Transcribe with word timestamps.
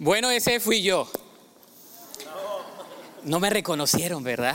Bueno, 0.00 0.30
ese 0.30 0.60
fui 0.60 0.80
yo. 0.80 1.10
No 3.24 3.40
me 3.40 3.50
reconocieron, 3.50 4.22
¿verdad? 4.22 4.54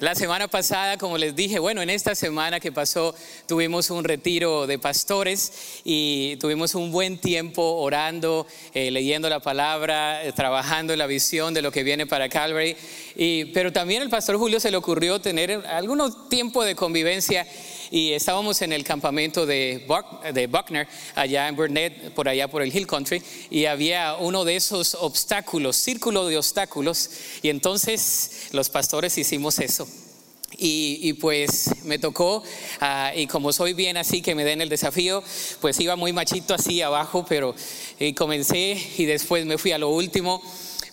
La 0.00 0.16
semana 0.16 0.48
pasada, 0.48 0.98
como 0.98 1.18
les 1.18 1.36
dije, 1.36 1.60
bueno, 1.60 1.80
en 1.82 1.88
esta 1.88 2.16
semana 2.16 2.58
que 2.58 2.72
pasó 2.72 3.14
tuvimos 3.46 3.90
un 3.90 4.02
retiro 4.02 4.66
de 4.66 4.76
pastores 4.76 5.80
y 5.84 6.34
tuvimos 6.40 6.74
un 6.74 6.90
buen 6.90 7.16
tiempo 7.16 7.62
orando, 7.62 8.44
eh, 8.74 8.90
leyendo 8.90 9.28
la 9.28 9.38
palabra, 9.38 10.24
eh, 10.24 10.32
trabajando 10.32 10.92
en 10.92 10.98
la 10.98 11.06
visión 11.06 11.54
de 11.54 11.62
lo 11.62 11.70
que 11.70 11.84
viene 11.84 12.04
para 12.04 12.28
Calvary. 12.28 12.76
Y, 13.14 13.44
pero 13.46 13.72
también 13.72 14.02
al 14.02 14.10
pastor 14.10 14.36
Julio 14.36 14.58
se 14.58 14.72
le 14.72 14.76
ocurrió 14.76 15.20
tener 15.20 15.64
algún 15.68 16.28
tiempo 16.28 16.64
de 16.64 16.74
convivencia 16.74 17.46
y 17.90 18.12
estábamos 18.12 18.62
en 18.62 18.72
el 18.72 18.84
campamento 18.84 19.46
de, 19.46 19.84
Buckner, 19.86 20.88
allá 21.14 21.48
en 21.48 21.56
Burnett, 21.56 22.12
por 22.12 22.28
allá 22.28 22.48
por 22.48 22.62
el 22.62 22.74
Hill 22.74 22.86
Country, 22.86 23.22
y 23.50 23.66
había 23.66 24.14
uno 24.14 24.44
de 24.44 24.56
esos 24.56 24.94
obstáculos, 24.94 25.76
círculo 25.76 26.26
de 26.26 26.38
obstáculos, 26.38 27.10
y 27.42 27.48
entonces 27.48 28.48
los 28.52 28.70
pastores 28.70 29.16
hicimos 29.18 29.58
eso. 29.58 29.88
Y, 30.56 31.14
pues 31.14 31.68
me 31.82 31.98
tocó, 31.98 32.44
ah, 32.80 33.12
y 33.14 33.26
como 33.26 33.52
soy 33.52 33.72
bien 33.72 33.96
así 33.96 34.22
que 34.22 34.36
me 34.36 34.44
den 34.44 34.60
el 34.60 34.68
desafío, 34.68 35.22
pues 35.60 35.80
iba 35.80 35.96
muy 35.96 36.12
machito 36.12 36.54
así 36.54 36.80
abajo, 36.80 37.26
pero 37.28 37.56
eh, 37.98 38.14
comencé 38.14 38.80
y 38.96 39.04
después 39.04 39.44
me 39.46 39.58
fui 39.58 39.72
a 39.72 39.78
lo 39.78 39.88
último. 39.88 40.40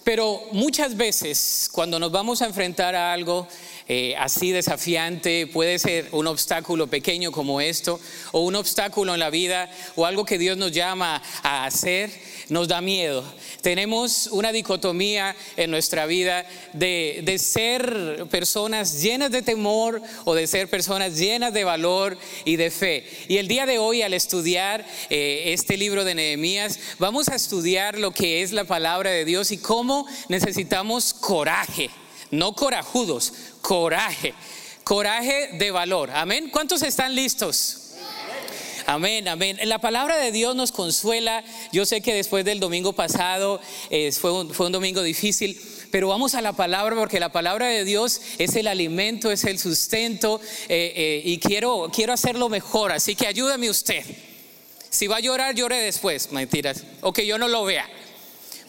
Pero 0.04 0.42
muchas 0.52 0.98
veces 0.98 1.70
cuando 1.72 2.00
nos 2.00 2.12
vamos 2.12 2.42
a 2.42 2.48
enfrentar 2.48 2.96
a 2.96 3.14
algo, 3.14 3.48
eh, 3.88 4.16
así 4.18 4.52
desafiante, 4.52 5.46
puede 5.46 5.78
ser 5.78 6.08
un 6.12 6.26
obstáculo 6.26 6.88
pequeño 6.88 7.32
como 7.32 7.62
esto, 7.62 8.00
o 8.32 8.42
un 8.42 8.56
obstáculo 8.56 9.14
en 9.14 9.20
la 9.20 9.30
vida, 9.30 9.70
o 9.96 10.06
algo 10.08 10.26
que 10.26 10.40
Dios 10.40 10.58
nos 10.58 10.72
llama 10.72 11.22
a 11.44 11.66
hacer, 11.66 12.10
nos 12.52 12.68
da 12.68 12.82
miedo. 12.82 13.24
Tenemos 13.62 14.28
una 14.28 14.52
dicotomía 14.52 15.36
en 15.56 15.72
nuestra 15.72 16.06
vida 16.06 16.46
de, 16.74 17.38
ser 17.40 18.28
personas 18.30 19.02
llenas 19.02 19.32
de 19.32 19.42
temor 19.42 20.02
o 20.26 20.36
de 20.36 20.46
ser 20.46 20.70
personas 20.70 21.18
llenas 21.18 21.54
de 21.54 21.64
valor 21.64 22.18
y 22.46 22.58
de 22.58 22.70
fe. 22.70 23.08
Y 23.28 23.38
el 23.38 23.48
día 23.48 23.66
de 23.66 23.80
hoy, 23.80 24.02
al 24.04 24.14
estudiar 24.14 24.86
eh, 25.10 25.46
este 25.48 25.78
libro 25.78 26.04
de 26.04 26.14
Nehemías, 26.14 26.78
vamos 27.00 27.30
a 27.30 27.36
estudiar 27.36 27.98
lo 27.98 28.12
que 28.12 28.44
es 28.44 28.52
la 28.52 28.66
palabra 28.66 29.10
de 29.10 29.26
Dios 29.26 29.52
y 29.52 29.58
cómo 29.58 30.06
necesitamos 30.28 31.14
coraje 31.14 31.90
no 32.32 32.54
corajudos, 32.54 33.34
coraje, 33.62 34.34
coraje 34.86 35.50
de 35.58 35.70
valor. 35.70 36.10
Amén. 36.12 36.50
¿Cuántos 36.50 36.82
están 36.82 37.14
listos? 37.14 37.81
Amén, 38.86 39.28
amén. 39.28 39.58
La 39.64 39.80
palabra 39.80 40.18
de 40.18 40.32
Dios 40.32 40.56
nos 40.56 40.72
consuela. 40.72 41.44
Yo 41.72 41.86
sé 41.86 42.02
que 42.02 42.14
después 42.14 42.46
del 42.46 42.60
domingo 42.60 42.94
pasado 42.94 43.62
eh, 43.90 44.12
fue, 44.12 44.32
un, 44.32 44.54
fue, 44.54 44.68
un, 44.68 44.72
domingo 44.72 45.04
difícil, 45.04 45.60
pero 45.92 46.08
vamos 46.08 46.36
a 46.36 46.42
la 46.42 46.54
palabra 46.54 46.96
porque 46.96 47.20
la 47.20 47.32
palabra 47.32 47.68
de 47.68 47.84
Dios 47.84 48.22
es 48.38 48.56
el 48.56 48.68
alimento, 48.68 49.32
es 49.32 49.44
el 49.44 49.60
sustento 49.60 50.42
eh, 50.70 50.94
eh, 50.96 51.22
y 51.24 51.38
quiero, 51.38 51.90
quiero 51.94 52.14
hacerlo 52.14 52.50
mejor. 52.50 52.92
Así 52.92 53.16
que 53.16 53.28
ayúdame 53.28 53.70
usted. 53.70 54.04
Si 54.90 55.08
va 55.08 55.18
a 55.18 55.22
llorar, 55.22 55.56
llore 55.56 55.78
después. 55.78 56.32
Mentiras. 56.32 56.84
O 57.02 57.14
que 57.14 57.26
yo 57.26 57.38
no 57.38 57.48
lo 57.48 57.64
vea. 57.64 57.90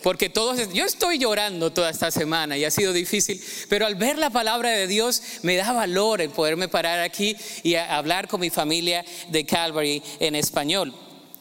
Porque 0.02 0.28
todos, 0.28 0.72
yo 0.72 0.84
estoy 0.84 1.18
llorando 1.18 1.72
toda 1.72 1.90
esta 1.90 2.10
semana 2.10 2.58
y 2.58 2.64
ha 2.64 2.70
sido 2.70 2.92
difícil, 2.92 3.42
pero 3.68 3.86
al 3.86 3.94
ver 3.94 4.18
la 4.18 4.30
palabra 4.30 4.70
de 4.70 4.86
Dios 4.86 5.22
me 5.42 5.56
da 5.56 5.72
valor 5.72 6.20
el 6.20 6.30
poderme 6.30 6.68
parar 6.68 7.00
aquí 7.00 7.36
y 7.62 7.74
hablar 7.76 8.28
con 8.28 8.40
mi 8.40 8.50
familia 8.50 9.04
de 9.28 9.46
Calvary 9.46 10.02
en 10.18 10.34
español. 10.34 10.92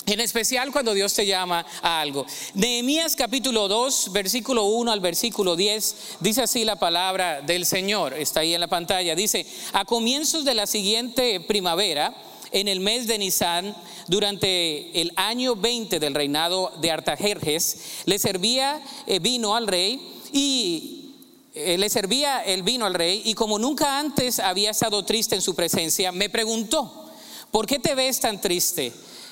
En 0.06 0.20
especial 0.20 0.72
cuando 0.72 0.94
Dios 0.94 1.14
te 1.14 1.26
llama 1.26 1.66
a 1.82 2.02
algo. 2.02 2.26
Nehemías 2.56 3.16
capítulo 3.16 3.68
2, 3.68 4.12
versículo 4.12 4.66
1 4.66 4.92
al 4.92 5.00
versículo 5.00 5.56
10, 5.56 5.96
dice 6.20 6.42
así 6.42 6.66
la 6.66 6.78
palabra 6.78 7.42
del 7.42 7.66
Señor, 7.66 8.14
está 8.16 8.40
ahí 8.40 8.54
en 8.54 8.62
la 8.62 8.68
pantalla, 8.68 9.16
dice, 9.16 9.46
a 9.74 9.86
comienzos 9.86 10.44
de 10.44 10.56
la 10.56 10.66
siguiente 10.66 11.40
primavera, 11.40 12.16
en 12.52 12.68
el 12.68 12.80
mes 12.80 13.08
de 13.08 13.18
Nisan, 13.18 13.76
durante 14.08 15.02
el 15.02 15.12
año 15.16 15.56
20 15.56 16.00
del 16.00 16.14
reinado 16.14 16.72
de 16.82 16.92
Artajerjes, 16.92 17.78
le 18.06 18.20
servía 18.20 18.82
eh, 19.08 19.20
vino 19.20 19.56
al 19.56 19.68
rey 19.68 20.02
y 20.34 21.16
eh, 21.54 21.78
le 21.78 21.90
servía 21.90 22.44
el 22.44 22.64
vino 22.64 22.86
al 22.86 22.94
rey 22.94 23.22
y 23.26 23.34
como 23.34 23.60
nunca 23.60 24.00
antes 24.00 24.40
había 24.40 24.72
estado 24.72 25.04
triste 25.04 25.36
en 25.36 25.42
su 25.42 25.56
presencia, 25.56 26.12
me 26.12 26.30
preguntó, 26.30 27.12
¿por 27.52 27.68
qué 27.68 27.80
te 27.80 27.96
ves 27.96 28.20
tan 28.20 28.40
triste? 28.40 28.92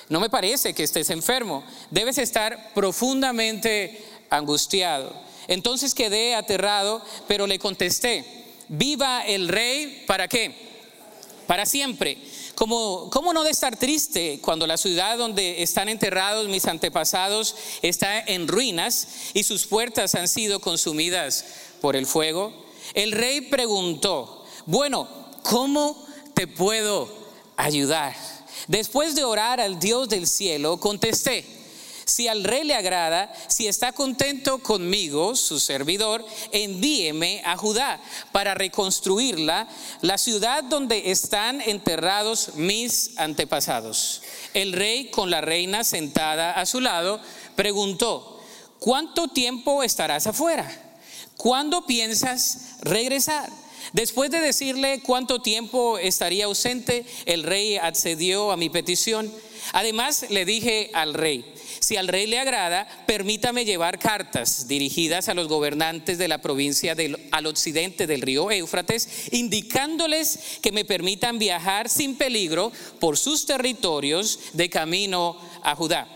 No 0.10 0.20
me 0.20 0.30
parece 0.30 0.74
que 0.74 0.84
estés 0.84 1.10
enfermo, 1.12 1.64
debes 1.92 2.18
estar 2.18 2.74
profundamente 2.74 4.04
angustiado. 4.30 5.14
Entonces 5.48 5.96
quedé 5.96 6.36
aterrado, 6.36 7.02
pero 7.28 7.48
le 7.48 7.60
contesté, 7.60 8.26
viva 8.68 9.22
el 9.22 9.48
rey, 9.48 10.04
¿para 10.08 10.28
qué? 10.28 10.54
Para 11.48 11.66
siempre. 11.66 12.18
¿Cómo, 12.60 13.32
no 13.34 13.46
de 13.46 13.52
estar 13.52 13.78
triste 13.78 14.42
cuando 14.42 14.68
la 14.68 14.76
ciudad 14.76 15.18
donde 15.18 15.64
están 15.64 15.88
enterrados 15.88 16.50
mis 16.50 16.66
antepasados 16.66 17.56
está 17.82 18.20
en 18.20 18.50
ruinas 18.50 19.08
y 19.34 19.44
sus 19.44 19.66
puertas 19.66 20.14
han 20.14 20.28
sido 20.28 20.60
consumidas 20.60 21.46
por 21.80 21.96
el 21.96 22.06
fuego? 22.06 22.52
El 22.94 23.14
rey 23.14 23.40
preguntó, 23.40 24.44
bueno, 24.66 25.08
¿cómo 25.42 26.06
te 26.34 26.48
puedo 26.48 27.08
ayudar? 27.56 28.14
Después 28.68 29.16
de 29.16 29.24
orar 29.24 29.62
al 29.62 29.80
Dios 29.80 30.10
del 30.10 30.28
cielo, 30.28 30.82
contesté, 30.82 31.46
si 32.10 32.28
al 32.28 32.44
rey 32.44 32.64
le 32.64 32.76
agrada, 32.76 33.32
si 33.48 33.68
está 33.68 33.92
contento 33.92 34.60
conmigo, 34.60 35.36
su 35.36 35.60
servidor, 35.60 36.26
envíeme 36.52 37.42
a 37.46 37.56
Judá 37.56 38.02
para 38.32 38.56
reconstruirla, 38.56 39.68
la 40.02 40.18
ciudad 40.18 40.64
donde 40.64 41.12
están 41.12 41.62
enterrados 41.62 42.56
mis 42.56 43.18
antepasados. 43.18 44.24
El 44.54 44.74
rey, 44.74 45.10
con 45.12 45.30
la 45.30 45.42
reina 45.42 45.84
sentada 45.84 46.54
a 46.54 46.66
su 46.66 46.82
lado, 46.82 47.22
preguntó, 47.56 48.42
¿cuánto 48.80 49.28
tiempo 49.28 49.84
estarás 49.84 50.28
afuera? 50.28 50.68
¿Cuándo 51.38 51.86
piensas 51.86 52.78
regresar? 52.82 53.50
Después 53.94 54.30
de 54.30 54.40
decirle 54.40 55.02
cuánto 55.02 55.42
tiempo 55.42 55.98
estaría 55.98 56.46
ausente, 56.46 57.06
el 57.26 57.44
rey 57.44 57.78
accedió 57.78 58.52
a 58.52 58.58
mi 58.58 58.70
petición. 58.70 59.32
Además, 59.74 60.26
le 60.30 60.46
dije 60.46 60.92
al 60.94 61.14
rey, 61.14 61.54
si 61.80 61.98
al 61.98 62.08
rey 62.08 62.28
le 62.28 62.40
agrada, 62.40 62.88
permítame 63.06 63.66
llevar 63.66 64.00
cartas 64.00 64.68
dirigidas 64.68 65.30
a 65.30 65.34
los 65.34 65.48
gobernantes 65.48 66.18
de 66.18 66.28
la 66.28 66.40
provincia 66.40 66.96
al 67.32 67.46
occidente 67.46 68.08
del 68.08 68.22
río 68.22 68.52
Éufrates, 68.52 69.30
indicándoles 69.32 70.60
que 70.62 70.72
me 70.72 70.86
permitan 70.86 71.40
viajar 71.40 71.90
sin 71.90 72.16
peligro 72.16 72.72
por 73.00 73.18
sus 73.18 73.46
territorios 73.46 74.40
de 74.54 74.70
camino 74.70 75.38
a 75.64 75.76
Judá. 75.76 76.08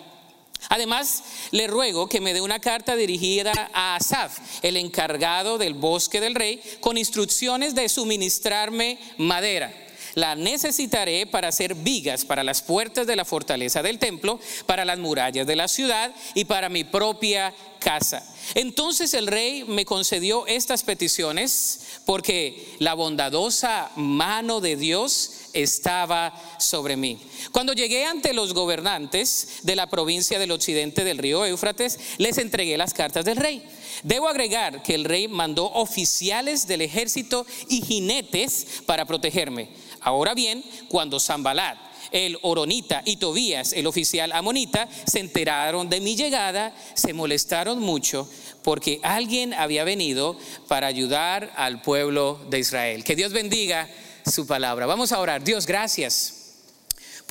Además, 0.69 1.23
le 1.51 1.67
ruego 1.67 2.07
que 2.07 2.21
me 2.21 2.33
dé 2.33 2.41
una 2.41 2.59
carta 2.59 2.95
dirigida 2.95 3.51
a 3.73 3.95
Asaf, 3.95 4.39
el 4.61 4.77
encargado 4.77 5.57
del 5.57 5.73
bosque 5.73 6.21
del 6.21 6.35
rey, 6.35 6.61
con 6.79 6.97
instrucciones 6.97 7.75
de 7.75 7.89
suministrarme 7.89 8.97
madera 9.17 9.82
la 10.15 10.35
necesitaré 10.35 11.25
para 11.25 11.47
hacer 11.47 11.75
vigas 11.75 12.25
para 12.25 12.43
las 12.43 12.61
puertas 12.61 13.07
de 13.07 13.15
la 13.15 13.25
fortaleza 13.25 13.81
del 13.81 13.99
templo, 13.99 14.39
para 14.65 14.85
las 14.85 14.99
murallas 14.99 15.47
de 15.47 15.55
la 15.55 15.67
ciudad 15.67 16.13
y 16.35 16.45
para 16.45 16.69
mi 16.69 16.83
propia 16.83 17.53
casa. 17.79 18.23
Entonces 18.55 19.13
el 19.13 19.27
rey 19.27 19.63
me 19.65 19.85
concedió 19.85 20.47
estas 20.47 20.83
peticiones 20.83 21.79
porque 22.05 22.75
la 22.79 22.93
bondadosa 22.93 23.91
mano 23.95 24.61
de 24.61 24.75
Dios 24.75 25.31
estaba 25.53 26.33
sobre 26.59 26.97
mí. 26.97 27.19
Cuando 27.51 27.73
llegué 27.73 28.05
ante 28.05 28.33
los 28.33 28.53
gobernantes 28.53 29.59
de 29.63 29.75
la 29.75 29.87
provincia 29.89 30.39
del 30.39 30.51
occidente 30.51 31.03
del 31.03 31.19
río 31.19 31.45
Éufrates, 31.45 31.99
les 32.17 32.37
entregué 32.37 32.77
las 32.77 32.93
cartas 32.93 33.25
del 33.25 33.37
rey. 33.37 33.63
Debo 34.01 34.27
agregar 34.27 34.81
que 34.81 34.95
el 34.95 35.05
rey 35.05 35.27
mandó 35.27 35.71
oficiales 35.71 36.67
del 36.67 36.81
ejército 36.81 37.45
y 37.69 37.81
jinetes 37.81 38.83
para 38.85 39.05
protegerme. 39.05 39.69
Ahora 40.01 40.33
bien, 40.33 40.63
cuando 40.89 41.19
Zambalat, 41.19 41.77
el 42.11 42.37
Oronita 42.41 43.01
y 43.05 43.17
Tobías, 43.17 43.73
el 43.73 43.87
oficial 43.87 44.31
amonita, 44.31 44.87
se 45.05 45.19
enteraron 45.19 45.89
de 45.89 46.01
mi 46.01 46.15
llegada, 46.15 46.75
se 46.93 47.13
molestaron 47.13 47.79
mucho 47.79 48.29
porque 48.63 48.99
alguien 49.03 49.53
había 49.53 49.83
venido 49.83 50.37
para 50.67 50.87
ayudar 50.87 51.51
al 51.55 51.81
pueblo 51.81 52.39
de 52.49 52.59
Israel. 52.59 53.03
Que 53.03 53.15
Dios 53.15 53.33
bendiga 53.33 53.89
su 54.25 54.47
palabra. 54.47 54.85
Vamos 54.85 55.11
a 55.11 55.19
orar. 55.19 55.43
Dios, 55.43 55.65
gracias 55.65 56.42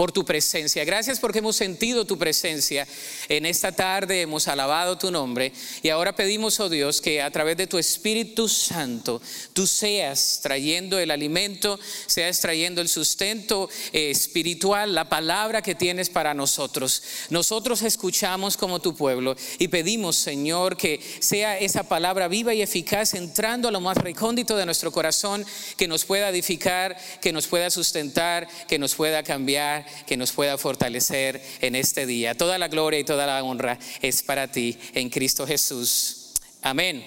por 0.03 0.11
tu 0.11 0.25
presencia. 0.25 0.85
Gracias 0.85 1.21
porque 1.21 1.39
hemos 1.39 1.55
sentido 1.55 2.05
tu 2.05 2.19
presencia 2.19 2.89
en 3.29 3.47
esta 3.47 3.71
tarde, 3.71 4.23
hemos 4.23 4.49
alabado 4.49 4.99
tu 4.99 5.13
nombre 5.13 5.53
y 5.81 5.91
ahora 5.91 6.17
pedimos, 6.17 6.59
oh 6.59 6.69
Dios, 6.69 7.01
que 7.01 7.23
a 7.23 7.31
través 7.31 7.57
de 7.57 7.69
tu 7.69 7.79
Espíritu 7.79 8.49
Santo 8.49 9.23
tú 9.53 9.65
seas 9.65 10.41
trayendo 10.43 10.99
el 10.99 11.13
alimento, 11.13 11.79
seas 12.07 12.41
trayendo 12.41 12.81
el 12.81 12.89
sustento 12.89 13.71
eh, 13.93 14.11
espiritual, 14.11 14.93
la 14.93 15.09
palabra 15.09 15.63
que 15.63 15.77
tienes 15.77 16.11
para 16.11 16.35
nosotros. 16.35 17.05
Nosotros 17.31 17.83
escuchamos 17.83 18.57
como 18.57 18.81
tu 18.81 18.97
pueblo 18.97 19.37
y 19.61 19.69
pedimos, 19.69 20.17
Señor, 20.17 20.77
que 20.77 21.01
sea 21.21 21.57
esa 21.61 21.85
palabra 21.85 22.27
viva 22.27 22.53
y 22.53 22.61
eficaz 22.61 23.15
entrando 23.15 23.69
a 23.69 23.71
lo 23.71 23.81
más 23.81 23.99
recóndito 23.99 24.57
de 24.57 24.67
nuestro 24.67 24.91
corazón, 24.91 25.47
que 25.77 25.87
nos 25.87 26.05
pueda 26.05 26.29
edificar, 26.31 26.97
que 27.21 27.33
nos 27.33 27.47
pueda 27.47 27.71
sustentar, 27.71 28.49
que 28.67 28.81
nos 28.81 28.97
pueda 28.97 29.23
cambiar, 29.23 29.92
que 30.07 30.17
nos 30.17 30.33
pueda 30.33 30.59
fortalecer 30.59 31.43
en 31.61 31.75
este 31.75 32.07
día. 32.07 32.35
Toda 32.35 32.59
la 32.59 32.69
gloria 32.69 33.01
y 33.01 33.05
toda 33.05 33.27
la 33.27 33.43
honra 33.43 33.79
es 34.01 34.23
para 34.23 34.49
ti 34.49 34.79
en 34.95 35.11
Cristo 35.11 35.47
Jesús. 35.47 36.33
Amén. 36.63 37.05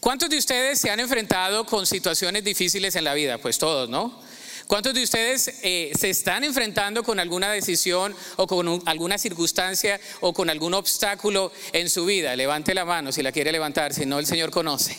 ¿Cuántos 0.00 0.28
de 0.28 0.36
ustedes 0.36 0.78
se 0.78 0.90
han 0.90 1.00
enfrentado 1.00 1.64
con 1.64 1.86
situaciones 1.86 2.44
difíciles 2.44 2.94
en 2.94 3.04
la 3.04 3.14
vida? 3.14 3.38
Pues 3.38 3.58
todos, 3.58 3.88
¿no? 3.88 4.22
¿Cuántos 4.66 4.94
de 4.94 5.02
ustedes 5.02 5.60
eh, 5.62 5.92
se 5.98 6.10
están 6.10 6.42
enfrentando 6.42 7.02
con 7.02 7.20
alguna 7.20 7.50
decisión 7.52 8.14
o 8.36 8.46
con 8.46 8.82
alguna 8.86 9.18
circunstancia 9.18 10.00
o 10.20 10.32
con 10.32 10.48
algún 10.48 10.74
obstáculo 10.74 11.52
en 11.72 11.90
su 11.90 12.06
vida? 12.06 12.34
Levante 12.34 12.74
la 12.74 12.84
mano 12.84 13.12
si 13.12 13.22
la 13.22 13.32
quiere 13.32 13.52
levantar, 13.52 13.92
si 13.92 14.06
no 14.06 14.18
el 14.18 14.26
Señor 14.26 14.50
conoce. 14.50 14.98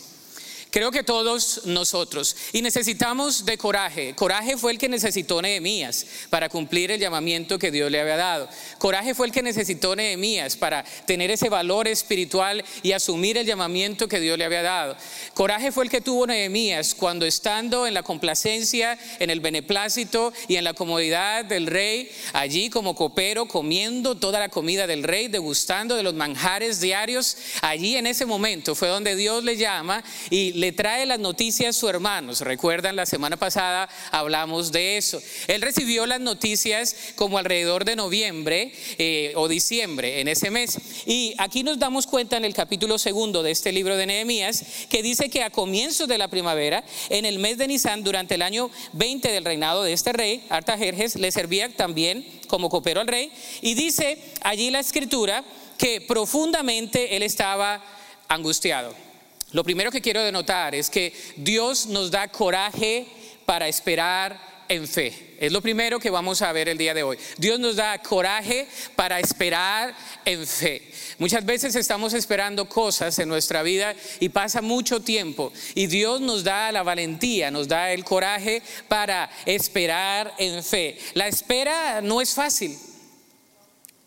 Creo 0.76 0.92
que 0.92 1.04
todos 1.04 1.62
nosotros. 1.64 2.36
Y 2.52 2.62
necesitamos 2.62 3.46
de 3.46 3.58
coraje. 3.58 4.14
Coraje 4.14 4.58
fue 4.58 4.74
el 4.74 4.78
que 4.78 4.90
necesitó 4.90 5.42
Nehemías 5.42 6.06
para 6.30 6.50
cumplir 6.50 6.92
el 6.92 7.00
llamamiento 7.00 7.58
que 7.58 7.72
Dios 7.72 7.90
le 7.90 8.02
había 8.02 8.18
dado. 8.18 8.50
Coraje 8.78 9.16
fue 9.16 9.28
el 9.28 9.32
que 9.32 9.42
necesitó 9.42 9.96
Nehemías 9.96 10.58
para 10.58 10.84
tener 11.06 11.32
ese 11.32 11.48
valor 11.48 11.88
espiritual 11.88 12.62
y 12.84 12.92
asumir 12.92 13.38
el 13.38 13.46
llamamiento 13.46 14.10
que 14.10 14.20
Dios 14.20 14.38
le 14.38 14.44
había 14.44 14.64
dado. 14.64 14.98
Coraje 15.34 15.72
fue 15.72 15.86
el 15.86 15.90
que 15.90 16.02
tuvo 16.02 16.28
Nehemías 16.28 16.94
cuando 16.94 17.26
estando 17.26 17.88
en 17.88 17.94
la 17.94 18.04
complacencia, 18.04 19.00
en 19.20 19.30
el 19.30 19.40
beneplácito 19.40 20.34
y 20.50 20.58
en 20.58 20.66
la 20.66 20.74
comodidad 20.74 21.46
del 21.46 21.68
rey, 21.68 22.12
allí 22.34 22.70
como 22.70 22.96
copero, 22.96 23.48
comiendo 23.48 24.18
toda 24.18 24.42
la 24.42 24.50
comida 24.50 24.88
del 24.88 25.04
rey, 25.04 25.30
degustando 25.30 25.96
de 25.96 26.04
los 26.04 26.16
manjares 26.16 26.82
diarios, 26.82 27.38
allí 27.62 27.96
en 27.96 28.08
ese 28.08 28.26
momento 28.26 28.76
fue 28.76 28.90
donde 28.90 29.16
Dios 29.16 29.46
le 29.46 29.56
llama 29.56 30.04
y 30.30 30.52
le 30.52 30.65
le 30.66 30.72
trae 30.72 31.06
las 31.06 31.20
noticias 31.20 31.76
a 31.76 31.80
su 31.80 31.88
hermano. 31.88 32.34
recuerdan? 32.40 32.96
La 32.96 33.06
semana 33.06 33.38
pasada 33.38 33.88
hablamos 34.10 34.72
de 34.72 34.98
eso. 34.98 35.22
Él 35.48 35.62
recibió 35.62 36.08
las 36.08 36.20
noticias 36.20 36.96
como 37.14 37.38
alrededor 37.38 37.86
de 37.86 37.96
noviembre 37.96 38.74
eh, 38.98 39.34
o 39.36 39.48
diciembre, 39.48 40.22
en 40.22 40.28
ese 40.28 40.50
mes. 40.50 40.80
Y 41.06 41.36
aquí 41.38 41.62
nos 41.62 41.78
damos 41.78 42.08
cuenta 42.08 42.36
en 42.36 42.46
el 42.46 42.56
capítulo 42.56 42.98
segundo 42.98 43.44
de 43.44 43.52
este 43.52 43.72
libro 43.72 43.96
de 43.96 44.08
Nehemías, 44.08 44.66
que 44.90 45.04
dice 45.04 45.30
que 45.30 45.44
a 45.44 45.52
comienzos 45.52 46.08
de 46.08 46.18
la 46.18 46.30
primavera, 46.30 46.84
en 47.10 47.26
el 47.26 47.38
mes 47.38 47.60
de 47.60 47.68
Nisan, 47.68 48.04
durante 48.04 48.34
el 48.34 48.42
año 48.42 48.72
20 48.94 49.32
del 49.32 49.46
reinado 49.46 49.84
de 49.84 49.94
este 49.94 50.14
rey, 50.14 50.48
Artajerjes, 50.50 51.16
le 51.16 51.32
servía 51.32 51.70
también 51.70 52.26
como 52.48 52.72
copero 52.72 53.02
al 53.02 53.08
rey. 53.08 53.32
Y 53.62 53.76
dice 53.76 54.18
allí 54.42 54.72
la 54.72 54.80
escritura 54.80 55.44
que 55.78 56.02
profundamente 56.02 57.16
él 57.16 57.22
estaba 57.22 57.86
angustiado. 58.28 59.05
Lo 59.52 59.64
primero 59.64 59.92
que 59.92 60.02
quiero 60.02 60.24
denotar 60.24 60.76
es 60.76 60.90
que 60.90 61.14
Dios 61.38 61.86
nos 61.88 62.12
da 62.12 62.28
coraje 62.28 63.08
para 63.46 63.68
esperar 63.68 64.56
en 64.68 64.88
fe. 64.88 65.36
Es 65.40 65.52
lo 65.52 65.62
primero 65.62 66.00
que 66.00 66.10
vamos 66.10 66.42
a 66.42 66.52
ver 66.52 66.70
el 66.70 66.78
día 66.78 66.94
de 66.94 67.04
hoy. 67.04 67.18
Dios 67.38 67.60
nos 67.60 67.76
da 67.76 68.02
coraje 68.02 68.68
para 68.96 69.20
esperar 69.20 69.96
en 70.24 70.46
fe. 70.48 70.82
Muchas 71.20 71.46
veces 71.46 71.76
estamos 71.76 72.14
esperando 72.14 72.68
cosas 72.68 73.18
en 73.20 73.30
nuestra 73.30 73.62
vida 73.64 73.96
y 74.20 74.30
pasa 74.30 74.62
mucho 74.62 75.02
tiempo 75.02 75.52
y 75.76 75.88
Dios 75.88 76.22
nos 76.22 76.44
da 76.44 76.72
la 76.72 76.84
valentía, 76.84 77.52
nos 77.52 77.68
da 77.68 77.92
el 77.92 78.04
coraje 78.04 78.62
para 78.88 79.30
esperar 79.46 80.34
en 80.38 80.64
fe. 80.64 80.98
La 81.14 81.28
espera 81.28 82.02
no 82.02 82.22
es 82.22 82.34
fácil. 82.34 82.78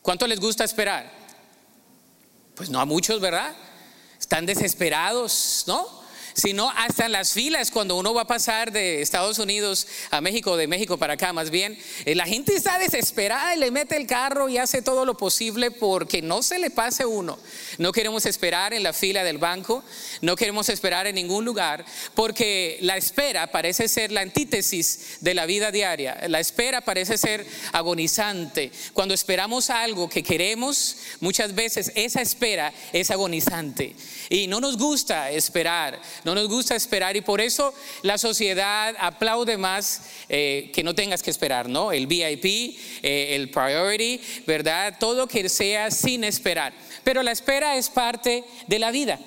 ¿Cuánto 0.02 0.26
les 0.26 0.40
gusta 0.40 0.64
esperar? 0.64 1.10
Pues 2.54 2.70
no 2.70 2.80
a 2.80 2.84
muchos, 2.84 3.20
¿verdad? 3.20 3.54
Están 4.28 4.44
desesperados, 4.44 5.64
¿no? 5.66 5.97
Sino 6.38 6.70
hasta 6.70 7.06
en 7.06 7.12
las 7.12 7.32
filas 7.32 7.72
cuando 7.72 7.96
uno 7.96 8.14
va 8.14 8.22
a 8.22 8.26
pasar 8.26 8.70
de 8.70 9.02
Estados 9.02 9.40
Unidos 9.40 9.88
a 10.10 10.20
México, 10.20 10.56
de 10.56 10.68
México 10.68 10.96
para 10.96 11.14
acá 11.14 11.32
más 11.32 11.50
bien, 11.50 11.76
eh, 12.04 12.14
la 12.14 12.26
gente 12.26 12.54
está 12.54 12.78
desesperada 12.78 13.56
y 13.56 13.58
le 13.58 13.72
mete 13.72 13.96
el 13.96 14.06
carro 14.06 14.48
y 14.48 14.56
hace 14.56 14.80
todo 14.80 15.04
lo 15.04 15.16
posible 15.16 15.72
porque 15.72 16.22
no 16.22 16.44
se 16.44 16.60
le 16.60 16.70
pase 16.70 17.04
uno. 17.04 17.38
No 17.78 17.90
queremos 17.90 18.24
esperar 18.24 18.72
en 18.72 18.84
la 18.84 18.92
fila 18.92 19.24
del 19.24 19.38
banco, 19.38 19.82
no 20.20 20.36
queremos 20.36 20.68
esperar 20.68 21.08
en 21.08 21.16
ningún 21.16 21.44
lugar, 21.44 21.84
porque 22.14 22.78
la 22.82 22.96
espera 22.96 23.50
parece 23.50 23.88
ser 23.88 24.12
la 24.12 24.20
antítesis 24.20 25.18
de 25.20 25.34
la 25.34 25.44
vida 25.44 25.72
diaria. 25.72 26.20
La 26.28 26.38
espera 26.38 26.82
parece 26.82 27.18
ser 27.18 27.44
agonizante. 27.72 28.70
Cuando 28.92 29.12
esperamos 29.12 29.70
algo 29.70 30.08
que 30.08 30.22
queremos, 30.22 30.98
muchas 31.18 31.54
veces 31.54 31.90
esa 31.96 32.22
espera 32.22 32.72
es 32.92 33.10
agonizante. 33.10 33.96
Y 34.30 34.46
no 34.46 34.60
nos 34.60 34.76
gusta 34.76 35.32
esperar, 35.32 36.00
no 36.28 36.34
nos 36.34 36.48
gusta 36.48 36.76
esperar 36.76 37.16
y 37.16 37.22
por 37.22 37.40
eso 37.40 37.72
la 38.02 38.18
sociedad 38.18 38.94
aplaude 38.98 39.56
más 39.56 40.02
eh, 40.28 40.70
que 40.74 40.82
no 40.82 40.94
tengas 40.94 41.22
que 41.22 41.30
esperar, 41.30 41.70
¿no? 41.70 41.90
El 41.90 42.06
VIP, 42.06 42.76
eh, 43.02 43.34
el 43.34 43.48
priority, 43.48 44.20
¿verdad? 44.46 44.96
Todo 45.00 45.26
que 45.26 45.48
sea 45.48 45.90
sin 45.90 46.24
esperar. 46.24 46.74
Pero 47.02 47.22
la 47.22 47.32
espera 47.32 47.78
es 47.78 47.88
parte 47.88 48.44
de 48.66 48.78
la 48.78 48.90
vida. 48.90 49.18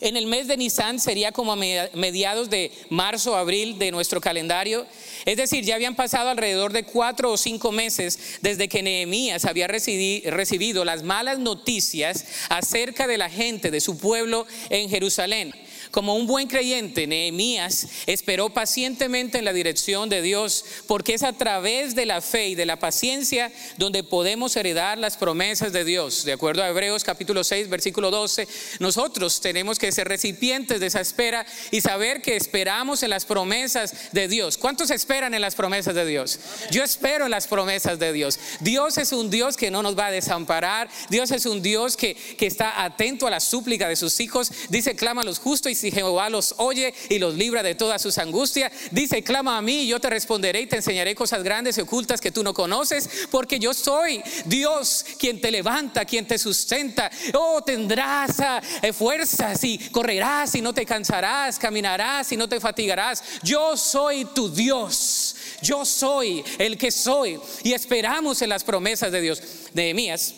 En 0.00 0.16
el 0.16 0.26
mes 0.26 0.48
de 0.48 0.56
Nisan 0.56 0.98
sería 0.98 1.30
como 1.32 1.52
a 1.52 1.56
mediados 1.56 2.48
de 2.48 2.72
marzo, 2.88 3.36
abril 3.36 3.78
de 3.78 3.92
nuestro 3.92 4.22
calendario. 4.22 4.86
Es 5.26 5.36
decir, 5.36 5.64
ya 5.64 5.74
habían 5.74 5.94
pasado 5.94 6.30
alrededor 6.30 6.72
de 6.72 6.82
cuatro 6.82 7.30
o 7.30 7.36
cinco 7.36 7.70
meses 7.70 8.38
desde 8.40 8.68
que 8.68 8.82
Nehemías 8.82 9.44
había 9.44 9.68
recibido 9.68 10.84
las 10.84 11.04
malas 11.04 11.38
noticias 11.38 12.24
acerca 12.48 13.06
de 13.06 13.18
la 13.18 13.30
gente 13.30 13.70
de 13.70 13.80
su 13.80 13.96
pueblo 13.96 14.44
en 14.70 14.90
Jerusalén. 14.90 15.54
Como 15.92 16.16
un 16.16 16.26
buen 16.26 16.48
creyente, 16.48 17.06
Nehemías 17.06 17.86
esperó 18.06 18.48
pacientemente 18.48 19.36
en 19.36 19.44
la 19.44 19.52
dirección 19.52 20.08
de 20.08 20.22
Dios, 20.22 20.64
porque 20.86 21.12
es 21.12 21.22
a 21.22 21.34
través 21.34 21.94
de 21.94 22.06
la 22.06 22.22
fe 22.22 22.48
y 22.48 22.54
de 22.54 22.64
la 22.64 22.78
paciencia 22.78 23.52
donde 23.76 24.02
podemos 24.02 24.56
heredar 24.56 24.96
las 24.96 25.18
promesas 25.18 25.70
de 25.70 25.84
Dios. 25.84 26.24
De 26.24 26.32
acuerdo 26.32 26.62
a 26.62 26.68
Hebreos 26.70 27.04
capítulo 27.04 27.44
6, 27.44 27.68
versículo 27.68 28.10
12, 28.10 28.48
nosotros 28.78 29.42
tenemos 29.42 29.78
que 29.78 29.92
ser 29.92 30.08
recipientes 30.08 30.80
de 30.80 30.86
esa 30.86 31.02
espera 31.02 31.44
y 31.70 31.82
saber 31.82 32.22
que 32.22 32.36
esperamos 32.36 33.02
en 33.02 33.10
las 33.10 33.26
promesas 33.26 34.12
de 34.12 34.28
Dios. 34.28 34.56
¿Cuántos 34.56 34.90
esperan 34.90 35.34
en 35.34 35.42
las 35.42 35.54
promesas 35.54 35.94
de 35.94 36.06
Dios? 36.06 36.40
Yo 36.70 36.82
espero 36.82 37.26
en 37.26 37.30
las 37.30 37.46
promesas 37.46 37.98
de 37.98 38.14
Dios. 38.14 38.40
Dios 38.60 38.96
es 38.96 39.12
un 39.12 39.28
Dios 39.28 39.58
que 39.58 39.70
no 39.70 39.82
nos 39.82 39.98
va 39.98 40.06
a 40.06 40.10
desamparar. 40.10 40.88
Dios 41.10 41.30
es 41.32 41.44
un 41.44 41.60
Dios 41.60 41.98
que, 41.98 42.14
que 42.14 42.46
está 42.46 42.82
atento 42.82 43.26
a 43.26 43.30
la 43.30 43.40
súplica 43.40 43.88
de 43.88 43.96
sus 43.96 44.18
hijos. 44.20 44.50
Dice, 44.70 44.96
clama 44.96 45.20
a 45.20 45.24
los 45.26 45.38
justos 45.38 45.70
y 45.70 45.81
si 45.82 45.90
Jehová 45.90 46.30
los 46.30 46.54
oye 46.58 46.94
y 47.08 47.18
los 47.18 47.34
libra 47.34 47.62
de 47.62 47.74
todas 47.74 48.00
sus 48.00 48.16
angustias. 48.18 48.72
Dice, 48.92 49.22
clama 49.24 49.58
a 49.58 49.62
mí 49.62 49.82
y 49.82 49.88
yo 49.88 50.00
te 50.00 50.08
responderé 50.08 50.60
y 50.60 50.66
te 50.66 50.76
enseñaré 50.76 51.14
cosas 51.14 51.42
grandes 51.42 51.76
y 51.76 51.80
ocultas 51.80 52.20
que 52.20 52.30
tú 52.30 52.44
no 52.44 52.54
conoces, 52.54 53.26
porque 53.30 53.58
yo 53.58 53.74
soy 53.74 54.22
Dios 54.44 55.04
quien 55.18 55.40
te 55.40 55.50
levanta, 55.50 56.04
quien 56.04 56.24
te 56.24 56.38
sustenta. 56.38 57.10
Oh, 57.34 57.62
tendrás 57.62 58.38
ah, 58.38 58.62
eh, 58.80 58.92
fuerzas 58.92 59.62
y 59.64 59.78
correrás 59.90 60.54
y 60.54 60.62
no 60.62 60.72
te 60.72 60.86
cansarás, 60.86 61.58
caminarás 61.58 62.30
y 62.30 62.36
no 62.36 62.48
te 62.48 62.60
fatigarás. 62.60 63.24
Yo 63.42 63.76
soy 63.76 64.24
tu 64.26 64.48
Dios. 64.48 65.34
Yo 65.62 65.84
soy 65.84 66.44
el 66.58 66.78
que 66.78 66.92
soy. 66.92 67.40
Y 67.64 67.72
esperamos 67.72 68.40
en 68.40 68.50
las 68.50 68.62
promesas 68.62 69.10
de 69.10 69.20
Dios. 69.20 69.42
Nehemías 69.74 70.34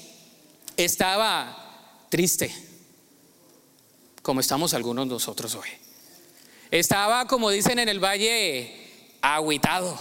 estaba 0.76 2.06
triste 2.08 2.74
como 4.25 4.40
estamos 4.40 4.73
algunos 4.73 5.07
nosotros 5.07 5.54
hoy. 5.54 5.69
Estaba, 6.71 7.26
como 7.26 7.50
dicen 7.50 7.78
en 7.78 7.90
el 7.90 8.02
valle, 8.02 8.75
aguitado. 9.21 10.00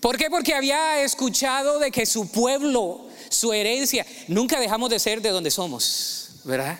¿Por 0.00 0.18
qué? 0.18 0.28
Porque 0.28 0.52
había 0.52 1.00
escuchado 1.04 1.78
de 1.78 1.92
que 1.92 2.04
su 2.04 2.32
pueblo, 2.32 3.06
su 3.28 3.52
herencia, 3.52 4.04
nunca 4.26 4.58
dejamos 4.58 4.90
de 4.90 4.98
ser 4.98 5.22
de 5.22 5.28
donde 5.28 5.52
somos, 5.52 6.40
¿verdad? 6.42 6.76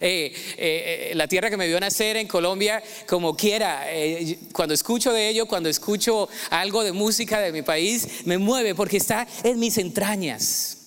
Eh, 0.00 0.34
eh, 0.56 1.12
la 1.14 1.28
tierra 1.28 1.50
que 1.50 1.58
me 1.58 1.68
vio 1.68 1.78
nacer 1.78 2.16
en 2.16 2.26
Colombia, 2.26 2.82
como 3.06 3.36
quiera, 3.36 3.84
eh, 3.92 4.38
cuando 4.54 4.72
escucho 4.72 5.12
de 5.12 5.28
ello, 5.28 5.44
cuando 5.44 5.68
escucho 5.68 6.30
algo 6.48 6.82
de 6.82 6.92
música 6.92 7.40
de 7.40 7.52
mi 7.52 7.60
país, 7.60 8.24
me 8.24 8.38
mueve 8.38 8.74
porque 8.74 8.96
está 8.96 9.28
en 9.42 9.58
mis 9.58 9.76
entrañas. 9.76 10.83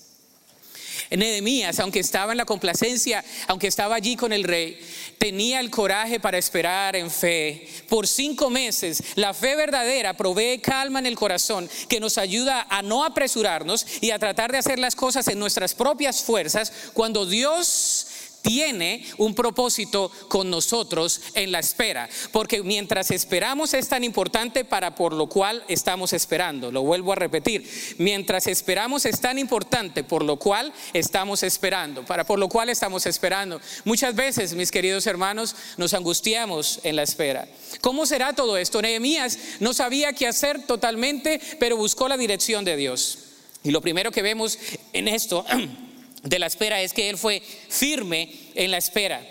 Nehemías, 1.11 1.79
aunque 1.79 1.99
estaba 1.99 2.33
en 2.33 2.37
la 2.37 2.45
complacencia, 2.45 3.23
aunque 3.47 3.67
estaba 3.67 3.95
allí 3.95 4.15
con 4.15 4.33
el 4.33 4.43
rey, 4.43 4.79
tenía 5.17 5.59
el 5.59 5.69
coraje 5.69 6.19
para 6.19 6.37
esperar 6.37 6.95
en 6.95 7.09
fe. 7.09 7.67
Por 7.89 8.07
cinco 8.07 8.49
meses, 8.49 9.03
la 9.15 9.33
fe 9.33 9.55
verdadera 9.55 10.15
provee 10.15 10.59
calma 10.59 10.99
en 10.99 11.05
el 11.05 11.15
corazón 11.15 11.69
que 11.87 11.99
nos 11.99 12.17
ayuda 12.17 12.67
a 12.69 12.81
no 12.81 13.05
apresurarnos 13.05 13.85
y 14.01 14.11
a 14.11 14.19
tratar 14.19 14.51
de 14.51 14.57
hacer 14.57 14.79
las 14.79 14.95
cosas 14.95 15.27
en 15.27 15.39
nuestras 15.39 15.73
propias 15.73 16.23
fuerzas 16.23 16.71
cuando 16.93 17.25
Dios 17.25 18.07
tiene 18.47 19.03
un 19.17 19.35
propósito 19.35 20.09
con 20.29 20.49
nosotros 20.49 21.21
en 21.33 21.51
la 21.51 21.59
espera. 21.59 22.07
Porque 22.31 22.63
mientras 22.63 23.11
esperamos 23.11 23.73
es 23.73 23.89
tan 23.89 24.05
importante 24.05 24.63
para 24.63 24.95
por 24.95 25.11
lo 25.11 25.27
cual 25.27 25.63
estamos 25.67 26.13
esperando. 26.13 26.71
Lo 26.71 26.83
vuelvo 26.83 27.11
a 27.11 27.15
repetir. 27.15 27.69
Mientras 27.97 28.47
esperamos 28.47 29.05
es 29.05 29.19
tan 29.19 29.37
importante 29.37 30.05
por 30.05 30.23
lo 30.23 30.37
cual 30.37 30.71
estamos 30.93 31.43
esperando. 31.43 32.05
Para 32.05 32.25
por 32.25 32.39
lo 32.39 32.47
cual 32.47 32.69
estamos 32.69 33.05
esperando. 33.05 33.59
Muchas 33.83 34.15
veces, 34.15 34.53
mis 34.53 34.71
queridos 34.71 35.07
hermanos, 35.07 35.53
nos 35.75 35.93
angustiamos 35.93 36.79
en 36.83 36.95
la 36.95 37.03
espera. 37.03 37.49
¿Cómo 37.81 38.05
será 38.05 38.31
todo 38.31 38.57
esto? 38.57 38.81
Nehemías 38.81 39.37
no 39.59 39.73
sabía 39.73 40.13
qué 40.13 40.25
hacer 40.25 40.65
totalmente, 40.65 41.41
pero 41.59 41.75
buscó 41.75 42.07
la 42.07 42.15
dirección 42.15 42.63
de 42.63 42.77
Dios. 42.77 43.19
Y 43.63 43.71
lo 43.71 43.81
primero 43.81 44.11
que 44.11 44.21
vemos 44.21 44.57
en 44.93 45.09
esto 45.09 45.45
de 46.27 46.39
la 46.39 46.47
espera 46.47 46.81
es 46.81 46.93
que 46.93 47.09
él 47.09 47.17
fue 47.17 47.41
firme 47.69 48.29
en 48.53 48.71
la 48.71 48.77
espera. 48.77 49.25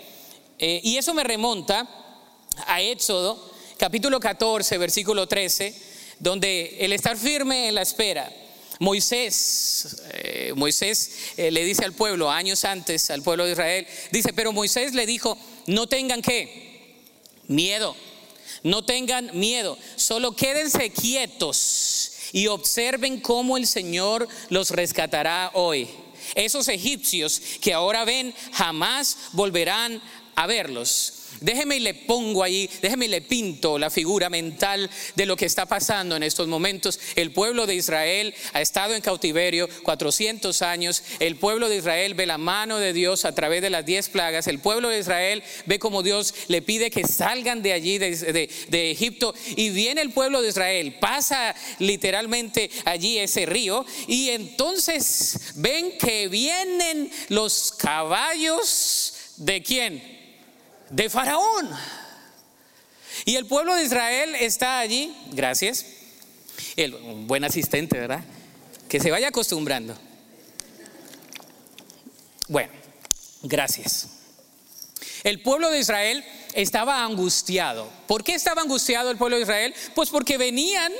Eh, 0.57 0.81
y 0.83 0.97
eso 0.97 1.13
me 1.13 1.23
remonta 1.23 1.87
a 2.65 2.81
Éxodo, 2.81 3.53
capítulo 3.77 4.19
14, 4.19 4.77
versículo 4.79 5.27
13, 5.27 5.75
donde 6.19 6.77
el 6.79 6.93
estar 6.93 7.15
firme 7.15 7.67
en 7.67 7.75
la 7.75 7.83
espera. 7.83 8.31
Moisés, 8.79 10.03
eh, 10.11 10.53
Moisés 10.55 11.11
eh, 11.37 11.51
le 11.51 11.63
dice 11.63 11.85
al 11.85 11.93
pueblo, 11.93 12.31
años 12.31 12.65
antes, 12.65 13.09
al 13.11 13.21
pueblo 13.21 13.45
de 13.45 13.51
Israel, 13.51 13.87
dice, 14.11 14.33
pero 14.33 14.51
Moisés 14.51 14.93
le 14.93 15.05
dijo, 15.05 15.37
no 15.67 15.87
tengan 15.87 16.21
qué, 16.21 16.95
miedo, 17.47 17.95
no 18.63 18.83
tengan 18.83 19.31
miedo, 19.37 19.77
solo 19.95 20.35
quédense 20.35 20.91
quietos 20.91 22.11
y 22.33 22.47
observen 22.47 23.19
cómo 23.19 23.57
el 23.57 23.67
Señor 23.67 24.27
los 24.49 24.71
rescatará 24.71 25.51
hoy. 25.53 25.89
Esos 26.35 26.67
egipcios 26.67 27.41
que 27.61 27.73
ahora 27.73 28.05
ven 28.05 28.33
jamás 28.53 29.17
volverán 29.33 30.01
a 30.35 30.47
verlos. 30.47 31.16
Déjeme 31.41 31.77
y 31.77 31.79
le 31.79 31.93
pongo 31.93 32.43
ahí, 32.43 32.69
déjeme 32.81 33.05
y 33.05 33.09
le 33.09 33.21
pinto 33.21 33.77
la 33.77 33.89
figura 33.89 34.29
mental 34.29 34.89
de 35.15 35.25
lo 35.25 35.35
que 35.35 35.45
está 35.45 35.65
pasando 35.65 36.15
en 36.15 36.23
estos 36.23 36.47
momentos. 36.47 36.99
El 37.15 37.31
pueblo 37.31 37.67
de 37.67 37.75
Israel 37.75 38.33
ha 38.53 38.61
estado 38.61 38.95
en 38.95 39.01
cautiverio 39.01 39.69
400 39.83 40.61
años. 40.61 41.03
El 41.19 41.35
pueblo 41.35 41.69
de 41.69 41.77
Israel 41.77 42.13
ve 42.13 42.25
la 42.25 42.37
mano 42.37 42.79
de 42.79 42.93
Dios 42.93 43.25
a 43.25 43.35
través 43.35 43.61
de 43.61 43.69
las 43.69 43.85
10 43.85 44.09
plagas. 44.09 44.47
El 44.47 44.59
pueblo 44.59 44.89
de 44.89 44.99
Israel 44.99 45.43
ve 45.65 45.79
como 45.79 46.03
Dios 46.03 46.33
le 46.47 46.61
pide 46.61 46.89
que 46.89 47.05
salgan 47.05 47.61
de 47.61 47.73
allí, 47.73 47.97
de, 47.97 48.49
de 48.69 48.91
Egipto. 48.91 49.33
Y 49.55 49.69
viene 49.69 50.01
el 50.01 50.11
pueblo 50.11 50.41
de 50.41 50.49
Israel, 50.49 50.97
pasa 50.99 51.55
literalmente 51.79 52.69
allí 52.85 53.17
ese 53.17 53.45
río. 53.45 53.85
Y 54.07 54.29
entonces 54.29 55.53
ven 55.55 55.97
que 55.97 56.27
vienen 56.27 57.11
los 57.29 57.71
caballos 57.71 59.13
de 59.37 59.61
quién? 59.61 60.16
De 60.89 61.09
Faraón. 61.09 61.69
Y 63.25 63.35
el 63.35 63.45
pueblo 63.45 63.75
de 63.75 63.83
Israel 63.83 64.35
está 64.35 64.79
allí, 64.79 65.15
gracias, 65.31 65.85
el, 66.75 66.93
un 66.95 67.27
buen 67.27 67.43
asistente, 67.43 67.97
¿verdad? 67.99 68.23
Que 68.87 68.99
se 68.99 69.11
vaya 69.11 69.29
acostumbrando. 69.29 69.97
Bueno, 72.47 72.71
gracias. 73.41 74.07
El 75.23 75.41
pueblo 75.41 75.69
de 75.71 75.79
Israel 75.79 76.23
estaba 76.53 77.03
angustiado. 77.03 77.89
¿Por 78.07 78.23
qué 78.23 78.35
estaba 78.35 78.61
angustiado 78.61 79.11
el 79.11 79.17
pueblo 79.17 79.35
de 79.35 79.43
Israel? 79.43 79.73
Pues 79.93 80.09
porque 80.09 80.37
venían 80.37 80.93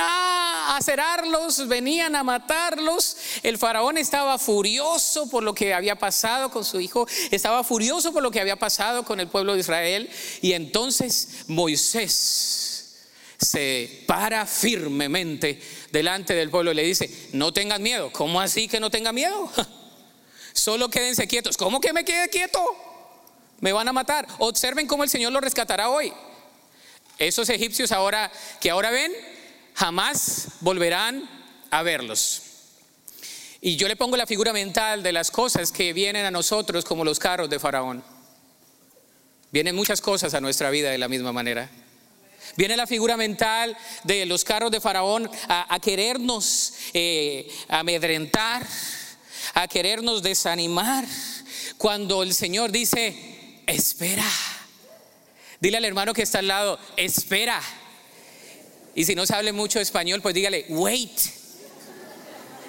a 0.00 0.76
acerarlos, 0.76 1.66
venían 1.68 2.16
a 2.16 2.22
matarlos. 2.22 3.16
El 3.42 3.58
faraón 3.58 3.98
estaba 3.98 4.38
furioso 4.38 5.28
por 5.28 5.42
lo 5.42 5.54
que 5.54 5.74
había 5.74 5.96
pasado 5.96 6.50
con 6.50 6.64
su 6.64 6.80
hijo, 6.80 7.06
estaba 7.30 7.64
furioso 7.64 8.12
por 8.12 8.22
lo 8.22 8.30
que 8.30 8.40
había 8.40 8.56
pasado 8.56 9.04
con 9.04 9.20
el 9.20 9.28
pueblo 9.28 9.54
de 9.54 9.60
Israel. 9.60 10.10
Y 10.40 10.52
entonces 10.52 11.44
Moisés 11.46 12.68
se 13.38 14.04
para 14.06 14.46
firmemente 14.46 15.60
delante 15.92 16.34
del 16.34 16.50
pueblo 16.50 16.72
y 16.72 16.74
le 16.74 16.82
dice, 16.82 17.28
no 17.32 17.52
tengan 17.52 17.82
miedo. 17.82 18.10
¿Cómo 18.12 18.40
así 18.40 18.68
que 18.68 18.80
no 18.80 18.90
tengan 18.90 19.14
miedo? 19.14 19.50
Solo 20.52 20.88
quédense 20.90 21.28
quietos. 21.28 21.56
¿Cómo 21.56 21.80
que 21.80 21.92
me 21.92 22.04
quede 22.04 22.28
quieto? 22.28 22.60
Me 23.60 23.72
van 23.72 23.88
a 23.88 23.92
matar. 23.92 24.26
Observen 24.38 24.86
cómo 24.86 25.04
el 25.04 25.10
Señor 25.10 25.32
los 25.32 25.42
rescatará 25.42 25.88
hoy. 25.88 26.12
Esos 27.18 27.48
egipcios 27.48 27.92
ahora 27.92 28.30
que 28.60 28.70
ahora 28.70 28.90
ven 28.90 29.12
jamás 29.78 30.48
volverán 30.60 31.28
a 31.70 31.82
verlos. 31.82 32.42
Y 33.60 33.76
yo 33.76 33.86
le 33.86 33.94
pongo 33.94 34.16
la 34.16 34.26
figura 34.26 34.52
mental 34.52 35.04
de 35.04 35.12
las 35.12 35.30
cosas 35.30 35.70
que 35.70 35.92
vienen 35.92 36.24
a 36.24 36.32
nosotros 36.32 36.84
como 36.84 37.04
los 37.04 37.20
carros 37.20 37.48
de 37.48 37.60
Faraón. 37.60 38.02
Vienen 39.52 39.76
muchas 39.76 40.00
cosas 40.00 40.34
a 40.34 40.40
nuestra 40.40 40.70
vida 40.70 40.90
de 40.90 40.98
la 40.98 41.06
misma 41.06 41.32
manera. 41.32 41.70
Viene 42.56 42.76
la 42.76 42.88
figura 42.88 43.16
mental 43.16 43.76
de 44.02 44.26
los 44.26 44.42
carros 44.42 44.72
de 44.72 44.80
Faraón 44.80 45.30
a, 45.48 45.78
querernos 45.80 46.72
eh, 46.92 47.48
amedrentar, 47.68 48.66
a 49.54 49.68
querernos 49.68 50.24
desanimar, 50.24 51.04
cuando 51.76 52.24
el 52.24 52.34
Señor 52.34 52.72
dice, 52.72 53.62
espera. 53.66 54.28
Dile 55.60 55.76
al 55.76 55.84
hermano 55.84 56.14
que 56.14 56.22
está 56.22 56.40
al 56.40 56.48
lado, 56.48 56.80
espera. 56.96 57.62
Y 58.98 59.04
si 59.04 59.14
no 59.14 59.24
sabe 59.26 59.52
mucho 59.52 59.78
español, 59.78 60.20
pues 60.20 60.34
dígale, 60.34 60.66
wait, 60.70 61.20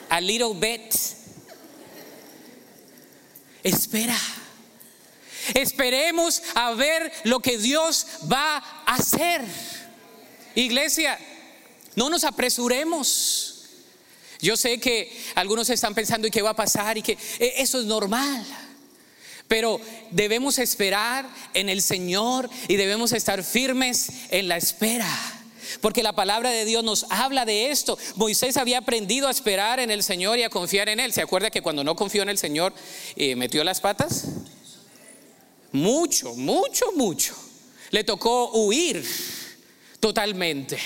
a 0.10 0.22
little 0.22 0.54
bit. 0.54 0.94
Espera. 3.64 4.16
Esperemos 5.56 6.44
a 6.54 6.76
ver 6.76 7.12
lo 7.24 7.40
que 7.40 7.58
Dios 7.58 8.06
va 8.32 8.58
a 8.58 8.94
hacer. 8.94 9.42
Iglesia, 10.54 11.18
no 11.96 12.12
nos 12.12 12.24
apresuremos. 12.24 13.64
Yo 14.40 14.56
sé 14.56 14.80
que 14.80 15.12
algunos 15.34 15.68
están 15.72 15.96
pensando 15.96 16.28
y 16.28 16.32
qué 16.32 16.44
va 16.44 16.52
a 16.52 16.56
pasar 16.56 16.96
y 17.00 17.02
que 17.02 17.18
eso 17.40 17.80
es 17.80 17.88
normal. 17.88 18.46
Pero 19.48 19.82
debemos 20.12 20.60
esperar 20.60 21.28
en 21.56 21.70
el 21.70 21.82
Señor 21.82 22.52
y 22.68 22.76
debemos 22.76 23.14
estar 23.14 23.44
firmes 23.44 24.12
en 24.30 24.48
la 24.48 24.58
espera. 24.58 25.39
Porque 25.82 26.04
la 26.04 26.14
palabra 26.14 26.50
de 26.50 26.66
Dios 26.66 26.84
nos 26.84 27.06
habla 27.10 27.46
de 27.46 27.72
esto. 27.72 27.98
Moisés 28.16 28.58
había 28.58 28.80
aprendido 28.80 29.28
a 29.28 29.32
esperar 29.32 29.80
en 29.80 29.92
el 29.92 30.04
Señor 30.04 30.38
y 30.40 30.44
a 30.44 30.50
confiar 30.50 30.90
en 30.90 31.00
Él. 31.00 31.14
¿Se 31.14 31.22
acuerda 31.22 31.50
que 31.50 31.62
cuando 31.62 31.84
no 31.84 31.96
confió 31.96 32.24
en 32.24 32.30
el 32.30 32.38
Señor 32.38 32.74
eh, 33.16 33.36
metió 33.36 33.64
las 33.64 33.82
patas? 33.82 34.26
Mucho, 35.72 36.36
mucho, 36.36 36.92
mucho. 36.96 37.36
Le 37.92 38.04
tocó 38.04 38.52
huir 38.52 39.06
totalmente. 40.00 40.80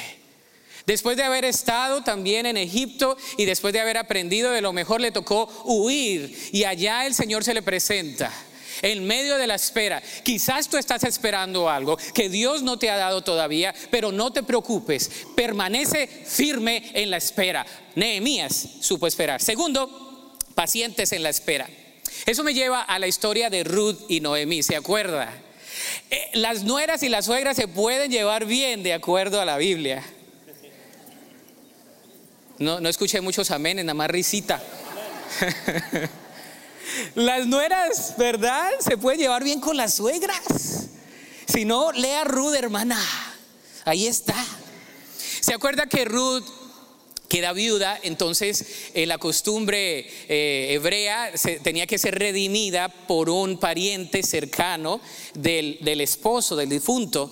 Después 0.86 1.16
de 1.16 1.24
haber 1.24 1.46
estado 1.46 2.04
también 2.04 2.46
en 2.46 2.58
Egipto 2.58 3.18
y 3.38 3.46
después 3.46 3.74
de 3.74 3.80
haber 3.80 3.98
aprendido 3.98 4.52
de 4.52 4.62
lo 4.62 4.74
mejor, 4.74 5.00
le 5.00 5.12
tocó 5.12 5.50
huir. 5.63 6.38
Y 6.52 6.66
allá 6.66 7.06
el 7.06 7.13
Señor 7.13 7.44
se 7.44 7.54
le 7.54 7.62
presenta 7.62 8.32
en 8.82 9.06
medio 9.06 9.38
de 9.38 9.48
la 9.48 9.56
espera. 9.56 10.01
Quizás 10.24 10.68
tú 10.68 10.77
estás 10.77 11.03
esperando 11.03 11.70
algo 11.70 11.98
que 12.13 12.30
Dios 12.30 12.63
no 12.63 12.77
te 12.77 12.89
ha 12.89 12.98
dado 12.98 13.22
todavía, 13.22 13.74
pero 13.92 14.12
no 14.12 14.32
te 14.32 14.44
preocupes, 14.44 15.10
permanece 15.36 16.08
firme 16.08 16.92
en 16.94 17.10
la 17.10 17.18
espera. 17.18 17.65
Nehemías 17.96 18.68
supo 18.82 19.08
esperar. 19.08 19.42
Segundo, 19.42 20.38
pacientes 20.56 21.12
en 21.12 21.24
la 21.24 21.30
espera. 21.30 21.70
Eso 22.25 22.44
me 22.44 22.53
lleva 22.53 22.82
a 22.82 23.00
la 23.00 23.08
historia 23.08 23.50
de 23.50 23.63
Ruth 23.63 24.00
y 24.08 24.20
Noemí, 24.20 24.63
¿se 24.63 24.75
acuerda? 24.75 25.34
Eh, 26.10 26.30
las 26.34 26.63
nueras 26.63 27.03
y 27.03 27.10
las 27.10 27.25
suegras 27.25 27.58
se 27.58 27.68
pueden 27.68 28.12
llevar 28.12 28.46
bien 28.46 28.84
de 28.84 28.94
acuerdo 28.94 29.42
a 29.42 29.46
la 29.46 29.58
Biblia. 29.58 30.03
No, 32.60 32.80
no 32.80 32.88
escuché 32.88 33.20
muchos 33.20 33.51
amenes, 33.51 33.84
nada 33.84 33.96
más 33.96 34.10
risita. 34.10 34.62
Las 37.16 37.48
nueras, 37.48 38.16
¿verdad? 38.18 38.72
Se 38.80 38.98
puede 38.98 39.18
llevar 39.18 39.44
bien 39.44 39.60
con 39.60 39.78
las 39.78 39.96
suegras. 39.96 40.88
Si 41.48 41.66
no, 41.66 41.92
lea 41.92 42.24
Ruth, 42.24 42.56
hermana. 42.56 43.00
Ahí 43.86 44.08
está. 44.08 44.36
¿Se 45.42 45.54
acuerda 45.54 45.88
que 45.88 46.06
Ruth 46.06 46.44
queda 47.34 47.52
viuda, 47.52 48.00
entonces 48.04 48.64
eh, 48.94 49.08
la 49.08 49.18
costumbre 49.18 50.08
eh, 50.30 50.68
hebrea 50.74 51.32
tenía 51.64 51.88
que 51.88 51.98
ser 51.98 52.20
redimida 52.20 52.90
por 52.90 53.28
un 53.28 53.58
pariente 53.58 54.22
cercano 54.22 55.02
del, 55.34 55.80
del 55.82 56.02
esposo, 56.02 56.56
del 56.56 56.70
difunto. 56.70 57.32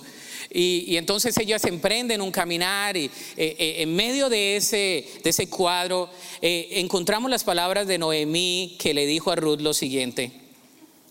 Y, 0.54 0.96
entonces 0.96 1.36
ellas 1.38 1.64
emprenden 1.64 2.20
un 2.20 2.30
caminar 2.30 2.96
y 2.96 3.06
eh, 3.06 3.10
eh, 3.58 3.74
en 3.78 3.94
medio 3.94 4.28
de 4.28 4.56
ese, 4.56 5.06
de 5.22 5.30
ese 5.30 5.48
cuadro 5.48 6.10
eh, 6.42 6.68
encontramos 6.72 7.30
las 7.30 7.44
palabras 7.44 7.86
de 7.86 7.98
Noemí 7.98 8.76
que 8.78 8.92
le 8.92 9.06
dijo 9.06 9.30
a 9.30 9.36
Ruth 9.36 9.60
lo 9.60 9.72
siguiente. 9.72 10.30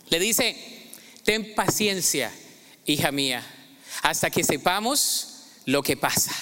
Le 0.10 0.20
dice, 0.20 0.56
ten 1.24 1.56
paciencia, 1.56 2.32
hija 2.86 3.12
mía, 3.12 3.44
hasta 4.04 4.30
que 4.30 4.44
sepamos 4.44 5.46
lo 5.66 5.82
que 5.82 5.98
pasa. 5.98 6.36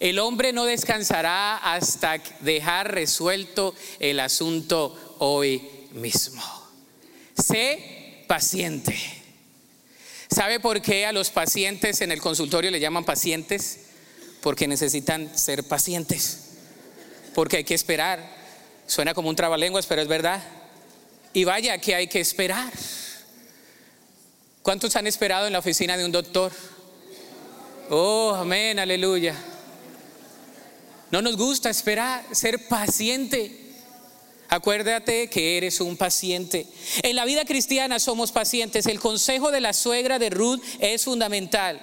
El 0.00 0.18
hombre 0.18 0.52
no 0.52 0.64
descansará 0.64 1.56
hasta 1.56 2.18
dejar 2.40 2.92
resuelto 2.92 3.74
el 4.00 4.20
asunto 4.20 5.16
hoy 5.18 5.62
mismo. 5.92 6.42
Sé 7.36 8.24
paciente. 8.28 9.23
¿Sabe 10.34 10.58
por 10.58 10.82
qué 10.82 11.06
a 11.06 11.12
los 11.12 11.30
pacientes 11.30 12.00
en 12.00 12.10
el 12.10 12.20
consultorio 12.20 12.72
le 12.72 12.80
llaman 12.80 13.04
pacientes? 13.04 13.78
Porque 14.40 14.66
necesitan 14.66 15.38
ser 15.38 15.62
pacientes. 15.62 16.56
Porque 17.36 17.58
hay 17.58 17.64
que 17.64 17.74
esperar. 17.74 18.18
Suena 18.88 19.14
como 19.14 19.28
un 19.28 19.36
trabalenguas, 19.36 19.86
pero 19.86 20.02
es 20.02 20.08
verdad. 20.08 20.42
Y 21.34 21.44
vaya 21.44 21.78
que 21.78 21.94
hay 21.94 22.08
que 22.08 22.18
esperar. 22.18 22.72
¿Cuántos 24.62 24.96
han 24.96 25.06
esperado 25.06 25.46
en 25.46 25.52
la 25.52 25.60
oficina 25.60 25.96
de 25.96 26.04
un 26.04 26.10
doctor? 26.10 26.50
Oh, 27.88 28.34
amén, 28.34 28.80
aleluya. 28.80 29.36
No 31.12 31.22
nos 31.22 31.36
gusta 31.36 31.70
esperar, 31.70 32.24
ser 32.32 32.66
paciente. 32.66 33.63
Acuérdate 34.54 35.28
que 35.28 35.56
eres 35.56 35.80
un 35.80 35.96
paciente. 35.96 36.68
En 37.02 37.16
la 37.16 37.24
vida 37.24 37.44
cristiana 37.44 37.98
somos 37.98 38.30
pacientes. 38.30 38.86
El 38.86 39.00
consejo 39.00 39.50
de 39.50 39.60
la 39.60 39.72
suegra 39.72 40.20
de 40.20 40.30
Ruth 40.30 40.62
es 40.78 41.06
fundamental. 41.06 41.80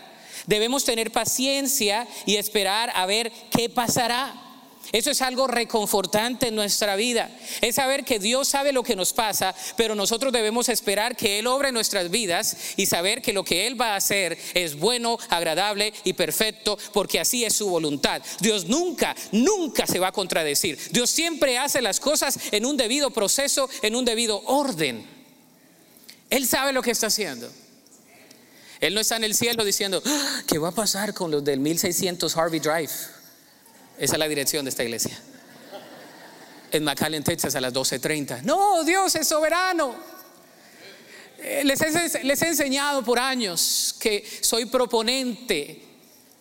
Debemos 0.47 0.85
tener 0.85 1.11
paciencia 1.11 2.07
y 2.25 2.37
esperar 2.37 2.89
a 2.95 3.05
ver 3.05 3.29
qué 3.51 3.67
pasará. 3.67 4.50
Eso 4.91 5.11
es 5.11 5.21
algo 5.21 5.47
reconfortante 5.47 6.47
en 6.47 6.55
nuestra 6.55 6.95
vida. 6.95 7.29
Es 7.61 7.75
saber 7.75 8.03
que 8.03 8.19
Dios 8.19 8.47
sabe 8.47 8.73
lo 8.73 8.83
que 8.83 8.95
nos 8.95 9.13
pasa, 9.13 9.55
pero 9.77 9.95
nosotros 9.95 10.33
debemos 10.33 10.67
esperar 10.69 11.15
que 11.15 11.39
Él 11.39 11.47
obre 11.47 11.71
nuestras 11.71 12.11
vidas 12.11 12.57
y 12.75 12.85
saber 12.87 13.21
que 13.21 13.31
lo 13.31 13.45
que 13.45 13.67
Él 13.67 13.79
va 13.79 13.93
a 13.93 13.97
hacer 13.97 14.37
es 14.53 14.77
bueno, 14.77 15.17
agradable 15.29 15.93
y 16.03 16.13
perfecto, 16.13 16.77
porque 16.93 17.19
así 17.19 17.45
es 17.45 17.55
su 17.55 17.69
voluntad. 17.69 18.21
Dios 18.41 18.65
nunca, 18.65 19.15
nunca 19.31 19.87
se 19.87 19.99
va 19.99 20.07
a 20.07 20.11
contradecir. 20.11 20.77
Dios 20.91 21.09
siempre 21.09 21.57
hace 21.57 21.81
las 21.81 21.99
cosas 21.99 22.37
en 22.51 22.65
un 22.65 22.75
debido 22.75 23.11
proceso, 23.11 23.69
en 23.81 23.95
un 23.95 24.03
debido 24.03 24.41
orden. 24.45 25.05
Él 26.29 26.47
sabe 26.47 26.73
lo 26.73 26.81
que 26.81 26.91
está 26.91 27.07
haciendo. 27.07 27.49
Él 28.81 28.93
no 28.93 28.99
está 28.99 29.15
en 29.15 29.23
el 29.23 29.35
cielo 29.35 29.63
diciendo, 29.63 30.01
ah, 30.05 30.41
¿qué 30.47 30.57
va 30.57 30.69
a 30.69 30.73
pasar 30.73 31.13
con 31.13 31.29
los 31.29 31.43
del 31.43 31.59
1600 31.59 32.35
Harvey 32.35 32.59
Drive? 32.59 33.20
Esa 34.01 34.15
es 34.15 34.19
la 34.19 34.27
dirección 34.27 34.65
de 34.65 34.69
esta 34.69 34.83
iglesia. 34.83 35.15
En 36.71 36.83
McAllen, 36.83 37.23
Texas, 37.23 37.53
a 37.53 37.61
las 37.61 37.71
12:30. 37.71 38.41
No, 38.41 38.83
Dios 38.83 39.13
es 39.13 39.27
soberano. 39.27 39.93
Eh, 41.37 41.61
les 41.63 41.79
he, 41.81 42.23
les 42.23 42.41
he 42.41 42.47
enseñado 42.47 43.03
por 43.03 43.19
años 43.19 43.95
que 43.99 44.27
soy 44.41 44.65
proponente 44.65 45.83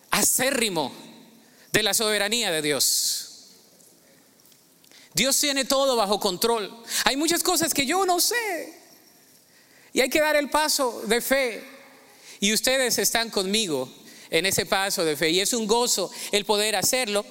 acérrimo 0.09 0.91
de 1.71 1.83
la 1.83 1.93
soberanía 1.93 2.49
de 2.49 2.63
Dios. 2.63 3.27
Dios 5.13 5.39
tiene 5.39 5.63
todo 5.63 5.95
bajo 5.95 6.19
control. 6.19 6.75
Hay 7.05 7.15
muchas 7.15 7.43
cosas 7.43 7.75
que 7.75 7.85
yo 7.85 8.07
no 8.07 8.19
sé. 8.19 8.73
Y 9.93 10.01
hay 10.01 10.09
que 10.09 10.19
dar 10.19 10.35
el 10.35 10.49
paso 10.49 11.03
de 11.05 11.21
fe. 11.21 11.63
Y 12.39 12.53
ustedes 12.53 12.97
están 12.97 13.29
conmigo 13.29 13.87
en 14.31 14.47
ese 14.47 14.65
paso 14.65 15.05
de 15.05 15.15
fe. 15.15 15.29
Y 15.29 15.41
es 15.41 15.53
un 15.53 15.67
gozo 15.67 16.09
el 16.31 16.43
poder 16.43 16.75
hacerlo. 16.75 17.23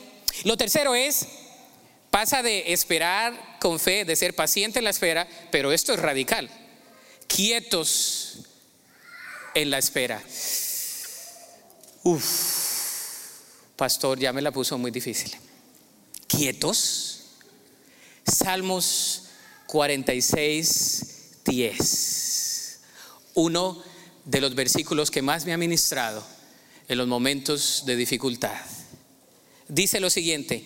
Lo 0.45 0.57
tercero 0.57 0.95
es, 0.95 1.27
pasa 2.11 2.43
de 2.43 2.73
esperar 2.73 3.59
con 3.61 3.79
fe, 3.79 4.05
de 4.05 4.17
ser 4.17 4.35
paciente 4.35 4.79
en 4.79 4.85
la 4.85 4.91
espera, 4.91 5.29
pero 5.51 5.73
esto 5.73 5.93
es 5.93 6.01
radical. 6.01 6.51
Quietos 7.27 8.39
en 9.55 9.71
la 9.71 9.79
espera. 9.79 10.23
Uf, 12.03 12.25
pastor, 13.77 14.19
ya 14.19 14.33
me 14.33 14.43
la 14.43 14.51
puso 14.51 14.79
muy 14.79 14.91
difícil. 14.91 15.33
Quietos. 16.27 17.17
Salmos 18.27 19.25
46, 19.67 21.43
10. 21.45 22.81
Uno 23.35 23.83
de 24.25 24.41
los 24.41 24.55
versículos 24.55 25.11
que 25.11 25.23
más 25.23 25.45
me 25.45 25.53
ha 25.53 25.57
ministrado 25.57 26.25
en 26.89 26.99
los 26.99 27.09
momentos 27.09 27.85
de 27.87 27.97
dificultad 27.97 28.61
dice 29.71 30.01
lo 30.01 30.11
siguiente, 30.11 30.65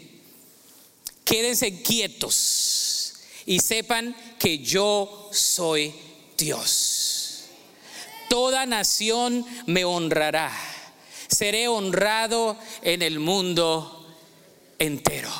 quédense 1.25 1.83
quietos 1.83 3.15
y 3.47 3.61
sepan 3.61 4.17
que 4.39 4.59
yo 4.59 5.31
soy 5.33 5.95
Dios. 6.37 7.45
Toda 8.29 8.67
nación 8.67 9.45
me 9.67 9.85
honrará. 9.85 10.53
Seré 11.29 11.69
honrado 11.69 12.57
en 12.83 13.03
el 13.03 13.19
mundo 13.19 14.07
entero. 14.79 15.31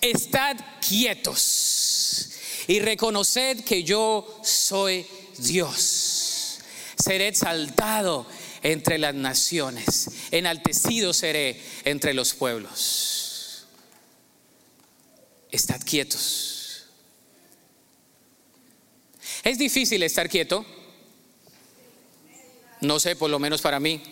Estad 0.00 0.56
quietos 0.86 2.32
y 2.66 2.80
reconoced 2.80 3.64
que 3.64 3.82
yo 3.82 4.40
soy 4.42 5.06
Dios. 5.38 6.58
Seré 6.96 7.28
exaltado 7.28 8.26
entre 8.68 8.98
las 8.98 9.14
naciones, 9.14 10.10
enaltecido 10.30 11.14
seré 11.14 11.58
entre 11.84 12.12
los 12.12 12.34
pueblos. 12.34 13.66
Estad 15.50 15.80
quietos. 15.80 16.84
Es 19.42 19.56
difícil 19.56 20.02
estar 20.02 20.28
quieto. 20.28 20.66
No 22.82 23.00
sé, 23.00 23.16
por 23.16 23.30
lo 23.30 23.38
menos 23.38 23.62
para 23.62 23.80
mí. 23.80 24.02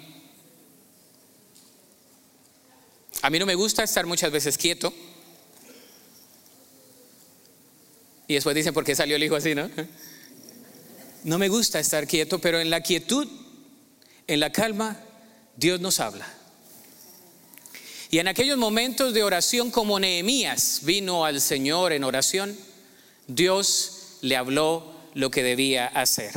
A 3.21 3.29
mí 3.29 3.39
no 3.39 3.45
me 3.45 3.57
gusta 3.57 3.83
estar 3.83 4.07
muchas 4.07 4.33
veces 4.33 4.57
quieto. 4.57 4.91
Y 8.27 8.35
después 8.35 8.57
dicen, 8.57 8.73
¿por 8.73 8.85
qué 8.85 8.95
salió 8.95 9.17
el 9.17 9.23
hijo 9.23 9.37
así, 9.37 9.55
no? 9.55 9.71
No 11.25 11.39
me 11.39 11.49
gusta 11.49 11.81
estar 11.81 12.07
quieto, 12.07 12.39
pero 12.39 12.61
en 12.61 12.71
la 12.71 12.83
quietud 12.83 13.29
en 14.27 14.41
la 14.41 14.51
calma, 14.51 14.99
Dios 15.57 15.81
nos 15.81 16.01
habla. 16.01 16.27
Y 18.11 18.19
en 18.19 18.29
aquellos 18.29 18.57
momentos 18.57 19.15
de 19.15 19.23
oración 19.23 19.71
como 19.71 19.99
Nehemías 19.99 20.81
vino 20.83 21.25
al 21.25 21.41
Señor 21.41 21.93
en 21.93 22.05
oración, 22.05 22.57
Dios 23.27 24.19
le 24.21 24.37
habló 24.37 24.93
lo 25.15 25.31
que 25.31 25.43
debía 25.43 25.87
hacer. 25.87 26.33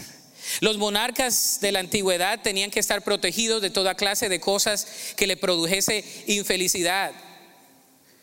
Los 0.62 0.78
monarcas 0.78 1.60
de 1.62 1.71
la 1.71 1.80
antigüedad 1.80 2.41
tenían 2.41 2.71
que 2.71 2.80
estar 2.80 3.04
protegidos 3.04 3.62
de 3.62 3.69
toda 3.69 3.95
clase 3.95 4.30
de 4.30 4.39
cosas 4.39 5.13
que 5.15 5.28
le 5.28 5.38
produjese 5.38 6.04
infelicidad. 6.28 7.12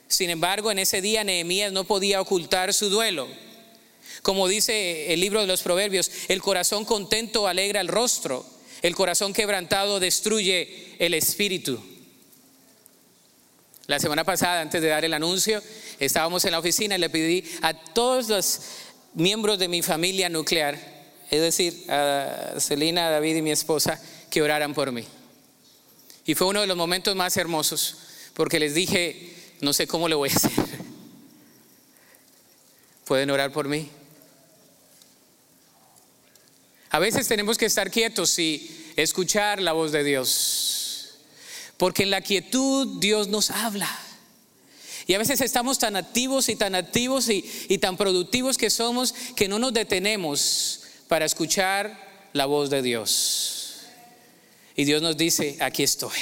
Sin 0.09 0.31
embargo, 0.31 0.71
en 0.71 0.81
ese 0.81 1.01
día 1.01 1.25
Nehemías 1.25 1.73
no 1.73 1.85
podía 1.85 2.21
ocultar 2.21 2.75
su 2.75 2.91
duelo. 2.91 3.29
Como 4.23 4.49
dice 4.49 5.13
el 5.13 5.21
libro 5.21 5.41
de 5.41 5.47
los 5.47 5.63
Proverbios, 5.63 6.11
el 6.29 6.43
corazón 6.43 6.85
contento 6.85 7.47
alegra 7.47 7.81
el 7.81 7.89
rostro 7.89 8.45
el 8.87 8.95
corazón 8.95 9.33
quebrantado 9.33 9.99
destruye 9.99 10.95
el 10.99 11.15
espíritu. 11.15 11.81
La 13.87 13.99
semana 13.99 14.23
pasada, 14.23 14.61
antes 14.61 14.81
de 14.81 14.89
dar 14.89 15.05
el 15.05 15.13
anuncio, 15.13 15.61
estábamos 15.99 16.45
en 16.45 16.53
la 16.53 16.61
oficina 16.61 16.95
y 16.95 16.99
le 16.99 17.11
pedí 17.11 17.45
a 17.63 17.75
todos 17.75 18.29
los 18.29 18.61
miembros 19.15 19.59
de 19.59 19.67
mi 19.67 19.83
familia 19.83 20.29
nuclear, 20.29 20.79
es 21.31 21.41
decir, 21.41 21.91
a 21.91 22.55
Celina, 22.61 23.11
David 23.11 23.37
y 23.37 23.43
mi 23.43 23.51
esposa, 23.51 24.01
que 24.31 24.43
oraran 24.43 24.73
por 24.73 24.93
mí. 24.93 25.05
Y 26.25 26.35
fue 26.35 26.47
uno 26.47 26.61
de 26.61 26.67
los 26.69 26.77
momentos 26.77 27.17
más 27.17 27.37
hermosos, 27.37 27.97
porque 28.35 28.61
les 28.61 28.75
dije, 28.75 29.35
no 29.61 29.73
sé 29.73 29.89
cómo 29.89 30.09
le 30.09 30.15
voy 30.15 30.31
a 30.31 30.37
hacer. 30.37 30.53
¿Pueden 33.05 33.31
orar 33.31 33.53
por 33.53 33.67
mí? 33.67 33.91
A 36.97 36.99
veces 36.99 37.29
tenemos 37.29 37.59
que 37.59 37.67
estar 37.67 37.91
quietos 37.91 38.39
y 38.39 38.71
escuchar 38.97 39.61
la 39.61 39.75
voz 39.75 39.93
de 39.93 40.03
Dios. 40.03 41.19
Porque 41.77 42.05
en 42.05 42.11
la 42.11 42.23
quietud 42.23 42.99
Dios 43.01 43.29
nos 43.29 43.51
habla. 43.51 44.01
Y 45.07 45.13
a 45.13 45.19
veces 45.19 45.43
estamos 45.43 45.79
tan 45.79 45.95
activos 45.95 46.49
y 46.49 46.57
tan 46.57 46.75
activos 46.75 47.29
y, 47.29 47.43
tan 47.83 47.99
productivos 47.99 48.57
que 48.57 48.71
somos 48.71 49.13
que 49.13 49.47
no 49.47 49.59
nos 49.59 49.75
detenemos 49.75 50.85
para 51.07 51.27
escuchar 51.27 52.31
la 52.33 52.47
voz 52.47 52.71
de 52.71 52.81
Dios. 52.81 53.81
Y 54.75 54.87
Dios 54.87 55.03
nos 55.03 55.19
dice, 55.19 55.59
aquí 55.61 55.83
estoy. 55.83 56.17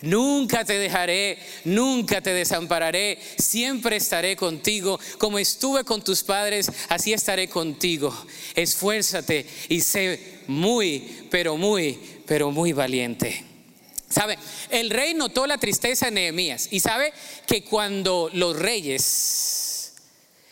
Nunca 0.00 0.64
te 0.64 0.78
dejaré, 0.78 1.38
nunca 1.64 2.20
te 2.20 2.32
desampararé, 2.32 3.18
siempre 3.36 3.96
estaré 3.96 4.36
contigo. 4.36 5.00
Como 5.18 5.38
estuve 5.38 5.84
con 5.84 6.04
tus 6.04 6.22
padres, 6.22 6.70
así 6.88 7.12
estaré 7.12 7.48
contigo. 7.48 8.16
Esfuérzate 8.54 9.44
y 9.68 9.80
sé 9.80 10.38
muy, 10.46 11.26
pero 11.30 11.56
muy 11.56 11.98
pero 12.28 12.52
muy 12.52 12.72
valiente. 12.72 13.42
¿Sabe? 14.08 14.38
El 14.70 14.90
rey 14.90 15.14
notó 15.14 15.46
la 15.46 15.58
tristeza 15.58 16.06
de 16.06 16.12
Nehemías 16.12 16.68
y 16.70 16.80
sabe 16.80 17.12
que 17.46 17.64
cuando 17.64 18.30
los 18.32 18.56
reyes 18.56 19.94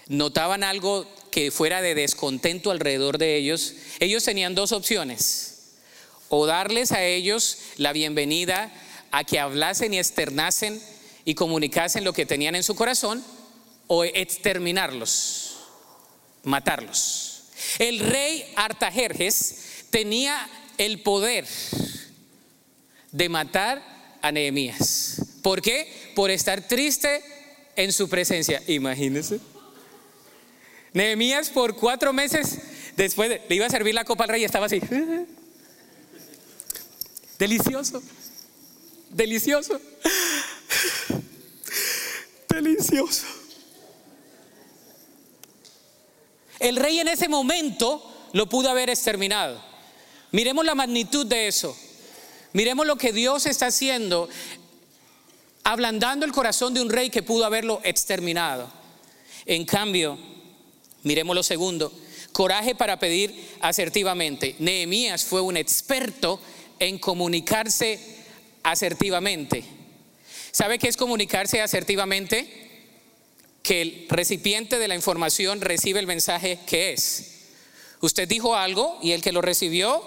notaban 0.08 0.64
algo 0.64 1.06
que 1.30 1.50
fuera 1.50 1.82
de 1.82 1.94
descontento 1.94 2.70
alrededor 2.70 3.18
de 3.18 3.36
ellos, 3.36 3.74
ellos 4.00 4.24
tenían 4.24 4.54
dos 4.54 4.72
opciones. 4.72 5.52
O 6.28 6.46
darles 6.46 6.92
a 6.92 7.04
ellos 7.04 7.58
la 7.76 7.92
bienvenida 7.92 8.72
a 9.10 9.24
que 9.24 9.38
hablasen 9.38 9.94
y 9.94 9.98
externasen 9.98 10.80
y 11.24 11.34
comunicasen 11.34 12.04
lo 12.04 12.12
que 12.12 12.26
tenían 12.26 12.54
en 12.54 12.62
su 12.62 12.74
corazón, 12.74 13.24
o 13.88 14.04
exterminarlos, 14.04 15.56
matarlos. 16.42 17.44
El 17.78 18.00
rey 18.00 18.44
Artajerjes 18.56 19.84
tenía 19.90 20.48
el 20.78 21.02
poder 21.02 21.46
de 23.12 23.28
matar 23.28 23.82
a 24.22 24.32
Nehemías. 24.32 25.22
¿Por 25.42 25.62
qué? 25.62 26.12
Por 26.14 26.30
estar 26.30 26.66
triste 26.66 27.22
en 27.76 27.92
su 27.92 28.08
presencia. 28.08 28.62
Imagínense. 28.66 29.38
Nehemías 30.92 31.50
por 31.50 31.76
cuatro 31.76 32.12
meses 32.12 32.58
después 32.96 33.40
le 33.48 33.54
iba 33.54 33.66
a 33.66 33.70
servir 33.70 33.94
la 33.94 34.04
copa 34.04 34.24
al 34.24 34.30
rey 34.30 34.42
y 34.42 34.44
estaba 34.44 34.66
así. 34.66 34.80
Delicioso. 37.38 38.02
Delicioso. 39.16 39.80
Delicioso. 42.50 43.24
El 46.58 46.76
rey 46.76 46.98
en 46.98 47.08
ese 47.08 47.26
momento 47.26 48.28
lo 48.34 48.46
pudo 48.46 48.68
haber 48.68 48.90
exterminado. 48.90 49.58
Miremos 50.32 50.66
la 50.66 50.74
magnitud 50.74 51.24
de 51.24 51.48
eso. 51.48 51.74
Miremos 52.52 52.86
lo 52.86 52.96
que 52.96 53.14
Dios 53.14 53.46
está 53.46 53.68
haciendo, 53.68 54.28
ablandando 55.64 56.26
el 56.26 56.32
corazón 56.32 56.74
de 56.74 56.82
un 56.82 56.90
rey 56.90 57.08
que 57.08 57.22
pudo 57.22 57.46
haberlo 57.46 57.80
exterminado. 57.84 58.70
En 59.46 59.64
cambio, 59.64 60.18
miremos 61.04 61.34
lo 61.34 61.42
segundo, 61.42 61.90
coraje 62.32 62.74
para 62.74 62.98
pedir 62.98 63.56
asertivamente. 63.60 64.56
Nehemías 64.58 65.24
fue 65.24 65.40
un 65.40 65.56
experto 65.56 66.38
en 66.78 66.98
comunicarse 66.98 68.15
asertivamente. 68.66 69.64
¿Sabe 70.50 70.78
qué 70.78 70.88
es 70.88 70.96
comunicarse 70.96 71.62
asertivamente? 71.62 72.48
Que 73.62 73.82
el 73.82 74.06
recipiente 74.08 74.78
de 74.78 74.88
la 74.88 74.96
información 74.96 75.60
recibe 75.60 76.00
el 76.00 76.06
mensaje 76.06 76.58
que 76.66 76.92
es. 76.92 77.32
Usted 78.00 78.28
dijo 78.28 78.56
algo 78.56 78.98
y 79.02 79.12
el 79.12 79.22
que 79.22 79.32
lo 79.32 79.40
recibió 79.40 80.02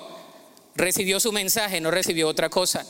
recibió 0.76 1.20
su 1.20 1.32
mensaje, 1.32 1.82
no 1.82 1.92
recibió 1.92 2.28
otra 2.28 2.50
cosa. 2.50 2.86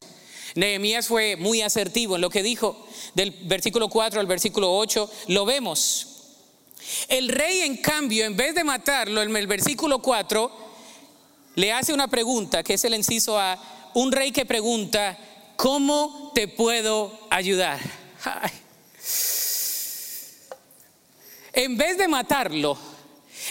Nehemías 0.55 1.08
fue 1.08 1.36
muy 1.36 1.62
asertivo 1.62 2.15
en 2.15 2.21
lo 2.21 2.29
que 2.29 2.43
dijo. 2.43 2.88
Del 3.13 3.32
versículo 3.32 3.89
4 3.89 4.19
al 4.19 4.27
versículo 4.27 4.75
8 4.75 5.10
lo 5.27 5.45
vemos. 5.45 6.08
El 7.08 7.29
rey, 7.29 7.62
en 7.62 7.77
cambio, 7.77 8.25
en 8.25 8.36
vez 8.36 8.55
de 8.55 8.63
matarlo, 8.63 9.21
en 9.21 9.36
el 9.36 9.47
versículo 9.47 9.99
4, 9.99 10.51
le 11.55 11.71
hace 11.71 11.93
una 11.93 12.08
pregunta, 12.08 12.63
que 12.63 12.75
es 12.75 12.84
el 12.86 12.95
inciso 12.95 13.39
a 13.39 13.91
un 13.93 14.12
rey 14.12 14.32
que 14.32 14.45
pregunta, 14.45 15.17
¿cómo 15.59 16.31
te 16.33 16.47
puedo 16.47 17.19
ayudar? 17.29 17.81
En 21.51 21.77
vez 21.77 21.97
de 21.97 22.07
matarlo, 22.07 22.77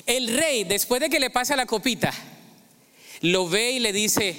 el 0.06 0.34
rey, 0.34 0.64
después 0.64 1.02
de 1.02 1.10
que 1.10 1.20
le 1.20 1.28
pasa 1.28 1.54
la 1.54 1.66
copita, 1.66 2.14
lo 3.20 3.46
ve 3.46 3.72
y 3.72 3.78
le 3.80 3.92
dice, 3.92 4.34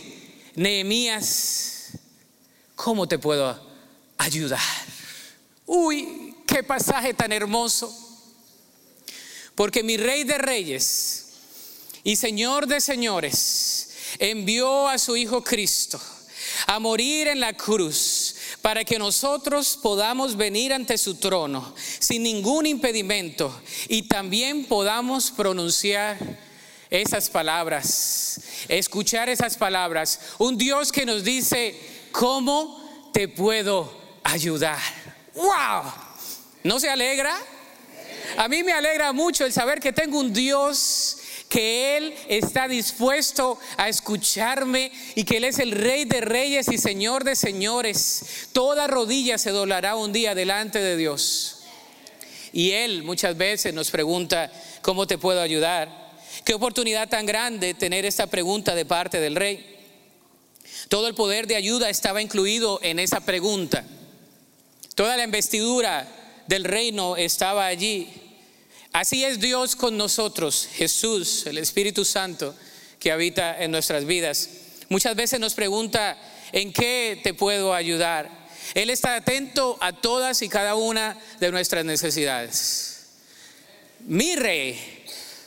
Nehemías, 0.55 1.89
¿cómo 2.73 3.07
te 3.07 3.19
puedo 3.19 3.63
ayudar? 4.17 4.59
Uy, 5.67 6.37
qué 6.47 6.63
pasaje 6.63 7.13
tan 7.13 7.31
hermoso. 7.31 7.95
Porque 9.53 9.83
mi 9.83 9.97
rey 9.97 10.23
de 10.23 10.39
reyes 10.39 11.33
y 12.03 12.15
señor 12.15 12.65
de 12.65 12.81
señores 12.81 13.91
envió 14.17 14.87
a 14.87 14.97
su 14.97 15.15
Hijo 15.15 15.43
Cristo 15.43 16.01
a 16.67 16.79
morir 16.79 17.27
en 17.27 17.39
la 17.39 17.53
cruz 17.53 18.35
para 18.61 18.83
que 18.83 18.99
nosotros 18.99 19.77
podamos 19.81 20.35
venir 20.35 20.73
ante 20.73 20.97
su 20.97 21.15
trono 21.15 21.73
sin 21.77 22.23
ningún 22.23 22.65
impedimento 22.65 23.61
y 23.87 24.03
también 24.03 24.65
podamos 24.65 25.31
pronunciar 25.31 26.17
esas 26.89 27.29
palabras, 27.29 28.41
escuchar 28.67 29.29
esas 29.29 29.57
palabras. 29.57 30.19
Un 30.39 30.57
Dios 30.57 30.91
que 30.91 31.05
nos 31.05 31.23
dice, 31.23 31.79
¿cómo 32.11 33.11
te 33.13 33.27
puedo 33.27 33.95
ayudar? 34.23 34.79
¡Wow! 35.35 35.91
¿No 36.63 36.79
se 36.79 36.89
alegra? 36.89 37.35
A 38.37 38.47
mí 38.47 38.63
me 38.63 38.73
alegra 38.73 39.13
mucho 39.13 39.45
el 39.45 39.53
saber 39.53 39.79
que 39.79 39.93
tengo 39.93 40.19
un 40.19 40.33
Dios 40.33 41.18
que 41.49 41.97
Él 41.97 42.13
está 42.27 42.67
dispuesto 42.67 43.59
a 43.75 43.89
escucharme 43.89 44.91
y 45.15 45.23
que 45.23 45.37
Él 45.37 45.45
es 45.45 45.57
el 45.57 45.71
Rey 45.71 46.05
de 46.05 46.21
Reyes 46.21 46.67
y 46.71 46.77
Señor 46.77 47.23
de 47.23 47.35
Señores. 47.35 48.47
Toda 48.53 48.85
rodilla 48.85 49.39
se 49.39 49.49
doblará 49.49 49.95
un 49.95 50.13
día 50.13 50.35
delante 50.35 50.79
de 50.79 50.95
Dios. 50.95 51.63
Y 52.53 52.71
Él 52.71 53.03
muchas 53.03 53.35
veces 53.35 53.73
nos 53.73 53.89
pregunta, 53.89 54.51
¿cómo 54.83 55.07
te 55.07 55.17
puedo 55.17 55.41
ayudar? 55.41 56.09
Qué 56.45 56.53
oportunidad 56.53 57.09
tan 57.09 57.25
grande 57.25 57.73
tener 57.73 58.05
esta 58.05 58.27
pregunta 58.27 58.75
de 58.75 58.85
parte 58.85 59.19
del 59.19 59.35
rey. 59.35 59.77
Todo 60.87 61.07
el 61.07 61.15
poder 61.15 61.47
de 61.47 61.55
ayuda 61.55 61.89
estaba 61.89 62.21
incluido 62.21 62.79
en 62.83 62.99
esa 62.99 63.21
pregunta. 63.21 63.83
Toda 64.93 65.17
la 65.17 65.23
investidura 65.23 66.07
del 66.47 66.63
reino 66.63 67.17
estaba 67.17 67.65
allí. 67.65 68.28
Así 68.91 69.23
es 69.23 69.39
Dios 69.39 69.75
con 69.75 69.97
nosotros, 69.97 70.67
Jesús, 70.73 71.45
el 71.45 71.57
Espíritu 71.57 72.05
Santo 72.05 72.55
que 72.99 73.11
habita 73.11 73.61
en 73.63 73.71
nuestras 73.71 74.05
vidas. 74.05 74.49
Muchas 74.89 75.15
veces 75.15 75.39
nos 75.39 75.53
pregunta, 75.53 76.17
¿en 76.51 76.73
qué 76.73 77.19
te 77.23 77.33
puedo 77.33 77.73
ayudar? 77.73 78.29
Él 78.73 78.89
está 78.89 79.15
atento 79.15 79.77
a 79.79 79.93
todas 79.93 80.41
y 80.41 80.49
cada 80.49 80.75
una 80.75 81.17
de 81.39 81.51
nuestras 81.51 81.85
necesidades. 81.85 83.05
Mi 84.05 84.35
rey 84.35 84.99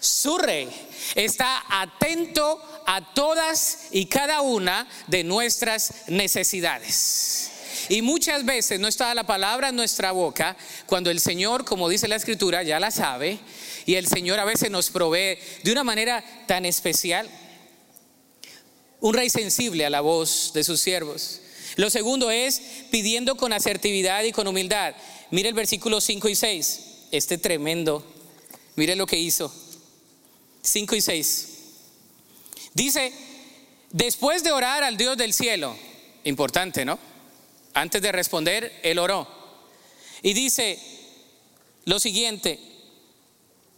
su 0.02 0.36
rey, 0.36 0.68
está 1.14 1.62
atento 1.68 2.60
a 2.86 3.14
todas 3.14 3.86
y 3.92 4.06
cada 4.06 4.40
una 4.40 4.88
de 5.06 5.22
nuestras 5.22 6.08
necesidades. 6.08 7.52
Y 7.88 8.02
muchas 8.02 8.44
veces 8.44 8.80
no 8.80 8.88
está 8.88 9.14
la 9.14 9.24
palabra 9.24 9.68
en 9.70 9.76
nuestra 9.76 10.12
boca 10.12 10.56
cuando 10.86 11.10
el 11.10 11.20
Señor, 11.20 11.64
como 11.64 11.88
dice 11.88 12.08
la 12.08 12.16
Escritura, 12.16 12.62
ya 12.62 12.80
la 12.80 12.90
sabe. 12.90 13.38
Y 13.86 13.94
el 13.94 14.06
Señor 14.06 14.38
a 14.38 14.44
veces 14.44 14.70
nos 14.70 14.90
provee 14.90 15.38
de 15.62 15.72
una 15.72 15.84
manera 15.84 16.24
tan 16.46 16.64
especial. 16.64 17.28
Un 19.00 19.14
rey 19.14 19.30
sensible 19.30 19.84
a 19.84 19.90
la 19.90 20.00
voz 20.00 20.52
de 20.54 20.64
sus 20.64 20.80
siervos. 20.80 21.40
Lo 21.76 21.90
segundo 21.90 22.30
es 22.30 22.60
pidiendo 22.90 23.36
con 23.36 23.52
asertividad 23.52 24.22
y 24.24 24.32
con 24.32 24.46
humildad. 24.46 24.94
Mire 25.30 25.48
el 25.48 25.54
versículo 25.54 26.00
5 26.00 26.28
y 26.28 26.34
6. 26.34 26.80
Este 27.10 27.38
tremendo. 27.38 28.04
Mire 28.76 28.96
lo 28.96 29.06
que 29.06 29.18
hizo. 29.18 29.52
5 30.62 30.96
y 30.96 31.00
6. 31.00 31.48
Dice, 32.74 33.12
después 33.90 34.42
de 34.44 34.52
orar 34.52 34.84
al 34.84 34.96
Dios 34.96 35.16
del 35.16 35.34
cielo, 35.34 35.76
importante, 36.24 36.84
¿no? 36.84 36.98
Antes 37.74 38.02
de 38.02 38.12
responder, 38.12 38.80
él 38.82 38.98
oró. 38.98 39.26
Y 40.22 40.34
dice 40.34 40.78
lo 41.84 41.98
siguiente, 41.98 42.58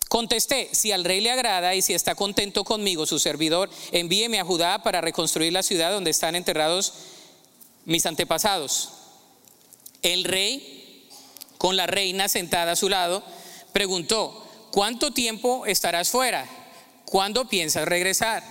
contesté, 0.09 0.69
si 0.73 0.93
al 0.93 1.05
rey 1.05 1.21
le 1.21 1.31
agrada 1.31 1.75
y 1.75 1.83
si 1.83 1.95
está 1.95 2.15
contento 2.15 2.65
conmigo, 2.65 3.07
su 3.07 3.19
servidor, 3.19 3.71
envíeme 3.93 4.41
a 4.41 4.45
Judá 4.45 4.83
para 4.83 5.01
reconstruir 5.01 5.53
la 5.53 5.63
ciudad 5.63 5.93
donde 5.93 6.11
están 6.11 6.35
enterrados 6.35 6.93
mis 7.85 8.05
antepasados. 8.07 8.91
El 10.03 10.25
rey, 10.25 11.09
con 11.57 11.77
la 11.77 11.87
reina 11.87 12.29
sentada 12.29 12.73
a 12.73 12.77
su 12.77 12.89
lado, 12.89 13.23
preguntó, 13.73 14.47
¿cuánto 14.71 15.13
tiempo 15.13 15.65
estarás 15.67 16.11
fuera? 16.11 16.47
¿cuándo 17.15 17.49
piensas 17.49 17.87
regresar? 17.87 18.43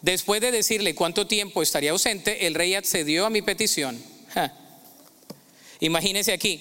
Después 0.00 0.40
de 0.40 0.50
decirle 0.50 0.94
cuánto 0.94 1.26
tiempo 1.26 1.60
estaría 1.62 1.90
ausente, 1.90 2.46
el 2.46 2.54
rey 2.54 2.74
accedió 2.74 3.26
a 3.26 3.30
mi 3.30 3.42
petición. 3.42 4.02
Imagínese 5.80 6.32
aquí, 6.32 6.60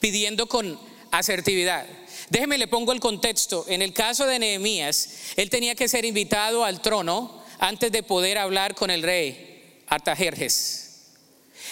pidiendo 0.00 0.46
con 0.46 0.78
asertividad. 1.10 1.86
Déjeme 2.30 2.58
le 2.58 2.68
pongo 2.68 2.92
el 2.92 3.00
contexto. 3.00 3.64
En 3.68 3.82
el 3.82 3.92
caso 3.92 4.26
de 4.26 4.38
Nehemías, 4.38 5.10
él 5.36 5.50
tenía 5.50 5.74
que 5.74 5.88
ser 5.88 6.04
invitado 6.04 6.64
al 6.64 6.82
trono 6.82 7.42
antes 7.58 7.90
de 7.92 8.02
poder 8.02 8.38
hablar 8.38 8.74
con 8.74 8.90
el 8.90 9.02
rey 9.02 9.82
Artajerjes. 9.88 10.84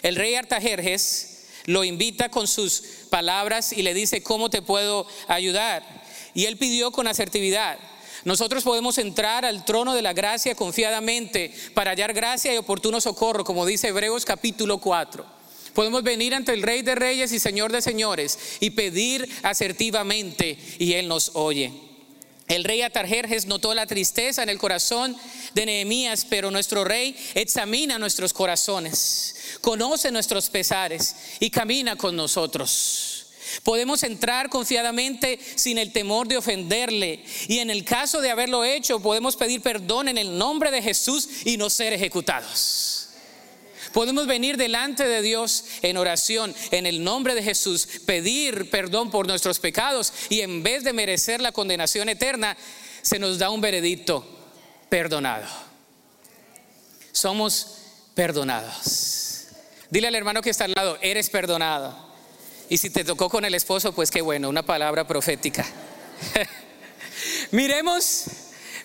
El 0.03 0.17
rey 0.17 0.35
Artajerjes 0.35 1.47
lo 1.67 1.85
invita 1.85 2.29
con 2.29 2.47
sus 2.47 2.83
palabras 3.11 3.73
y 3.73 3.83
le 3.83 3.93
dice, 3.93 4.23
¿cómo 4.23 4.51
te 4.51 4.63
puedo 4.63 5.07
ayudar? 5.29 5.83
Y 6.35 6.45
él 6.47 6.57
pidió 6.57 6.93
con 6.93 7.09
asertividad. 7.09 7.79
Nosotros 8.25 8.65
podemos 8.65 8.99
entrar 8.99 9.45
al 9.45 9.65
trono 9.65 9.95
de 9.95 10.03
la 10.03 10.13
gracia 10.13 10.55
confiadamente 10.55 11.53
para 11.75 11.91
hallar 11.91 12.13
gracia 12.13 12.53
y 12.55 12.57
oportuno 12.57 13.01
socorro, 13.01 13.45
como 13.45 13.67
dice 13.67 13.89
Hebreos 13.89 14.25
capítulo 14.25 14.79
4. 14.79 15.36
Podemos 15.77 16.03
venir 16.03 16.35
ante 16.35 16.55
el 16.55 16.63
Rey 16.63 16.81
de 16.81 16.95
Reyes 16.95 17.33
y 17.33 17.39
Señor 17.39 17.71
de 17.71 17.83
Señores 17.83 18.39
y 18.61 18.71
pedir 18.71 19.29
asertivamente 19.43 20.57
y 20.79 20.95
Él 20.95 21.07
nos 21.07 21.33
oye. 21.35 21.71
El 22.49 22.65
rey 22.65 22.81
Atarjerjes 22.81 23.45
notó 23.45 23.75
la 23.75 23.85
tristeza 23.85 24.43
en 24.43 24.49
el 24.49 24.57
corazón 24.57 25.15
de 25.53 25.67
Nehemías, 25.67 26.25
pero 26.25 26.51
nuestro 26.51 26.83
rey 26.85 27.15
examina 27.35 27.99
nuestros 27.99 28.33
corazones, 28.33 29.59
conoce 29.61 30.11
nuestros 30.11 30.49
pesares 30.49 31.15
y 31.41 31.51
camina 31.51 31.95
con 31.95 32.17
nosotros. 32.17 33.27
Podemos 33.63 34.03
entrar 34.03 34.49
confiadamente 34.49 35.39
sin 35.57 35.77
el 35.77 35.93
temor 35.93 36.27
de 36.27 36.39
ofenderle. 36.39 37.23
Y 37.49 37.59
en 37.59 37.69
el 37.69 37.85
caso 37.85 38.23
de 38.23 38.31
haberlo 38.31 38.65
hecho, 38.65 39.01
podemos 39.01 39.37
pedir 39.37 39.61
perdón 39.61 40.09
en 40.09 40.17
el 40.17 40.39
nombre 40.39 40.71
de 40.71 40.81
Jesús 40.81 41.29
y 41.45 41.59
no 41.59 41.69
ser 41.69 41.93
ejecutados. 41.93 42.96
Podemos 43.97 44.27
venir 44.27 44.59
delante 44.59 45.09
de 45.09 45.23
Dios 45.23 45.65
en 45.81 45.97
oración, 45.97 46.55
en 46.71 46.85
el 46.85 47.03
nombre 47.03 47.35
de 47.35 47.43
Jesús, 47.43 47.89
pedir 48.05 48.69
perdón 48.69 49.11
por 49.11 49.27
nuestros 49.27 49.59
pecados 49.59 50.13
y 50.29 50.43
en 50.43 50.63
vez 50.63 50.85
de 50.85 50.93
merecer 50.93 51.41
la 51.41 51.51
condenación 51.51 52.11
eterna, 52.11 52.59
se 53.01 53.19
nos 53.19 53.39
da 53.39 53.49
un 53.49 53.63
veredicto 53.63 54.23
perdonado. 54.91 55.47
Somos 57.11 57.79
perdonados. 58.15 59.47
Dile 59.89 60.09
al 60.09 60.15
hermano 60.15 60.43
que 60.43 60.51
está 60.51 60.65
al 60.65 60.75
lado, 60.77 60.99
eres 61.01 61.31
perdonado. 61.31 61.97
Y 62.69 62.77
si 62.77 62.91
te 62.91 63.03
tocó 63.03 63.31
con 63.31 63.47
el 63.47 63.55
esposo, 63.55 63.95
pues 63.95 64.11
qué 64.11 64.21
bueno, 64.21 64.51
una 64.51 64.63
palabra 64.63 65.07
profética. 65.07 65.65
miremos, 67.51 68.25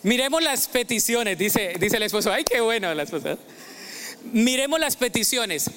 miremos 0.03 0.41
las 0.41 0.69
peticiones, 0.69 1.37
dice, 1.37 1.73
dice 1.77 1.97
el 1.97 2.03
esposo. 2.03 2.31
Ay, 2.31 2.45
qué 2.45 2.61
bueno 2.61 2.93
la 2.93 3.03
esposa. 3.03 3.37
Miremos 4.23 4.79
las 4.79 4.95
peticiones. 4.95 5.69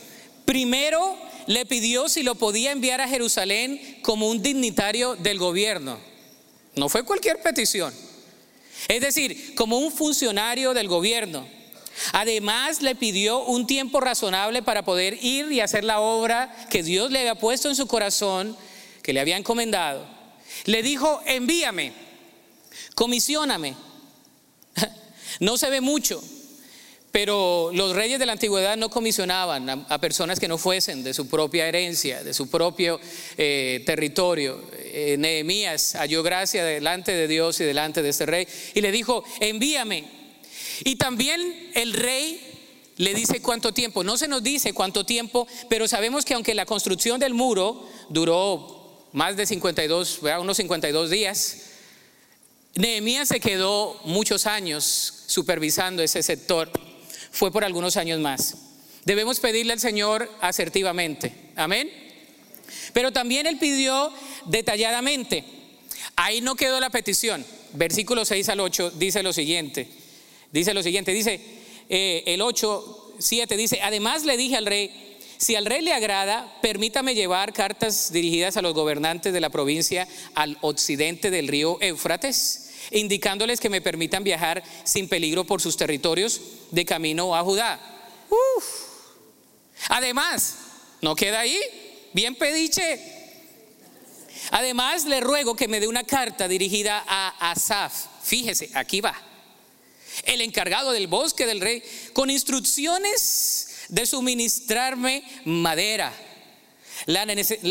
Primero 0.45 1.17
le 1.47 1.67
pidió 1.67 2.09
si 2.09 2.23
lo 2.23 2.35
podía 2.35 2.73
enviar 2.73 3.01
a 3.01 3.09
Jerusalén 3.09 3.99
como 4.03 4.29
un 4.29 4.43
dignitario 4.43 5.17
del 5.17 5.39
gobierno. 5.39 5.99
No 6.75 6.89
fue 6.89 7.05
cualquier 7.05 7.41
petición. 7.43 7.93
Es 8.89 9.01
decir, 9.01 9.55
como 9.55 9.79
un 9.79 9.93
funcionario 9.93 10.75
del 10.75 10.89
gobierno. 10.89 11.47
Además 12.13 12.83
le 12.83 12.95
pidió 12.95 13.45
un 13.45 13.67
tiempo 13.67 14.01
razonable 14.01 14.63
para 14.63 14.85
poder 14.85 15.19
ir 15.25 15.51
y 15.53 15.61
hacer 15.61 15.85
la 15.85 16.01
obra 16.01 16.55
que 16.69 16.83
Dios 16.83 17.11
le 17.11 17.21
había 17.21 17.37
puesto 17.37 17.69
en 17.69 17.77
su 17.77 17.87
corazón, 17.87 18.57
que 19.03 19.13
le 19.13 19.21
había 19.21 19.37
encomendado. 19.37 20.05
Le 20.65 20.83
dijo, 20.83 21.21
envíame, 21.27 21.93
comisióname. 22.95 23.75
No 25.41 25.59
se 25.59 25.69
ve 25.69 25.81
mucho, 25.81 26.23
pero 27.15 27.71
los 27.73 27.95
reyes 27.95 28.19
de 28.19 28.27
la 28.27 28.33
antigüedad 28.33 28.77
no 28.77 28.91
comisionaban 28.91 29.87
a, 29.89 30.01
personas 30.01 30.41
que 30.41 30.49
no 30.49 30.59
fuesen 30.59 31.05
de 31.05 31.15
su 31.15 31.29
propia 31.29 31.69
herencia, 31.69 32.25
de 32.25 32.35
su 32.35 32.51
propio 32.51 32.99
eh, 33.39 33.85
territorio. 33.87 34.61
Eh, 34.73 35.15
Nehemías 35.17 35.95
halló 35.95 36.25
gracia 36.25 36.65
delante 36.65 37.13
de 37.13 37.29
Dios 37.29 37.61
y 37.61 37.65
delante 37.65 38.03
de 38.03 38.09
este 38.09 38.27
rey 38.27 38.49
y 38.75 38.81
le 38.81 38.91
dijo, 38.91 39.23
envíame. 39.39 40.11
Y 40.83 40.97
también 40.97 41.71
el 41.77 41.93
rey 41.93 42.41
le 42.97 43.15
dice 43.15 43.41
cuánto 43.41 43.73
tiempo. 43.73 44.03
No 44.03 44.17
se 44.17 44.27
nos 44.27 44.43
dice 44.43 44.73
cuánto 44.73 45.07
tiempo, 45.07 45.47
pero 45.69 45.87
sabemos 45.87 46.25
que 46.25 46.35
aunque 46.35 46.53
la 46.53 46.67
construcción 46.67 47.21
del 47.21 47.33
muro 47.33 47.89
duró 48.09 49.07
más 49.13 49.37
de 49.37 49.47
52, 49.47 50.19
unos 50.41 50.57
52 50.57 51.11
días, 51.11 51.59
Nehemías 52.75 53.29
se 53.29 53.39
quedó 53.39 54.01
muchos 54.03 54.47
años 54.47 55.23
supervisando 55.29 56.03
ese 56.03 56.25
sector. 56.25 56.73
Fue 57.35 57.51
por 57.51 57.65
algunos 57.65 57.97
años 57.97 58.21
más. 58.21 58.57
Debemos 59.05 59.41
pedirle 59.41 59.73
al 59.73 59.81
Señor 59.81 60.31
asertivamente. 60.41 61.35
Amén. 61.57 61.91
Pero 62.93 63.13
también 63.13 63.49
él 63.49 63.59
pidió 63.59 64.13
detalladamente. 64.45 65.43
Ahí 66.15 66.41
no 66.41 66.55
quedó 66.55 66.79
la 66.79 66.91
petición. 66.91 67.45
Versículo 67.73 68.25
6 68.25 68.49
al 68.51 68.61
8 68.61 68.93
dice 68.93 69.25
lo 69.25 69.33
siguiente. 69.33 69.89
Dice 70.53 70.75
lo 70.75 70.85
siguiente, 70.85 71.13
dice 71.13 71.41
eh, 71.89 72.23
el 72.27 72.41
8, 72.41 73.15
7, 73.19 73.57
dice, 73.57 73.81
además 73.83 74.25
le 74.25 74.37
dije 74.37 74.55
al 74.55 74.67
rey, 74.67 75.19
si 75.37 75.57
al 75.57 75.67
rey 75.67 75.83
le 75.83 75.93
agrada, 75.93 76.57
permítame 76.63 77.17
llevar 77.17 77.53
cartas 77.53 78.13
dirigidas 78.13 78.57
a 78.57 78.63
los 78.63 78.75
gobernantes 78.75 79.33
de 79.33 79.41
la 79.41 79.51
provincia 79.51 80.07
al 80.37 80.57
occidente 80.61 81.33
del 81.33 81.49
río 81.49 81.79
Éufrates, 81.81 82.71
indicándoles 82.93 83.59
que 83.59 83.71
me 83.71 83.81
permitan 83.81 84.23
viajar 84.23 84.63
sin 84.85 85.09
peligro 85.09 85.43
por 85.43 85.61
sus 85.61 85.77
territorios 85.77 86.41
de 86.71 86.85
camino 86.85 87.35
a 87.35 87.43
Judá. 87.43 87.81
Además, 89.89 90.57
no 91.01 91.15
queda 91.15 91.41
ahí, 91.41 91.59
bien 92.13 92.35
pediche. 92.35 93.01
Además, 94.51 95.05
le 95.05 95.21
ruego 95.21 95.57
que 95.57 95.69
me 95.69 95.81
dé 95.81 95.89
una 95.89 96.05
carta 96.05 96.49
dirigida 96.49 97.05
a 97.07 97.51
Asaf. 97.51 98.07
Fíjese, 98.23 98.71
aquí 98.75 99.01
va 99.01 99.15
el 100.25 100.41
encargado 100.41 100.93
del 100.93 101.07
bosque 101.07 101.47
del 101.47 101.61
rey, 101.61 101.83
con 102.13 102.31
instrucciones 102.31 103.69
de 103.89 104.07
suministrarme 104.07 105.25
madera. 105.45 106.13
La, 107.07 107.27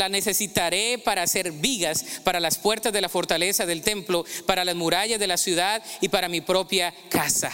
necesitaré 0.10 1.00
para 1.00 1.24
hacer 1.24 1.52
vigas 1.54 2.06
para 2.24 2.40
las 2.40 2.58
puertas 2.58 2.92
de 2.92 3.02
la 3.02 3.10
fortaleza 3.10 3.66
del 3.66 3.82
templo, 3.82 4.26
para 4.46 4.66
las 4.66 4.76
murallas 4.76 5.20
de 5.20 5.28
la 5.28 5.38
ciudad 5.38 5.82
y 6.02 6.10
para 6.10 6.28
mi 6.28 6.42
propia 6.42 6.94
casa. 7.10 7.52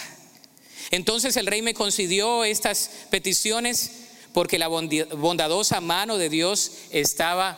Entonces 0.91 1.37
el 1.37 1.45
rey 1.45 1.61
me 1.61 1.73
concedió 1.73 2.43
estas 2.43 2.91
peticiones 3.09 3.91
porque 4.33 4.59
la 4.59 4.67
bondadosa 4.67 5.81
mano 5.81 6.17
de 6.17 6.29
Dios 6.29 6.71
estaba 6.91 7.57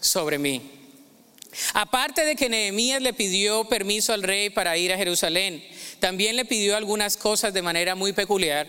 sobre 0.00 0.38
mí. 0.38 0.72
Aparte 1.72 2.24
de 2.24 2.36
que 2.36 2.48
Nehemías 2.48 3.00
le 3.00 3.14
pidió 3.14 3.64
permiso 3.64 4.12
al 4.12 4.22
rey 4.22 4.50
para 4.50 4.76
ir 4.76 4.92
a 4.92 4.98
Jerusalén, 4.98 5.64
también 6.00 6.36
le 6.36 6.44
pidió 6.44 6.76
algunas 6.76 7.16
cosas 7.16 7.54
de 7.54 7.62
manera 7.62 7.94
muy 7.94 8.12
peculiar. 8.12 8.66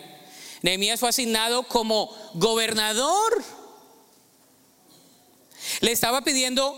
Nehemías 0.61 0.99
fue 0.99 1.09
asignado 1.09 1.63
como 1.63 2.15
gobernador. 2.33 3.43
Le 5.81 5.91
estaba 5.91 6.21
pidiendo, 6.21 6.75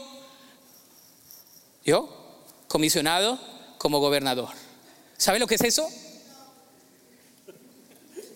yo, 1.85 2.43
comisionado 2.67 3.39
como 3.77 3.99
gobernador. 3.99 4.49
¿Sabe 5.17 5.37
lo 5.37 5.47
que 5.47 5.55
es 5.55 5.61
eso? 5.61 5.87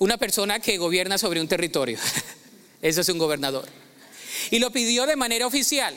Una 0.04 0.18
persona 0.18 0.60
que 0.60 0.78
gobierna 0.78 1.18
sobre 1.18 1.40
un 1.40 1.48
territorio. 1.48 1.98
Eso 2.82 3.00
es 3.00 3.08
un 3.08 3.18
gobernador. 3.18 3.70
Y 4.52 4.60
lo 4.60 4.70
pidió 4.70 5.06
de 5.06 5.16
manera 5.16 5.48
oficial. 5.48 5.96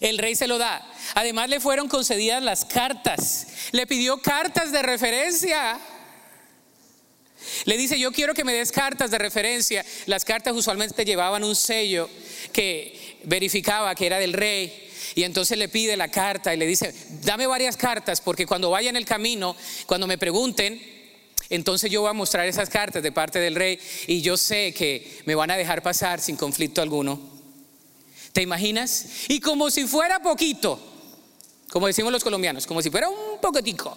El 0.00 0.16
rey 0.16 0.34
se 0.34 0.46
lo 0.46 0.56
da. 0.56 0.82
Además 1.14 1.50
le 1.50 1.60
fueron 1.60 1.88
concedidas 1.88 2.42
las 2.42 2.64
cartas. 2.64 3.48
Le 3.72 3.86
pidió 3.86 4.22
cartas 4.22 4.72
de 4.72 4.80
referencia. 4.80 5.78
Le 7.66 7.76
dice, 7.76 7.98
yo 7.98 8.12
quiero 8.12 8.32
que 8.32 8.44
me 8.44 8.54
des 8.54 8.72
cartas 8.72 9.10
de 9.10 9.18
referencia. 9.18 9.84
Las 10.06 10.24
cartas 10.24 10.54
usualmente 10.56 11.04
llevaban 11.04 11.44
un 11.44 11.54
sello 11.54 12.08
que 12.50 13.18
verificaba 13.24 13.94
que 13.94 14.06
era 14.06 14.18
del 14.18 14.32
rey. 14.32 14.90
Y 15.14 15.24
entonces 15.24 15.58
le 15.58 15.68
pide 15.68 15.98
la 15.98 16.10
carta 16.10 16.54
y 16.54 16.56
le 16.56 16.66
dice, 16.66 16.94
dame 17.24 17.46
varias 17.46 17.76
cartas 17.76 18.22
porque 18.22 18.46
cuando 18.46 18.70
vaya 18.70 18.88
en 18.88 18.96
el 18.96 19.04
camino, 19.04 19.54
cuando 19.84 20.06
me 20.06 20.16
pregunten, 20.16 20.95
entonces 21.48 21.90
yo 21.90 22.00
voy 22.00 22.10
a 22.10 22.14
mostrar 22.14 22.46
esas 22.46 22.68
cartas 22.68 23.02
de 23.02 23.12
parte 23.12 23.38
del 23.38 23.54
rey 23.54 23.78
y 24.06 24.20
yo 24.20 24.36
sé 24.36 24.72
que 24.74 25.20
me 25.26 25.34
van 25.34 25.50
a 25.50 25.56
dejar 25.56 25.82
pasar 25.82 26.20
sin 26.20 26.36
conflicto 26.36 26.82
alguno. 26.82 27.20
¿Te 28.32 28.42
imaginas? 28.42 29.06
Y 29.28 29.40
como 29.40 29.70
si 29.70 29.86
fuera 29.86 30.18
poquito, 30.20 30.78
como 31.70 31.86
decimos 31.86 32.12
los 32.12 32.24
colombianos, 32.24 32.66
como 32.66 32.82
si 32.82 32.90
fuera 32.90 33.08
un 33.08 33.40
poquitico. 33.40 33.96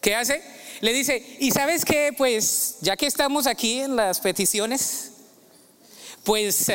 ¿Qué 0.00 0.14
hace? 0.14 0.42
Le 0.80 0.92
dice, 0.92 1.36
¿y 1.40 1.50
sabes 1.50 1.84
qué? 1.84 2.12
Pues 2.16 2.76
ya 2.80 2.96
que 2.96 3.06
estamos 3.06 3.46
aquí 3.46 3.80
en 3.80 3.96
las 3.96 4.20
peticiones, 4.20 5.12
pues 6.24 6.70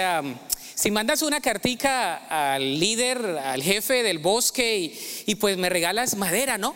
si 0.76 0.92
mandas 0.92 1.22
una 1.22 1.42
cartica 1.42 2.16
al 2.28 2.80
líder, 2.80 3.18
al 3.26 3.62
jefe 3.62 4.04
del 4.04 4.20
bosque 4.20 4.78
y, 4.78 5.00
y 5.28 5.36
pues 5.36 5.58
me 5.58 5.70
regalas 5.70 6.16
madera, 6.16 6.58
¿no? 6.58 6.74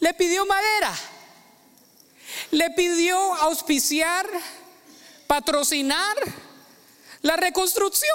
Le 0.00 0.14
pidió 0.14 0.44
madera. 0.46 0.94
Le 2.50 2.70
pidió 2.70 3.16
auspiciar, 3.34 4.26
patrocinar 5.26 6.16
la 7.22 7.36
reconstrucción, 7.36 8.10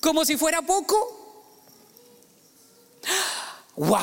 como 0.00 0.24
si 0.24 0.36
fuera 0.36 0.62
poco. 0.62 1.18
¡Wow! 3.76 3.98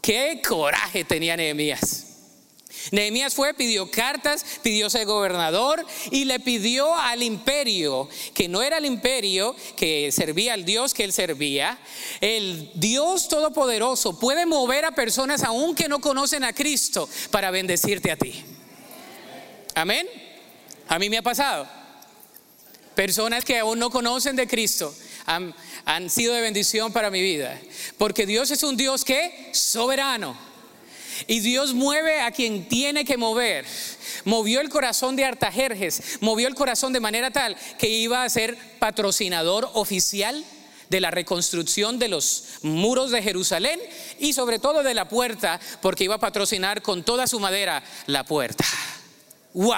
¡Qué 0.00 0.42
coraje 0.46 1.04
tenía 1.04 1.36
Nehemías! 1.36 2.13
Nehemías 2.90 3.34
fue, 3.34 3.54
pidió 3.54 3.90
cartas, 3.90 4.44
pidió 4.62 4.90
ser 4.90 5.06
gobernador 5.06 5.84
y 6.10 6.24
le 6.24 6.40
pidió 6.40 6.94
al 6.94 7.22
imperio, 7.22 8.08
que 8.34 8.48
no 8.48 8.62
era 8.62 8.78
el 8.78 8.84
imperio 8.84 9.54
que 9.76 10.12
servía 10.12 10.54
al 10.54 10.64
Dios 10.64 10.94
que 10.94 11.04
él 11.04 11.12
servía. 11.12 11.78
El 12.20 12.70
Dios 12.74 13.28
Todopoderoso 13.28 14.18
puede 14.18 14.46
mover 14.46 14.84
a 14.84 14.92
personas 14.92 15.42
aún 15.42 15.74
que 15.74 15.88
no 15.88 16.00
conocen 16.00 16.44
a 16.44 16.52
Cristo 16.52 17.08
para 17.30 17.50
bendecirte 17.50 18.10
a 18.10 18.16
ti. 18.16 18.44
Amén. 19.74 20.06
A 20.88 20.98
mí 20.98 21.08
me 21.10 21.18
ha 21.18 21.22
pasado. 21.22 21.66
Personas 22.94 23.44
que 23.44 23.58
aún 23.58 23.78
no 23.78 23.90
conocen 23.90 24.36
de 24.36 24.46
Cristo 24.46 24.94
han, 25.26 25.54
han 25.84 26.10
sido 26.10 26.34
de 26.34 26.40
bendición 26.40 26.92
para 26.92 27.10
mi 27.10 27.20
vida. 27.20 27.60
Porque 27.98 28.26
Dios 28.26 28.50
es 28.50 28.62
un 28.62 28.76
Dios 28.76 29.04
que 29.04 29.50
soberano 29.52 30.53
y 31.26 31.40
Dios 31.40 31.74
mueve 31.74 32.20
a 32.20 32.30
quien 32.30 32.68
tiene 32.68 33.04
que 33.04 33.16
mover. 33.16 33.64
Movió 34.24 34.60
el 34.60 34.68
corazón 34.68 35.16
de 35.16 35.24
Artajerjes, 35.24 36.18
movió 36.20 36.48
el 36.48 36.54
corazón 36.54 36.92
de 36.92 37.00
manera 37.00 37.30
tal 37.30 37.56
que 37.78 37.88
iba 37.88 38.24
a 38.24 38.30
ser 38.30 38.56
patrocinador 38.78 39.70
oficial 39.74 40.44
de 40.88 41.00
la 41.00 41.10
reconstrucción 41.10 41.98
de 41.98 42.08
los 42.08 42.44
muros 42.62 43.10
de 43.10 43.22
Jerusalén 43.22 43.80
y 44.18 44.32
sobre 44.32 44.58
todo 44.58 44.82
de 44.82 44.94
la 44.94 45.08
puerta, 45.08 45.60
porque 45.80 46.04
iba 46.04 46.16
a 46.16 46.20
patrocinar 46.20 46.82
con 46.82 47.02
toda 47.02 47.26
su 47.26 47.40
madera 47.40 47.82
la 48.06 48.24
puerta. 48.24 48.64
¡Wow! 49.54 49.74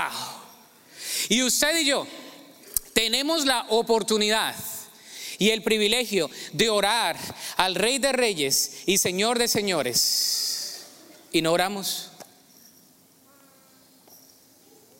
Y 1.29 1.42
usted 1.42 1.79
y 1.81 1.87
yo 1.87 2.07
tenemos 2.92 3.44
la 3.44 3.66
oportunidad 3.68 4.55
y 5.38 5.51
el 5.51 5.62
privilegio 5.62 6.31
de 6.53 6.70
orar 6.70 7.16
al 7.57 7.75
Rey 7.75 7.99
de 7.99 8.12
Reyes 8.12 8.83
y 8.87 8.99
Señor 8.99 9.38
de 9.38 9.49
Señores 9.49 10.56
y 11.37 11.42
no 11.42 11.53
oramos. 11.53 12.11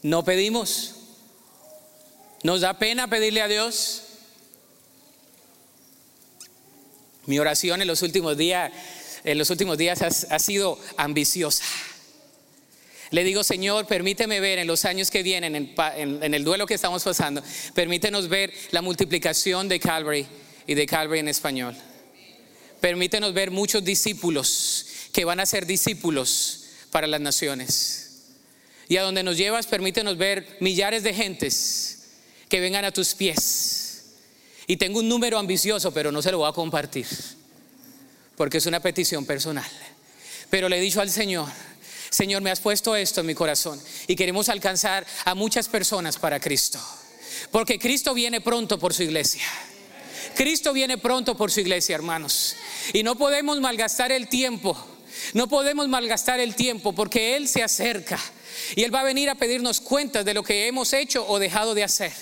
No 0.03 0.25
pedimos. 0.25 0.95
Nos 2.43 2.61
da 2.61 2.79
pena 2.79 3.09
pedirle 3.09 3.41
a 3.41 3.49
Dios. 3.49 4.03
Mi 7.25 7.39
oración 7.39 7.81
en 7.81 7.89
los 7.89 8.03
últimos 8.03 8.37
días, 8.37 8.71
en 9.25 9.39
los 9.39 9.51
últimos 9.51 9.79
días 9.79 10.03
ha, 10.03 10.39
sido 10.39 10.79
ambiciosa. 10.97 11.65
Le 13.11 13.25
digo, 13.25 13.43
Señor, 13.43 13.87
permíteme 13.87 14.39
ver 14.39 14.59
en 14.59 14.67
los 14.67 14.85
años 14.85 15.11
que 15.11 15.23
vienen, 15.23 15.57
en, 15.57 15.75
en, 15.97 16.35
el 16.35 16.45
duelo 16.45 16.67
que 16.67 16.75
estamos 16.75 17.03
pasando, 17.03 17.43
permítenos 17.75 18.29
ver 18.29 18.53
la 18.73 18.83
multiplicación 18.83 19.69
de 19.69 19.81
Calvary 19.81 20.27
y 20.67 20.75
de 20.75 20.87
Calvary 20.87 21.21
en 21.21 21.29
español. 21.29 21.77
Permítenos 22.81 23.33
ver 23.33 23.51
muchos 23.51 23.83
discípulos 23.83 24.87
que 25.17 25.25
van 25.25 25.41
a 25.41 25.47
ser 25.47 25.65
discípulos 25.65 26.65
para 26.91 27.07
las 27.07 27.23
naciones. 27.23 28.27
Y 28.87 28.99
a 28.99 29.03
donde 29.03 29.23
nos 29.23 29.39
llevas, 29.39 29.67
permítenos 29.67 30.19
ver 30.19 30.59
millares 30.61 31.05
de 31.05 31.15
gentes 31.15 32.09
que 32.51 32.61
vengan 32.61 32.85
a 32.85 32.93
tus 32.93 33.15
pies. 33.15 34.03
Y 34.67 34.77
tengo 34.77 34.99
un 34.99 35.09
número 35.09 35.39
ambicioso, 35.39 35.91
pero 35.91 36.13
no 36.13 36.21
se 36.21 36.31
lo 36.33 36.37
voy 36.37 36.51
a 36.51 36.53
compartir, 36.53 37.07
porque 38.37 38.59
es 38.59 38.67
una 38.67 38.81
petición 38.81 39.25
personal. 39.25 39.65
Pero 40.51 40.69
le 40.69 40.77
he 40.77 40.83
dicho 40.83 41.01
al 41.01 41.11
Señor, 41.11 41.49
Señor, 42.11 42.43
me 42.43 42.51
has 42.51 42.61
puesto 42.61 42.95
esto 42.95 43.23
en 43.23 43.27
mi 43.29 43.35
corazón 43.35 43.81
y 44.07 44.17
queremos 44.17 44.51
alcanzar 44.51 45.07
a 45.25 45.35
muchas 45.35 45.67
personas 45.67 46.19
para 46.19 46.41
Cristo. 46.41 46.79
Porque 47.51 47.79
Cristo 47.79 48.13
viene 48.13 48.43
pronto 48.43 48.79
por 48.79 48.93
su 48.93 49.03
iglesia. 49.03 49.47
Cristo 50.35 50.75
viene 50.75 50.99
pronto 50.99 51.39
por 51.39 51.51
su 51.51 51.61
iglesia, 51.61 51.95
hermanos. 51.95 52.55
Y 52.93 53.03
no 53.03 53.17
podemos 53.17 53.59
malgastar 53.63 54.13
el 54.13 54.29
tiempo 54.29 54.77
no 55.33 55.49
podemos 55.49 55.89
malgastar 55.89 56.41
el 56.41 56.55
tiempo 56.55 56.93
porque 56.93 57.37
Él 57.37 57.49
se 57.49 57.63
acerca 57.63 58.19
y 58.75 58.83
Él 58.83 58.95
va 58.95 59.01
a 59.01 59.05
venir 59.05 59.31
a 59.31 59.35
pedirnos 59.35 59.81
cuentas 59.81 60.25
de 60.25 60.35
lo 60.35 60.43
que 60.43 60.67
hemos 60.67 60.93
hecho 60.93 61.27
o 61.29 61.39
dejado 61.39 61.75
de 61.75 61.85
hacer. 61.85 62.13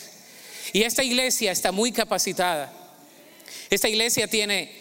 Y 0.73 0.83
esta 0.83 1.05
iglesia 1.05 1.53
está 1.53 1.73
muy 1.73 1.93
capacitada. 1.93 2.73
Esta 3.71 3.89
iglesia 3.89 4.27
tiene 4.27 4.73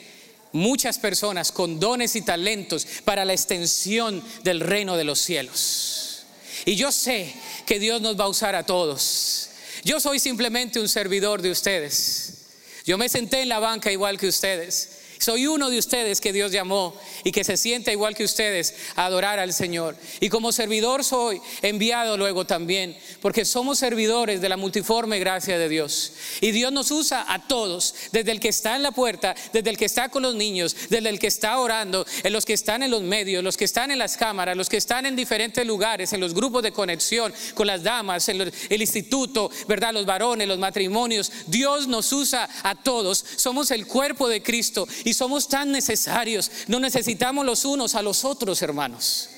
muchas 0.52 0.98
personas 1.00 1.52
con 1.52 1.80
dones 1.80 2.16
y 2.16 2.22
talentos 2.22 2.88
para 3.04 3.26
la 3.26 3.34
extensión 3.34 4.24
del 4.44 4.60
reino 4.60 4.98
de 4.98 5.04
los 5.04 5.20
cielos. 5.20 6.26
Y 6.66 6.76
yo 6.76 6.92
sé 6.92 7.34
que 7.66 7.80
Dios 7.80 8.02
nos 8.02 8.20
va 8.20 8.26
a 8.26 8.30
usar 8.30 8.56
a 8.56 8.66
todos. 8.66 9.50
Yo 9.84 10.00
soy 10.00 10.20
simplemente 10.20 10.80
un 10.80 10.88
servidor 10.88 11.42
de 11.42 11.52
ustedes. 11.52 12.46
Yo 12.86 12.98
me 12.98 13.10
senté 13.10 13.42
en 13.42 13.50
la 13.50 13.60
banca 13.60 13.92
igual 13.92 14.18
que 14.18 14.28
ustedes. 14.28 14.90
Soy 15.20 15.48
uno 15.48 15.70
de 15.70 15.78
ustedes 15.78 16.22
que 16.22 16.34
Dios 16.34 16.52
llamó 16.52 16.96
y 17.24 17.32
que 17.32 17.44
se 17.44 17.58
sienta 17.58 17.92
igual 17.92 18.16
que 18.16 18.24
ustedes 18.24 18.76
a 18.96 19.06
adorar 19.06 19.40
al 19.40 19.54
Señor. 19.54 19.96
Y 20.20 20.30
como 20.30 20.52
servidor 20.52 21.04
soy 21.04 21.42
enviado 21.62 22.18
luego 22.18 22.46
también, 22.46 22.98
porque 23.22 23.46
somos 23.46 23.80
servidores 23.80 24.42
de 24.42 24.50
la 24.50 24.58
multiforme 24.58 25.20
gracia 25.20 25.58
de 25.58 25.70
Dios. 25.70 26.14
Y 26.42 26.52
Dios 26.52 26.72
nos 26.72 26.92
usa 26.92 27.26
a 27.28 27.48
todos, 27.48 27.96
desde 28.12 28.32
el 28.32 28.40
que 28.40 28.50
está 28.50 28.76
en 28.76 28.84
la 28.84 28.92
puerta, 28.92 29.36
desde 29.52 29.70
el 29.70 29.78
que 29.78 29.86
está 29.86 30.10
con 30.10 30.24
los 30.24 30.36
niños, 30.36 30.76
desde 30.90 31.10
el 31.10 31.20
que 31.20 31.28
está 31.28 31.58
orando, 31.60 32.06
en 32.24 32.34
los 32.34 32.46
que 32.46 32.54
están 32.54 32.84
en 32.84 32.92
los 32.92 33.02
medios, 33.02 33.44
los 33.44 33.58
que 33.58 33.66
están 33.66 33.92
en 33.92 34.00
las 34.00 34.18
cámaras, 34.18 34.58
los 34.58 34.70
que 34.70 34.78
están 34.78 35.06
en 35.06 35.16
diferentes 35.16 35.66
lugares, 35.66 36.14
en 36.14 36.20
los 36.20 36.34
grupos 36.34 36.64
de 36.64 36.72
conexión, 36.72 37.34
con 37.54 37.68
las 37.68 37.84
damas, 37.84 38.28
en 38.30 38.42
el 38.42 38.82
instituto, 38.82 39.50
¿verdad? 39.68 39.94
Los 39.94 40.06
varones, 40.06 40.48
los 40.48 40.60
matrimonios. 40.60 41.32
Dios 41.48 41.88
nos 41.88 42.12
usa 42.12 42.50
a 42.64 42.76
todos. 42.76 43.26
Somos 43.36 43.72
el 43.72 43.88
cuerpo 43.88 44.28
de 44.28 44.42
Cristo 44.42 44.88
y 45.04 45.13
somos 45.14 45.48
tan 45.48 45.72
necesarios. 45.72 46.52
No 46.68 46.80
necesitamos 46.80 47.46
los 47.46 47.66
unos 47.66 47.96
a 47.96 48.02
los 48.02 48.26
otros, 48.26 48.62
hermanos, 48.62 49.30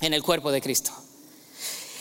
en 0.00 0.14
el 0.14 0.22
cuerpo 0.22 0.52
de 0.52 0.60
Cristo. 0.60 0.92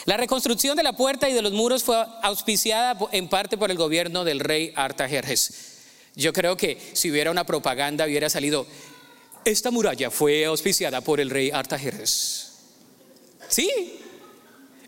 La 0.06 0.18
reconstrucción 0.18 0.76
de 0.76 0.84
la 0.84 0.94
puerta 0.94 1.30
y 1.30 1.34
de 1.34 1.42
los 1.42 1.54
muros 1.54 1.84
fue 1.84 2.04
auspiciada 2.24 2.98
en 3.12 3.28
parte 3.28 3.58
por 3.58 3.70
el 3.70 3.78
gobierno 3.78 4.24
del 4.24 4.40
rey 4.40 4.74
Artajerjes. 4.76 5.54
Yo 6.16 6.34
creo 6.34 6.58
que 6.58 6.80
si 6.94 7.12
hubiera 7.12 7.32
una 7.32 7.46
propaganda 7.46 8.06
hubiera 8.06 8.30
salido, 8.30 8.66
esta 9.46 9.72
muralla 9.72 10.10
fue 10.10 10.46
auspiciada 10.46 11.02
por 11.02 11.20
el 11.20 11.30
rey 11.30 11.52
Artajerjes. 11.52 12.54
Sí, 13.48 14.00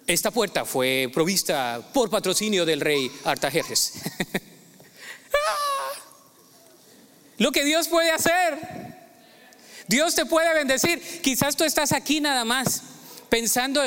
esta 0.08 0.32
puerta 0.32 0.65
fue 0.65 1.10
provista 1.13 1.82
por 1.93 2.10
patrocinio 2.10 2.65
del 2.65 2.82
rey 2.82 3.12
Artajerjes. 3.24 3.93
Lo 7.38 7.52
que 7.52 7.63
Dios 7.63 7.88
puede 7.88 8.12
hacer. 8.12 8.60
Dios 9.88 10.15
te 10.15 10.26
puede 10.26 10.54
bendecir. 10.54 11.22
Quizás 11.22 11.56
tú 11.56 11.63
estás 11.63 11.91
aquí 11.91 12.22
nada 12.22 12.46
más 12.46 12.84
pensando 13.30 13.82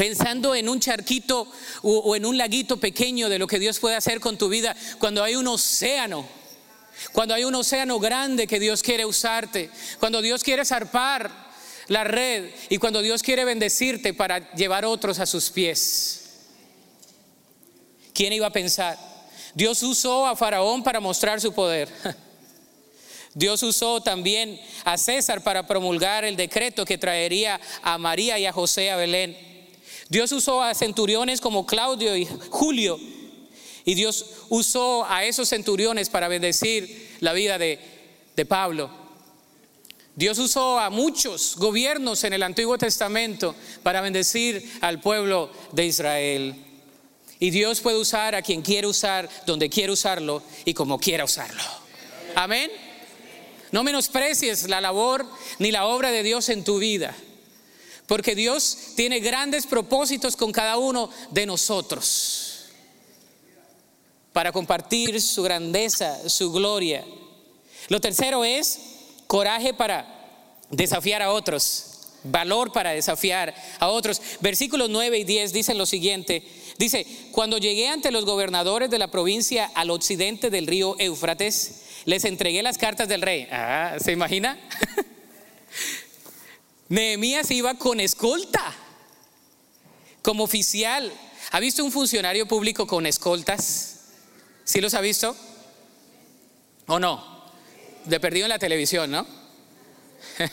pensando 0.00 0.54
en 0.54 0.66
un 0.70 0.80
charquito 0.80 1.46
o, 1.82 2.16
en 2.16 2.24
un 2.24 2.38
laguito 2.38 2.78
pequeño 2.78 3.28
de 3.28 3.38
lo 3.38 3.46
que 3.46 3.58
Dios 3.58 3.78
puede 3.78 3.96
hacer 3.96 4.18
con 4.18 4.38
tu 4.38 4.48
vida 4.48 4.74
cuando 4.98 5.22
hay 5.22 5.36
un 5.36 5.46
océano. 5.46 6.26
Cuando 7.12 7.34
hay 7.34 7.44
un 7.44 7.54
océano 7.54 7.98
grande 7.98 8.46
que 8.46 8.58
Dios 8.58 8.82
quiere 8.82 9.04
usarte, 9.04 9.70
cuando 9.98 10.22
Dios 10.22 10.42
quiere 10.42 10.64
zarpar 10.64 11.30
la 11.88 12.04
red 12.04 12.50
y 12.70 12.78
cuando 12.78 13.02
Dios 13.02 13.22
quiere 13.22 13.44
bendecirte 13.44 14.14
para 14.14 14.54
llevar 14.54 14.86
otros 14.86 15.18
a 15.18 15.26
sus 15.26 15.50
pies. 15.50 16.30
¿Quién 18.14 18.32
iba 18.32 18.46
a 18.46 18.52
pensar? 18.52 18.98
Dios 19.54 19.82
usó 19.82 20.26
a 20.26 20.34
Faraón 20.34 20.82
para 20.82 21.00
mostrar 21.00 21.42
su 21.42 21.52
poder. 21.52 21.90
Dios 23.34 23.62
usó 23.62 24.00
también 24.00 24.60
a 24.84 24.98
César 24.98 25.42
para 25.42 25.66
promulgar 25.66 26.24
el 26.24 26.36
decreto 26.36 26.84
que 26.84 26.98
traería 26.98 27.60
a 27.82 27.96
María 27.96 28.38
y 28.38 28.46
a 28.46 28.52
José 28.52 28.90
a 28.90 28.96
Belén. 28.96 29.36
Dios 30.08 30.32
usó 30.32 30.62
a 30.62 30.74
centuriones 30.74 31.40
como 31.40 31.66
Claudio 31.66 32.16
y 32.16 32.26
Julio. 32.50 32.98
Y 33.84 33.94
Dios 33.94 34.26
usó 34.48 35.06
a 35.08 35.24
esos 35.24 35.48
centuriones 35.48 36.10
para 36.10 36.28
bendecir 36.28 37.16
la 37.20 37.32
vida 37.32 37.58
de, 37.58 37.78
de 38.34 38.46
Pablo. 38.46 38.90
Dios 40.16 40.38
usó 40.38 40.80
a 40.80 40.90
muchos 40.90 41.54
gobiernos 41.56 42.24
en 42.24 42.32
el 42.32 42.42
Antiguo 42.42 42.76
Testamento 42.76 43.54
para 43.82 44.00
bendecir 44.00 44.78
al 44.80 45.00
pueblo 45.00 45.50
de 45.72 45.86
Israel. 45.86 46.56
Y 47.38 47.50
Dios 47.50 47.80
puede 47.80 47.96
usar 47.96 48.34
a 48.34 48.42
quien 48.42 48.60
quiere 48.60 48.86
usar, 48.86 49.28
donde 49.46 49.70
quiere 49.70 49.92
usarlo 49.92 50.42
y 50.64 50.74
como 50.74 50.98
quiera 50.98 51.24
usarlo. 51.24 51.62
Amén. 52.34 52.70
No 53.72 53.84
menosprecies 53.84 54.68
la 54.68 54.80
labor 54.80 55.26
ni 55.58 55.70
la 55.70 55.86
obra 55.86 56.10
de 56.10 56.22
Dios 56.22 56.48
en 56.48 56.64
tu 56.64 56.78
vida, 56.78 57.16
porque 58.06 58.34
Dios 58.34 58.76
tiene 58.96 59.20
grandes 59.20 59.66
propósitos 59.66 60.36
con 60.36 60.52
cada 60.52 60.76
uno 60.76 61.10
de 61.30 61.46
nosotros 61.46 62.50
para 64.32 64.52
compartir 64.52 65.20
su 65.20 65.42
grandeza, 65.42 66.28
su 66.28 66.52
gloria. 66.52 67.04
Lo 67.88 68.00
tercero 68.00 68.44
es 68.44 68.78
coraje 69.26 69.74
para 69.74 70.06
desafiar 70.70 71.22
a 71.22 71.32
otros, 71.32 72.08
valor 72.24 72.72
para 72.72 72.90
desafiar 72.90 73.54
a 73.78 73.88
otros. 73.88 74.20
Versículos 74.40 74.88
9 74.88 75.18
y 75.18 75.24
10 75.24 75.52
dicen 75.52 75.78
lo 75.78 75.86
siguiente. 75.86 76.44
Dice, 76.78 77.06
cuando 77.32 77.58
llegué 77.58 77.88
ante 77.88 78.10
los 78.10 78.24
gobernadores 78.24 78.90
de 78.90 78.98
la 78.98 79.10
provincia 79.10 79.70
al 79.74 79.90
occidente 79.90 80.50
del 80.50 80.66
río 80.66 80.96
Éufrates, 80.98 81.79
les 82.04 82.24
entregué 82.24 82.62
las 82.62 82.78
cartas 82.78 83.08
del 83.08 83.22
rey. 83.22 83.48
Ah, 83.50 83.96
¿se 84.02 84.12
imagina? 84.12 84.58
Nehemías 86.88 87.50
iba 87.50 87.74
con 87.74 88.00
escolta. 88.00 88.74
como 90.22 90.44
oficial. 90.44 91.12
¿Ha 91.52 91.60
visto 91.60 91.84
un 91.84 91.92
funcionario 91.92 92.46
público 92.46 92.86
con 92.86 93.06
escoltas? 93.06 94.00
¿Sí 94.64 94.80
los 94.80 94.94
ha 94.94 95.00
visto? 95.00 95.36
¿O 96.86 96.98
no? 96.98 97.44
De 98.04 98.20
perdido 98.20 98.46
en 98.46 98.50
la 98.50 98.58
televisión, 98.58 99.10
¿no? 99.10 99.26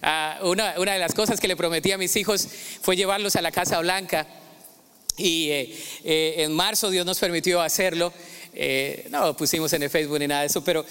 Ah, 0.00 0.38
una, 0.42 0.74
de 0.74 0.98
las 1.00 1.12
cosas 1.12 1.40
que 1.40 1.48
le 1.48 1.56
prometí 1.56 1.90
a 1.90 1.98
mis 1.98 2.14
hijos 2.14 2.46
fue 2.82 2.94
llevarlos 2.94 3.34
a 3.34 3.42
la 3.42 3.50
Casa 3.50 3.80
Blanca. 3.80 4.28
Y 5.16 5.50
eh, 5.50 5.76
eh, 6.04 6.34
en 6.38 6.52
marzo 6.52 6.90
Dios 6.90 7.04
nos 7.04 7.18
permitió 7.18 7.60
hacerlo. 7.60 8.12
Eh, 8.60 9.06
no 9.10 9.36
pusimos 9.36 9.72
en 9.72 9.84
el 9.84 9.90
Facebook 9.90 10.18
ni 10.18 10.26
nada 10.26 10.40
de 10.40 10.48
eso, 10.48 10.64
pero 10.64 10.84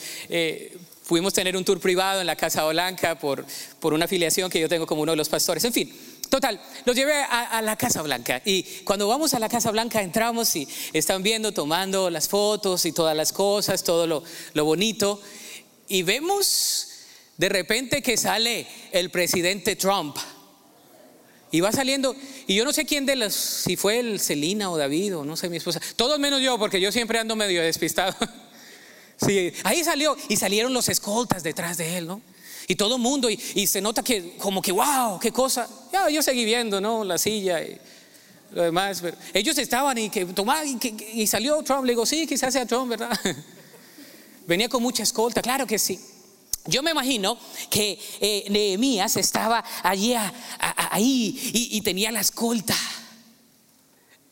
pudimos 1.05 1.33
tener 1.33 1.55
un 1.57 1.65
tour 1.65 1.79
privado 1.79 2.21
en 2.21 2.27
la 2.27 2.35
Casa 2.35 2.65
Blanca 2.65 3.19
por, 3.19 3.45
por 3.79 3.93
una 3.93 4.05
afiliación 4.05 4.49
que 4.49 4.59
yo 4.59 4.69
tengo 4.69 4.87
como 4.87 5.01
uno 5.01 5.11
de 5.11 5.17
los 5.17 5.29
pastores. 5.29 5.63
En 5.65 5.73
fin, 5.73 5.93
Total, 6.29 6.59
los 6.85 6.95
llevé 6.95 7.13
a, 7.13 7.61
la 7.61 7.77
Casa 7.77 8.01
Blanca. 8.01 8.41
Y 8.43 8.63
cuando 8.83 9.07
vamos 9.07 9.33
a 9.33 9.39
la 9.39 9.47
Casa 9.47 9.71
Blanca 9.71 10.01
entramos 10.01 10.55
y 10.55 10.67
están 10.91 11.23
viendo, 11.23 11.53
tomando 11.53 12.09
las 12.09 12.27
fotos 12.27 12.85
y 12.85 12.91
todas 12.91 13.15
las 13.15 13.31
cosas, 13.31 13.83
todo 13.83 14.05
lo, 14.07 14.23
lo 14.53 14.65
bonito. 14.65 15.21
Y 15.87 16.03
vemos 16.03 16.89
de 17.37 17.49
repente 17.49 18.01
que 18.01 18.17
sale 18.17 18.67
el 18.91 19.09
presidente 19.09 19.75
Trump 19.75 20.17
y 21.51 21.61
va 21.61 21.71
saliendo 21.71 22.15
y 22.45 22.55
yo 22.55 22.65
no 22.65 22.73
sé 22.73 22.85
quién 22.85 23.05
de 23.05 23.15
los, 23.15 23.33
si 23.33 23.75
fue 23.75 23.99
el 23.99 24.19
Celina 24.19 24.69
o 24.69 24.77
David 24.77 25.17
o 25.17 25.25
no 25.25 25.37
sé 25.37 25.49
mi 25.49 25.57
esposa, 25.57 25.81
todos 25.95 26.19
menos 26.19 26.41
yo 26.41 26.57
porque 26.57 26.79
yo 26.81 26.91
siempre 26.91 27.19
ando 27.19 27.35
medio 27.35 27.61
despistado. 27.61 28.15
Sí, 29.19 29.51
ahí 29.63 29.83
salió 29.83 30.15
y 30.29 30.35
salieron 30.35 30.75
los 30.75 30.89
escoltas 30.89 31.41
detrás 31.41 31.77
de 31.77 31.97
él, 31.97 32.05
¿no? 32.05 32.21
Y 32.67 32.75
todo 32.75 32.97
el 32.97 33.01
mundo, 33.01 33.29
y, 33.29 33.65
se 33.65 33.81
nota 33.81 34.03
que 34.03 34.35
como 34.37 34.61
que, 34.61 34.71
wow, 34.71 35.19
qué 35.19 35.31
cosa. 35.31 35.67
Ya, 35.91 36.09
yo 36.09 36.21
seguí 36.21 36.45
viendo, 36.45 36.79
¿no? 36.79 37.03
La 37.03 37.17
silla 37.17 37.63
y 37.63 37.79
lo 38.51 38.63
demás. 38.63 39.01
Ellos 39.33 39.57
estaban 39.57 39.97
y 39.97 40.09
que 40.09 40.25
tomaban 40.25 40.67
y, 41.13 41.25
salió 41.27 41.63
Trump. 41.63 41.85
Le 41.85 41.93
digo, 41.93 42.05
sí, 42.05 42.27
quizás 42.27 42.53
sea 42.53 42.65
Trump, 42.65 42.89
¿verdad? 42.89 43.17
Venía 44.47 44.69
con 44.69 44.83
mucha 44.83 45.03
escolta, 45.03 45.41
claro 45.41 45.65
que 45.65 45.79
sí. 45.79 45.99
Yo 46.67 46.83
me 46.83 46.91
imagino 46.91 47.37
que 47.69 47.99
eh, 48.21 48.45
Nehemías 48.49 49.17
estaba 49.17 49.63
allí 49.83 50.13
ahí 50.59 51.39
y, 51.53 51.77
y 51.77 51.81
tenía 51.81 52.11
la 52.11 52.19
escolta. 52.19 52.75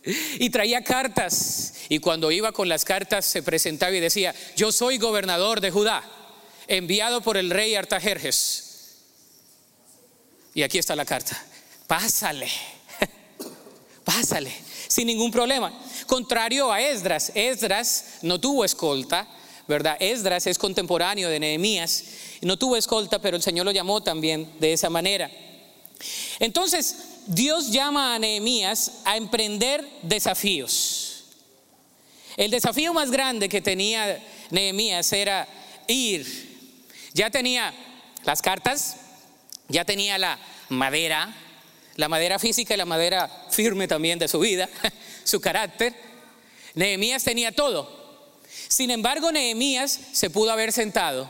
Y 0.04 0.50
traía 0.52 0.84
cartas. 0.84 1.74
Y 1.90 2.00
cuando 2.00 2.32
iba 2.32 2.52
con 2.52 2.70
las 2.70 2.86
cartas 2.86 3.26
se 3.26 3.42
presentaba 3.42 3.92
y 3.94 4.00
decía, 4.00 4.36
yo 4.56 4.72
soy 4.72 4.98
gobernador 4.98 5.62
de 5.62 5.72
Judá 5.72 6.04
enviado 6.68 7.22
por 7.22 7.38
el 7.38 7.50
rey 7.50 7.76
Artajerjes. 7.76 8.66
Y 10.54 10.64
aquí 10.64 10.78
está 10.78 10.96
la 10.96 11.06
carta. 11.06 11.42
Pásale, 11.88 12.50
pásale, 14.04 14.52
sin 14.88 15.08
ningún 15.08 15.32
problema. 15.32 15.72
Contrario 16.08 16.72
a 16.72 16.82
Esdras, 16.82 17.32
Esdras 17.36 18.06
no 18.22 18.40
tuvo 18.40 18.66
escolta, 18.66 19.28
¿verdad? 19.68 19.98
Esdras 20.00 20.48
es 20.48 20.58
contemporáneo 20.58 21.30
de 21.30 21.40
Nehemías, 21.40 22.04
no 22.42 22.58
tuvo 22.58 22.78
escolta, 22.78 23.20
pero 23.20 23.38
el 23.38 23.44
Señor 23.44 23.66
lo 23.66 23.72
llamó 23.72 24.02
también 24.04 24.52
de 24.60 24.74
esa 24.74 24.90
manera. 24.90 25.32
Entonces, 26.40 26.98
Dios 27.28 27.72
llama 27.72 28.16
a 28.16 28.20
Nehemías 28.20 29.02
a 29.06 29.18
emprender 29.18 29.88
desafíos. 30.02 31.24
El 32.38 32.52
desafío 32.52 32.94
más 32.94 33.12
grande 33.12 33.48
que 33.50 33.62
tenía 33.62 34.22
Nehemías 34.52 35.12
era 35.14 35.48
ir 35.88 36.56
ya 37.16 37.30
tenía 37.30 37.74
las 38.26 38.42
cartas, 38.42 38.98
ya 39.70 39.86
tenía 39.86 40.18
la 40.18 40.38
madera, 40.68 41.34
la 41.96 42.10
madera 42.10 42.40
física 42.40 42.74
y 42.74 42.78
la 42.78 42.84
madera 42.84 43.48
firme 43.50 43.88
también 43.88 44.20
de 44.20 44.28
su 44.28 44.38
vida, 44.40 44.68
su 45.24 45.40
carácter. 45.40 45.96
Nehemías 46.74 47.24
tenía 47.24 47.54
todo. 47.54 48.05
Sin 48.68 48.92
embargo, 48.92 49.32
Nehemías 49.32 50.00
se 50.12 50.30
pudo 50.30 50.52
haber 50.52 50.72
sentado 50.72 51.30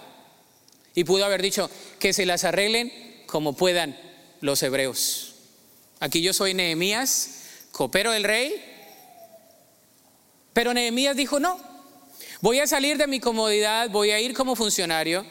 y 0.93 1.03
pudo 1.03 1.25
haber 1.25 1.41
dicho 1.41 1.69
que 1.99 2.13
se 2.13 2.25
las 2.25 2.43
arreglen 2.43 2.91
como 3.25 3.53
puedan 3.53 3.97
los 4.41 4.63
hebreos. 4.63 5.35
Aquí 5.99 6.21
yo 6.21 6.33
soy 6.33 6.53
Nehemías, 6.53 7.41
copero 7.71 8.11
del 8.11 8.23
rey, 8.23 8.53
pero 10.53 10.73
Nehemías 10.73 11.17
dijo, 11.17 11.39
no, 11.39 11.59
voy 12.41 12.59
a 12.59 12.67
salir 12.67 12.97
de 12.97 13.07
mi 13.07 13.19
comodidad, 13.19 13.89
voy 13.89 14.11
a 14.11 14.19
ir 14.19 14.33
como 14.33 14.55
funcionario 14.55 15.25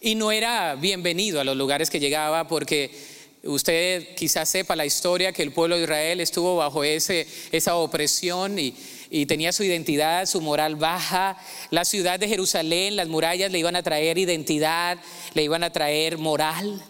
y 0.00 0.14
no 0.14 0.30
era 0.30 0.76
bienvenido 0.76 1.40
a 1.40 1.44
los 1.44 1.56
lugares 1.56 1.90
que 1.90 1.98
llegaba 1.98 2.46
porque 2.46 2.90
usted 3.42 4.14
quizás 4.14 4.48
sepa 4.48 4.76
la 4.76 4.86
historia 4.86 5.32
que 5.32 5.42
el 5.42 5.52
pueblo 5.52 5.76
de 5.76 5.82
Israel 5.82 6.20
estuvo 6.20 6.56
bajo 6.56 6.84
ese, 6.84 7.26
esa 7.50 7.74
opresión 7.76 8.58
y, 8.58 8.74
y 9.10 9.26
tenía 9.26 9.52
su 9.52 9.62
identidad, 9.64 10.26
su 10.26 10.40
moral 10.40 10.76
baja. 10.76 11.36
La 11.70 11.84
ciudad 11.84 12.18
de 12.18 12.28
Jerusalén, 12.28 12.96
las 12.96 13.08
murallas 13.08 13.50
le 13.50 13.58
iban 13.58 13.76
a 13.76 13.82
traer 13.82 14.18
identidad, 14.18 14.98
le 15.34 15.42
iban 15.42 15.64
a 15.64 15.70
traer 15.70 16.18
moral. 16.18 16.82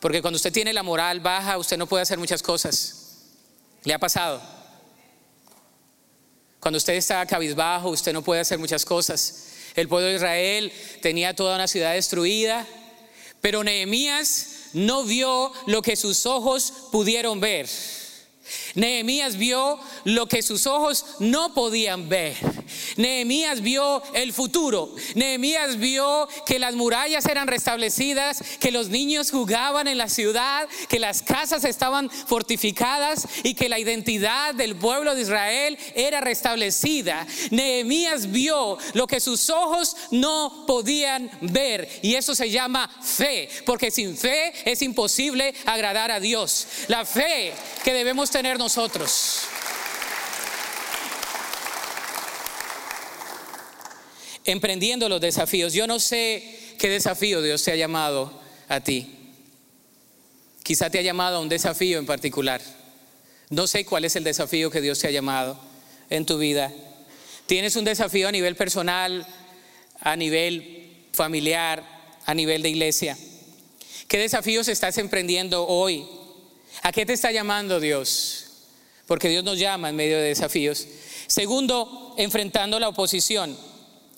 Porque 0.00 0.22
cuando 0.22 0.36
usted 0.36 0.52
tiene 0.52 0.72
la 0.72 0.82
moral 0.82 1.20
baja, 1.20 1.58
usted 1.58 1.76
no 1.76 1.86
puede 1.86 2.02
hacer 2.02 2.18
muchas 2.18 2.42
cosas. 2.42 3.24
¿Le 3.84 3.94
ha 3.94 3.98
pasado? 3.98 4.42
Cuando 6.60 6.78
usted 6.78 6.94
está 6.94 7.24
cabizbajo, 7.26 7.90
usted 7.90 8.12
no 8.12 8.22
puede 8.22 8.40
hacer 8.40 8.58
muchas 8.58 8.84
cosas. 8.84 9.52
El 9.74 9.88
pueblo 9.88 10.08
de 10.08 10.16
Israel 10.16 10.72
tenía 11.02 11.34
toda 11.34 11.54
una 11.54 11.68
ciudad 11.68 11.92
destruida, 11.92 12.66
pero 13.40 13.62
Nehemías 13.62 14.70
no 14.72 15.04
vio 15.04 15.52
lo 15.66 15.82
que 15.82 15.96
sus 15.96 16.26
ojos 16.26 16.72
pudieron 16.90 17.40
ver. 17.40 17.68
Nehemías 18.74 19.36
vio 19.36 19.78
lo 20.04 20.26
que 20.26 20.42
sus 20.42 20.66
ojos 20.66 21.04
no 21.18 21.54
podían 21.54 22.08
ver. 22.08 22.36
Nehemías 22.96 23.60
vio 23.60 24.02
el 24.14 24.32
futuro. 24.32 24.94
Nehemías 25.14 25.78
vio 25.78 26.28
que 26.46 26.58
las 26.58 26.74
murallas 26.74 27.26
eran 27.26 27.48
restablecidas, 27.48 28.42
que 28.60 28.70
los 28.70 28.88
niños 28.88 29.30
jugaban 29.30 29.88
en 29.88 29.98
la 29.98 30.08
ciudad, 30.08 30.68
que 30.88 30.98
las 30.98 31.22
casas 31.22 31.64
estaban 31.64 32.10
fortificadas 32.10 33.26
y 33.42 33.54
que 33.54 33.68
la 33.68 33.78
identidad 33.78 34.54
del 34.54 34.76
pueblo 34.76 35.14
de 35.14 35.22
Israel 35.22 35.78
era 35.94 36.20
restablecida. 36.20 37.26
Nehemías 37.50 38.30
vio 38.30 38.78
lo 38.94 39.06
que 39.06 39.20
sus 39.20 39.50
ojos 39.50 39.96
no 40.10 40.64
podían 40.66 41.30
ver 41.40 41.88
y 42.02 42.14
eso 42.14 42.34
se 42.34 42.50
llama 42.50 42.90
fe, 43.02 43.48
porque 43.64 43.90
sin 43.90 44.16
fe 44.16 44.52
es 44.64 44.82
imposible 44.82 45.54
agradar 45.64 46.10
a 46.10 46.20
Dios. 46.20 46.66
La 46.88 47.04
fe 47.04 47.52
que 47.84 47.92
debemos 47.92 48.30
tener 48.30 48.35
nosotros. 48.42 49.40
Emprendiendo 54.44 55.08
los 55.08 55.20
desafíos. 55.20 55.72
Yo 55.72 55.86
no 55.86 55.98
sé 55.98 56.76
qué 56.78 56.90
desafío 56.90 57.40
Dios 57.40 57.62
te 57.64 57.72
ha 57.72 57.76
llamado 57.76 58.40
a 58.68 58.80
ti. 58.80 59.32
Quizá 60.62 60.90
te 60.90 60.98
ha 60.98 61.02
llamado 61.02 61.38
a 61.38 61.40
un 61.40 61.48
desafío 61.48 61.98
en 61.98 62.06
particular. 62.06 62.60
No 63.48 63.66
sé 63.66 63.84
cuál 63.84 64.04
es 64.04 64.16
el 64.16 64.24
desafío 64.24 64.70
que 64.70 64.80
Dios 64.80 64.98
te 64.98 65.08
ha 65.08 65.10
llamado 65.12 65.58
en 66.10 66.26
tu 66.26 66.36
vida. 66.38 66.72
Tienes 67.46 67.76
un 67.76 67.84
desafío 67.84 68.28
a 68.28 68.32
nivel 68.32 68.54
personal, 68.54 69.26
a 70.00 70.14
nivel 70.14 71.06
familiar, 71.12 71.82
a 72.26 72.34
nivel 72.34 72.62
de 72.62 72.68
iglesia. 72.68 73.16
¿Qué 74.08 74.18
desafíos 74.18 74.68
estás 74.68 74.98
emprendiendo 74.98 75.66
hoy? 75.66 76.06
¿A 76.82 76.92
qué 76.92 77.04
te 77.06 77.12
está 77.12 77.32
llamando 77.32 77.80
Dios? 77.80 78.46
porque 79.06 79.28
Dios 79.28 79.44
nos 79.44 79.58
llama 79.58 79.88
en 79.88 79.96
medio 79.96 80.16
de 80.16 80.28
desafíos. 80.28 80.86
Segundo, 81.26 82.14
enfrentando 82.18 82.78
la 82.80 82.88
oposición. 82.88 83.56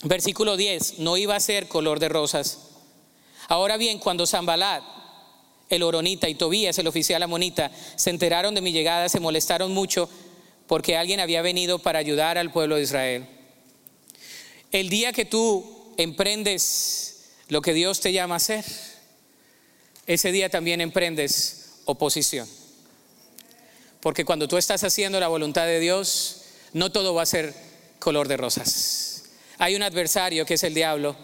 Versículo 0.02 0.56
10, 0.56 1.00
no 1.00 1.16
iba 1.16 1.36
a 1.36 1.40
ser 1.40 1.68
color 1.68 2.00
de 2.00 2.08
rosas. 2.08 2.58
Ahora 3.48 3.76
bien, 3.76 3.98
cuando 3.98 4.26
Zambalat, 4.26 4.82
el 5.68 5.82
oronita 5.82 6.28
y 6.28 6.34
Tobías, 6.34 6.78
el 6.78 6.86
oficial 6.86 7.22
amonita, 7.22 7.70
se 7.96 8.10
enteraron 8.10 8.54
de 8.54 8.60
mi 8.60 8.72
llegada, 8.72 9.08
se 9.08 9.20
molestaron 9.20 9.72
mucho 9.72 10.08
porque 10.66 10.96
alguien 10.96 11.20
había 11.20 11.42
venido 11.42 11.78
para 11.78 11.98
ayudar 11.98 12.38
al 12.38 12.52
pueblo 12.52 12.76
de 12.76 12.82
Israel. 12.82 13.26
El 14.70 14.88
día 14.88 15.12
que 15.12 15.24
tú 15.24 15.92
emprendes 15.96 17.32
lo 17.48 17.60
que 17.62 17.72
Dios 17.72 18.00
te 18.00 18.12
llama 18.12 18.34
a 18.34 18.36
hacer, 18.36 18.64
ese 20.06 20.30
día 20.32 20.48
también 20.48 20.80
emprendes 20.80 21.57
oposición. 21.88 22.46
Porque 24.00 24.26
cuando 24.26 24.46
tú 24.46 24.58
estás 24.58 24.84
haciendo 24.84 25.18
la 25.18 25.28
voluntad 25.28 25.64
de 25.64 25.80
Dios, 25.80 26.42
no 26.74 26.92
todo 26.92 27.14
va 27.14 27.22
a 27.22 27.26
ser 27.26 27.54
color 27.98 28.28
de 28.28 28.36
rosas. 28.36 29.24
Hay 29.56 29.74
un 29.74 29.82
adversario 29.82 30.44
que 30.44 30.54
es 30.54 30.62
el 30.64 30.74
diablo, 30.74 31.16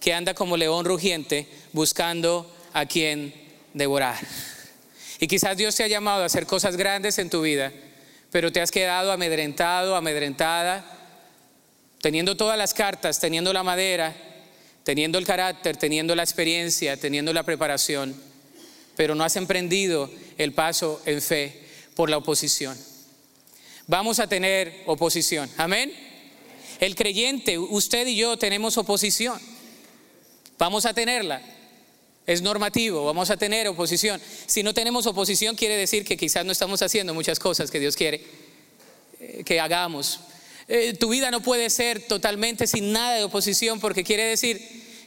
que 0.00 0.12
anda 0.12 0.34
como 0.34 0.56
león 0.56 0.84
rugiente 0.84 1.46
buscando 1.72 2.52
a 2.72 2.86
quien 2.86 3.32
devorar. 3.72 4.18
Y 5.20 5.28
quizás 5.28 5.56
Dios 5.56 5.76
te 5.76 5.84
ha 5.84 5.88
llamado 5.88 6.22
a 6.22 6.26
hacer 6.26 6.44
cosas 6.44 6.76
grandes 6.76 7.18
en 7.18 7.30
tu 7.30 7.42
vida, 7.42 7.72
pero 8.32 8.50
te 8.50 8.60
has 8.60 8.72
quedado 8.72 9.12
amedrentado, 9.12 9.94
amedrentada, 9.94 10.84
teniendo 12.00 12.36
todas 12.36 12.58
las 12.58 12.74
cartas, 12.74 13.20
teniendo 13.20 13.52
la 13.52 13.62
madera, 13.62 14.16
teniendo 14.82 15.18
el 15.18 15.26
carácter, 15.26 15.76
teniendo 15.76 16.16
la 16.16 16.24
experiencia, 16.24 16.96
teniendo 16.96 17.32
la 17.32 17.44
preparación, 17.44 18.29
pero 19.00 19.14
no 19.14 19.24
has 19.24 19.36
emprendido 19.36 20.10
el 20.36 20.52
paso 20.52 21.00
en 21.06 21.22
fe 21.22 21.58
por 21.94 22.10
la 22.10 22.18
oposición. 22.18 22.76
Vamos 23.86 24.18
a 24.18 24.26
tener 24.26 24.82
oposición. 24.84 25.50
Amén. 25.56 25.90
El 26.80 26.94
creyente, 26.94 27.58
usted 27.58 28.06
y 28.06 28.16
yo 28.16 28.36
tenemos 28.36 28.76
oposición. 28.76 29.40
Vamos 30.58 30.84
a 30.84 30.92
tenerla. 30.92 31.40
Es 32.26 32.42
normativo, 32.42 33.06
vamos 33.06 33.30
a 33.30 33.38
tener 33.38 33.68
oposición. 33.68 34.20
Si 34.44 34.62
no 34.62 34.74
tenemos 34.74 35.06
oposición 35.06 35.56
quiere 35.56 35.78
decir 35.78 36.04
que 36.04 36.18
quizás 36.18 36.44
no 36.44 36.52
estamos 36.52 36.82
haciendo 36.82 37.14
muchas 37.14 37.38
cosas 37.38 37.70
que 37.70 37.80
Dios 37.80 37.96
quiere 37.96 38.22
eh, 39.18 39.44
que 39.46 39.60
hagamos. 39.60 40.20
Eh, 40.68 40.92
tu 40.92 41.08
vida 41.08 41.30
no 41.30 41.40
puede 41.40 41.70
ser 41.70 42.02
totalmente 42.06 42.66
sin 42.66 42.92
nada 42.92 43.16
de 43.16 43.24
oposición 43.24 43.80
porque 43.80 44.04
quiere 44.04 44.24
decir 44.24 44.60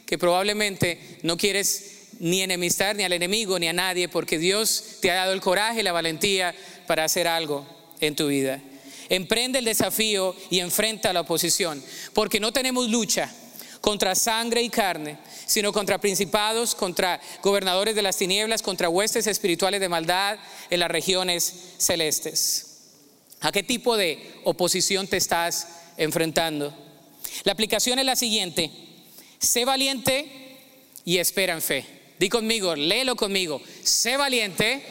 que 0.04 0.18
probablemente 0.18 1.20
no 1.22 1.36
quieres 1.36 1.93
ni 2.24 2.40
enemistar 2.40 2.96
ni 2.96 3.04
al 3.04 3.12
enemigo 3.12 3.58
ni 3.58 3.68
a 3.68 3.74
nadie, 3.74 4.08
porque 4.08 4.38
Dios 4.38 4.82
te 5.02 5.10
ha 5.10 5.14
dado 5.14 5.34
el 5.34 5.42
coraje 5.42 5.80
y 5.80 5.82
la 5.82 5.92
valentía 5.92 6.54
para 6.86 7.04
hacer 7.04 7.28
algo 7.28 7.66
en 8.00 8.16
tu 8.16 8.28
vida. 8.28 8.62
Emprende 9.10 9.58
el 9.58 9.66
desafío 9.66 10.34
y 10.48 10.60
enfrenta 10.60 11.12
la 11.12 11.20
oposición, 11.20 11.84
porque 12.14 12.40
no 12.40 12.50
tenemos 12.50 12.88
lucha 12.88 13.30
contra 13.82 14.14
sangre 14.14 14.62
y 14.62 14.70
carne, 14.70 15.18
sino 15.44 15.70
contra 15.70 15.98
principados, 15.98 16.74
contra 16.74 17.20
gobernadores 17.42 17.94
de 17.94 18.00
las 18.00 18.16
tinieblas, 18.16 18.62
contra 18.62 18.88
huestes 18.88 19.26
espirituales 19.26 19.82
de 19.82 19.90
maldad 19.90 20.38
en 20.70 20.80
las 20.80 20.90
regiones 20.90 21.74
celestes. 21.76 22.86
¿A 23.42 23.52
qué 23.52 23.62
tipo 23.62 23.98
de 23.98 24.40
oposición 24.44 25.08
te 25.08 25.18
estás 25.18 25.68
enfrentando? 25.98 26.74
La 27.42 27.52
aplicación 27.52 27.98
es 27.98 28.06
la 28.06 28.16
siguiente. 28.16 28.70
Sé 29.38 29.66
valiente 29.66 30.26
y 31.04 31.18
espera 31.18 31.52
en 31.52 31.60
fe. 31.60 32.03
Di 32.18 32.28
conmigo, 32.28 32.74
léelo 32.76 33.16
conmigo. 33.16 33.60
Sé 33.82 34.16
valiente 34.16 34.82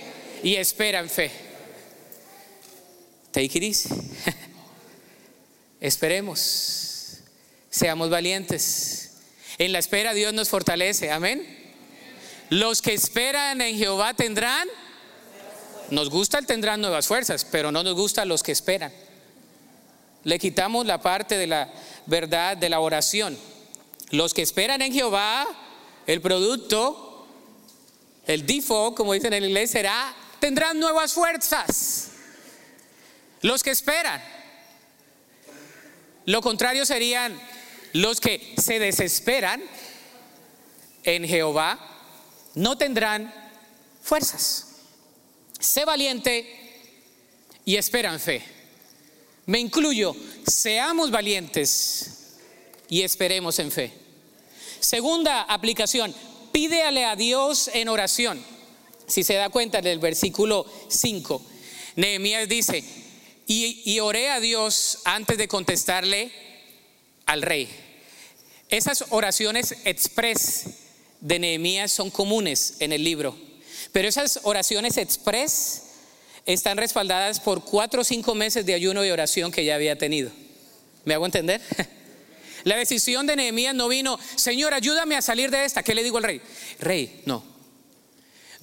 y 0.44 0.56
espera 0.56 1.00
en 1.00 1.10
fe. 1.10 1.32
Take 3.32 3.58
it 3.58 3.64
easy. 3.64 3.90
Esperemos. 5.80 7.20
Seamos 7.70 8.10
valientes. 8.10 9.18
En 9.58 9.72
la 9.72 9.80
espera 9.80 10.14
Dios 10.14 10.34
nos 10.34 10.50
fortalece. 10.50 11.12
Amén. 11.12 11.64
Los 12.50 12.82
que 12.82 12.94
esperan 12.94 13.62
en 13.62 13.78
Jehová 13.78 14.14
tendrán. 14.14 14.68
Nos 15.90 16.10
gusta 16.10 16.40
el 16.40 16.46
tendrán 16.46 16.82
nuevas 16.82 17.08
fuerzas, 17.08 17.46
pero 17.46 17.72
no 17.72 17.84
nos 17.84 17.96
gusta 17.96 18.26
los 18.26 18.44
que 18.44 18.52
esperan. 18.52 18.92
Le 20.24 20.40
quitamos 20.40 20.86
la 20.86 21.02
parte 21.02 21.38
de 21.38 21.48
la 21.48 21.72
verdad 22.06 22.58
de 22.58 22.70
la 22.70 22.80
oración. 22.80 23.38
Los 24.12 24.34
que 24.34 24.42
esperan 24.42 24.82
en 24.82 24.94
Jehová, 24.94 25.48
el 26.06 26.22
producto 26.22 27.13
el 28.26 28.46
default, 28.46 28.96
como 28.96 29.14
dicen 29.14 29.34
en 29.34 29.46
inglés, 29.46 29.72
será, 29.72 30.16
tendrán 30.40 30.80
nuevas 30.80 31.14
fuerzas. 31.14 32.10
Los 33.42 33.64
que 33.64 33.72
esperan. 33.72 34.22
Lo 36.26 36.42
contrario 36.42 36.86
serían 36.86 37.38
los 37.92 38.20
que 38.20 38.56
se 38.58 38.80
desesperan 38.80 39.62
en 41.04 41.28
Jehová, 41.28 41.80
no 42.56 42.78
tendrán 42.78 43.34
fuerzas. 44.02 44.68
Sé 45.60 45.86
valiente 45.86 46.82
y 47.66 47.76
esperan 47.76 48.20
fe. 48.20 48.44
Me 49.46 49.60
incluyo, 49.60 50.16
seamos 50.48 51.12
valientes 51.12 52.38
y 52.90 53.02
esperemos 53.02 53.60
en 53.60 53.72
fe. 53.72 53.94
Segunda 54.80 55.42
aplicación, 55.42 56.14
pídele 56.54 57.04
a 57.04 57.18
Dios 57.18 57.70
en 57.74 57.90
oración. 57.90 58.42
Si 59.06 59.26
se 59.26 59.34
da 59.34 59.50
cuenta 59.50 59.82
del 59.82 60.00
versículo 60.00 60.66
5, 60.88 61.46
Nehemías 61.98 62.48
dice, 62.48 62.82
y, 63.46 63.82
y 63.84 64.00
oré 64.00 64.30
a 64.30 64.40
Dios 64.40 65.00
antes 65.04 65.38
de 65.38 65.50
contestarle 65.50 66.32
al 67.26 67.42
rey. 67.42 67.68
Esas 68.70 69.06
oraciones 69.10 69.76
express 69.84 70.66
de 71.20 71.40
Nehemías 71.40 71.92
son 71.92 72.10
comunes 72.10 72.76
en 72.80 72.94
el 72.94 73.04
libro, 73.04 73.38
pero 73.92 74.08
esas 74.08 74.40
oraciones 74.44 74.98
express 74.98 75.84
están 76.46 76.78
respaldadas 76.78 77.40
por 77.40 77.64
cuatro 77.64 78.02
o 78.02 78.06
cinco 78.06 78.36
meses 78.36 78.66
de 78.66 78.74
ayuno 78.74 79.04
y 79.06 79.12
oración 79.12 79.52
que 79.52 79.66
ya 79.66 79.76
había 79.76 79.98
tenido. 79.98 80.32
¿Me 81.06 81.14
hago 81.14 81.26
entender? 81.26 81.62
La 82.64 82.78
decisión 82.78 83.28
de 83.28 83.36
Nehemías 83.36 83.76
no 83.76 83.88
vino, 83.88 84.20
Señor, 84.36 84.74
ayúdame 84.74 85.16
a 85.16 85.22
salir 85.22 85.52
de 85.52 85.66
esta. 85.66 85.84
¿Qué 85.84 85.96
le 85.96 86.04
digo 86.04 86.18
al 86.18 86.24
rey? 86.24 86.42
Rey, 86.80 87.22
no. 87.26 87.44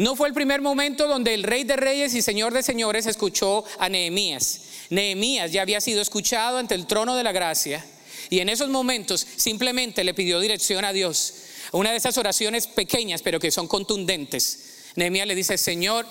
No 0.00 0.16
fue 0.16 0.28
el 0.28 0.34
primer 0.34 0.62
momento 0.62 1.06
donde 1.06 1.34
el 1.34 1.42
rey 1.42 1.64
de 1.64 1.76
reyes 1.76 2.14
y 2.14 2.22
señor 2.22 2.54
de 2.54 2.62
señores 2.62 3.04
escuchó 3.04 3.64
a 3.78 3.90
Nehemías. 3.90 4.62
Nehemías 4.88 5.52
ya 5.52 5.60
había 5.60 5.82
sido 5.82 6.00
escuchado 6.00 6.56
ante 6.56 6.74
el 6.74 6.86
trono 6.86 7.16
de 7.16 7.22
la 7.22 7.32
gracia 7.32 7.84
y 8.30 8.38
en 8.38 8.48
esos 8.48 8.70
momentos 8.70 9.26
simplemente 9.36 10.02
le 10.02 10.14
pidió 10.14 10.40
dirección 10.40 10.86
a 10.86 10.94
Dios. 10.94 11.34
Una 11.72 11.90
de 11.90 11.98
esas 11.98 12.16
oraciones 12.16 12.66
pequeñas 12.66 13.20
pero 13.20 13.38
que 13.38 13.50
son 13.50 13.68
contundentes. 13.68 14.86
Nehemías 14.96 15.26
le 15.26 15.34
dice, 15.34 15.58
Señor, 15.58 16.06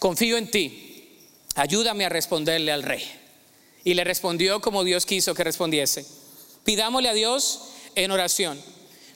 confío 0.00 0.36
en 0.36 0.50
ti, 0.50 1.20
ayúdame 1.54 2.04
a 2.04 2.08
responderle 2.08 2.72
al 2.72 2.82
rey. 2.82 3.08
Y 3.84 3.94
le 3.94 4.02
respondió 4.02 4.60
como 4.60 4.82
Dios 4.82 5.06
quiso 5.06 5.32
que 5.34 5.44
respondiese. 5.44 6.04
Pidámosle 6.64 7.08
a 7.08 7.14
Dios 7.14 7.72
en 7.94 8.10
oración. 8.10 8.60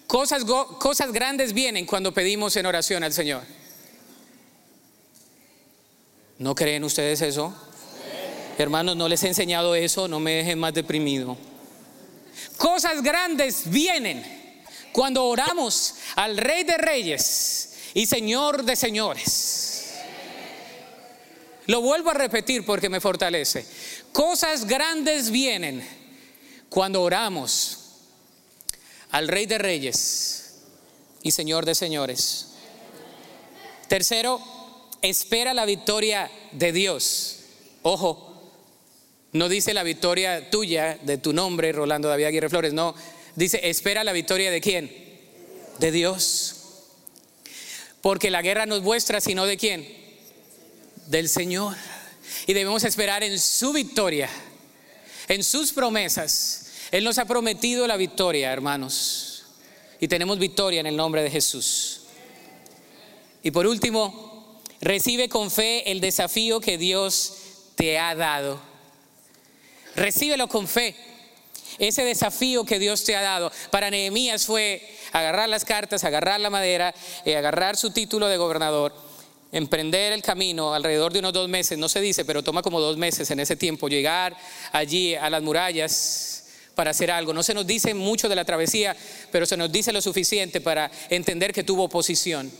Cosas, 0.07 0.45
cosas 0.45 1.13
grandes 1.13 1.53
vienen 1.53 1.87
cuando 1.87 2.13
pedimos 2.13 2.57
en 2.57 2.67
oración 2.67 3.03
al 3.03 3.13
Señor. 3.13 3.43
¿No 6.39 6.55
creen 6.55 6.85
ustedes 6.85 7.23
eso? 7.23 7.55
Hermanos, 8.59 8.97
no 8.97 9.09
les 9.09 9.23
he 9.25 9.29
enseñado 9.29 9.75
eso, 9.75 10.09
no 10.09 10.21
me 10.21 10.33
dejen 10.33 10.59
más 10.59 10.75
deprimido. 10.75 11.37
Cosas 12.57 13.03
grandes 13.03 13.71
vienen 13.71 14.25
cuando 14.93 15.25
oramos 15.25 15.95
al 16.15 16.37
Rey 16.37 16.65
de 16.65 16.79
Reyes 16.79 17.75
y 17.95 18.07
Señor 18.07 18.65
de 18.65 18.77
Señores. 18.77 19.95
Lo 21.67 21.81
vuelvo 21.81 22.11
a 22.11 22.15
repetir 22.15 22.65
porque 22.65 22.89
me 22.89 23.01
fortalece. 23.01 23.67
Cosas 24.13 24.67
grandes 24.67 25.31
vienen 25.31 25.87
cuando 26.77 27.01
oramos 27.01 27.79
al 29.11 29.29
Rey 29.29 29.47
de 29.47 29.57
Reyes 29.57 30.57
y 31.23 31.31
Señor 31.31 31.65
de 31.65 31.75
Señores. 31.75 32.49
Tercero, 33.89 34.43
espera 35.01 35.55
la 35.55 35.65
victoria 35.65 36.31
de 36.53 36.73
Dios. 36.73 37.39
Ojo, 37.81 38.53
no 39.33 39.49
dice 39.49 39.73
la 39.73 39.85
victoria 39.85 40.51
tuya, 40.51 40.99
de 41.01 41.17
tu 41.17 41.33
nombre, 41.33 41.73
Rolando 41.73 42.11
David 42.11 42.27
Aguirre 42.27 42.51
Flores, 42.51 42.75
no. 42.75 42.95
Dice, 43.37 43.71
espera 43.71 44.05
la 44.05 44.13
victoria 44.13 44.51
de 44.51 44.61
quién? 44.61 44.95
De 45.79 45.91
Dios. 45.91 46.57
Porque 48.03 48.31
la 48.31 48.43
guerra 48.43 48.67
no 48.67 48.77
es 48.77 48.83
vuestra, 48.83 49.23
sino 49.23 49.47
de 49.47 49.57
quién? 49.57 49.89
Del 51.07 51.31
Señor. 51.31 51.75
Y 52.47 52.53
debemos 52.53 52.85
esperar 52.85 53.23
en 53.23 53.39
su 53.39 53.73
victoria 53.73 54.29
en 55.29 55.43
sus 55.43 55.73
promesas. 55.73 56.66
Él 56.91 57.05
nos 57.05 57.19
ha 57.19 57.25
prometido 57.25 57.87
la 57.87 57.97
victoria, 57.97 58.53
hermanos. 58.53 59.45
Y 60.01 60.09
tenemos 60.09 60.39
victoria 60.39 60.81
en 60.81 60.87
el 60.87 60.97
nombre 60.97 61.23
de 61.23 61.31
Jesús. 61.31 62.03
Y 63.43 63.51
por 63.51 63.67
último, 63.67 64.61
recibe 64.81 65.29
con 65.29 65.51
fe 65.51 65.91
el 65.91 66.01
desafío 66.01 66.61
que 66.61 66.79
Dios 66.79 67.35
te 67.75 67.99
ha 67.99 68.15
dado. 68.15 68.61
Recíbelo 69.95 70.49
con 70.49 70.69
fe. 70.69 70.95
Ese 71.79 72.05
desafío 72.05 72.65
que 72.65 72.79
Dios 72.79 73.05
te 73.05 73.17
ha 73.17 73.23
dado. 73.23 73.53
Para 73.71 73.91
Nehemías 73.91 74.47
fue 74.47 74.83
agarrar 75.13 75.49
las 75.49 75.65
cartas, 75.65 76.05
agarrar 76.05 76.41
la 76.41 76.51
madera, 76.51 76.95
eh, 77.25 77.37
agarrar 77.37 77.77
su 77.77 77.91
título 77.91 78.29
de 78.29 78.37
gobernador 78.37 79.07
emprender 79.53 80.13
el 80.13 80.23
camino 80.23 80.75
alrededor 80.75 81.13
de 81.13 81.21
unos 81.21 81.33
dos 81.33 81.49
meses, 81.49 81.79
no 81.79 81.89
se 81.89 82.01
dice, 82.01 82.25
pero 82.25 82.43
toma 82.43 82.63
como 82.63 82.81
dos 82.81 82.97
meses 82.97 83.31
en 83.31 83.41
ese 83.41 83.57
tiempo, 83.57 83.89
llegar 83.89 84.37
allí 84.73 85.15
a 85.15 85.31
las 85.31 85.41
murallas 85.43 86.46
para 86.77 86.93
hacer 86.93 87.11
algo. 87.11 87.33
No 87.33 87.43
se 87.43 87.55
nos 87.55 87.67
dice 87.67 87.95
mucho 87.95 88.29
de 88.29 88.37
la 88.37 88.45
travesía, 88.45 88.95
pero 89.33 89.47
se 89.47 89.57
nos 89.57 89.73
dice 89.73 89.93
lo 89.93 90.01
suficiente 90.01 90.61
para 90.61 90.89
entender 91.11 91.53
que 91.53 91.65
tuvo 91.65 91.85
oposición. 91.85 92.53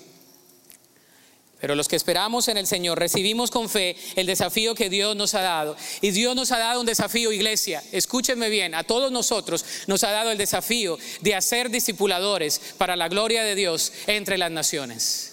Pero 1.61 1.75
los 1.75 1.89
que 1.89 1.97
esperamos 1.97 2.49
en 2.49 2.57
el 2.57 2.67
Señor 2.67 2.99
recibimos 2.99 3.51
con 3.51 3.69
fe 3.69 3.97
el 4.17 4.27
desafío 4.27 4.75
que 4.75 4.91
Dios 4.91 5.17
nos 5.17 5.35
ha 5.35 5.41
dado. 5.41 5.77
Y 6.01 6.11
Dios 6.11 6.35
nos 6.35 6.51
ha 6.53 6.59
dado 6.59 6.81
un 6.81 6.87
desafío, 6.87 7.33
iglesia. 7.33 7.83
Escúchenme 7.93 8.49
bien, 8.49 8.75
a 8.75 8.85
todos 8.85 9.13
nosotros 9.13 9.65
nos 9.87 10.03
ha 10.05 10.11
dado 10.11 10.31
el 10.31 10.39
desafío 10.39 10.99
de 11.21 11.35
hacer 11.35 11.71
discipuladores 11.71 12.61
para 12.77 12.97
la 12.97 13.09
gloria 13.09 13.43
de 13.43 13.55
Dios 13.55 13.93
entre 14.07 14.39
las 14.39 14.51
naciones. 14.51 15.33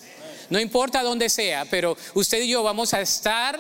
No 0.50 0.60
importa 0.60 1.04
dónde 1.04 1.30
sea, 1.30 1.66
pero 1.66 1.98
usted 2.14 2.42
y 2.42 2.50
yo 2.50 2.64
vamos 2.64 2.94
a 2.94 3.02
estar 3.02 3.60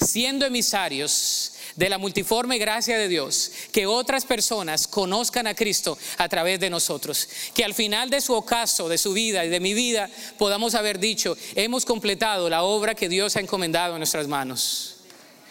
siendo 0.00 0.46
emisarios 0.46 1.52
de 1.78 1.88
la 1.88 1.96
multiforme 1.96 2.58
gracia 2.58 2.98
de 2.98 3.06
Dios, 3.06 3.52
que 3.70 3.86
otras 3.86 4.24
personas 4.24 4.88
conozcan 4.88 5.46
a 5.46 5.54
Cristo 5.54 5.96
a 6.16 6.28
través 6.28 6.58
de 6.58 6.70
nosotros, 6.70 7.28
que 7.54 7.64
al 7.64 7.72
final 7.72 8.10
de 8.10 8.20
su 8.20 8.34
ocaso, 8.34 8.88
de 8.88 8.98
su 8.98 9.12
vida 9.12 9.44
y 9.44 9.48
de 9.48 9.60
mi 9.60 9.74
vida, 9.74 10.10
podamos 10.38 10.74
haber 10.74 10.98
dicho, 10.98 11.36
hemos 11.54 11.84
completado 11.84 12.50
la 12.50 12.64
obra 12.64 12.96
que 12.96 13.08
Dios 13.08 13.36
ha 13.36 13.40
encomendado 13.40 13.94
en 13.94 14.00
nuestras 14.00 14.26
manos. 14.26 14.96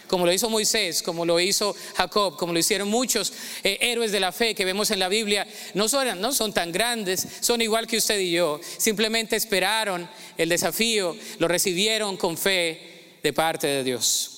como 0.07 0.25
lo 0.25 0.33
hizo 0.33 0.49
Moisés, 0.49 1.01
como 1.01 1.25
lo 1.25 1.39
hizo 1.39 1.73
Jacob, 1.95 2.37
como 2.37 2.51
lo 2.51 2.59
hicieron 2.59 2.89
muchos 2.89 3.31
eh, 3.63 3.77
héroes 3.79 4.11
de 4.11 4.19
la 4.19 4.33
fe 4.33 4.53
que 4.53 4.65
vemos 4.65 4.91
en 4.91 4.99
la 4.99 5.07
Biblia, 5.07 5.47
no 5.75 5.87
son, 5.87 6.19
no 6.19 6.33
son 6.33 6.51
tan 6.51 6.73
grandes, 6.73 7.25
son 7.39 7.61
igual 7.61 7.87
que 7.87 7.97
usted 7.97 8.19
y 8.19 8.31
yo. 8.31 8.59
Simplemente 8.77 9.37
esperaron 9.37 10.09
el 10.37 10.49
desafío, 10.49 11.15
lo 11.39 11.47
recibieron 11.47 12.17
con 12.17 12.37
fe 12.37 13.17
de 13.23 13.31
parte 13.33 13.67
de 13.67 13.83
Dios. 13.85 14.36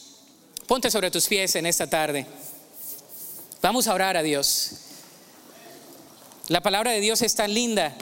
Ponte 0.70 0.92
sobre 0.92 1.10
tus 1.10 1.26
pies 1.26 1.56
en 1.56 1.66
esta 1.66 1.90
tarde. 1.90 2.28
Vamos 3.60 3.88
a 3.88 3.94
orar 3.96 4.16
a 4.16 4.22
Dios. 4.22 4.74
La 6.48 6.62
palabra 6.62 6.92
de 6.92 7.00
Dios 7.00 7.24
es 7.24 7.34
tan 7.34 7.52
linda. 7.52 7.96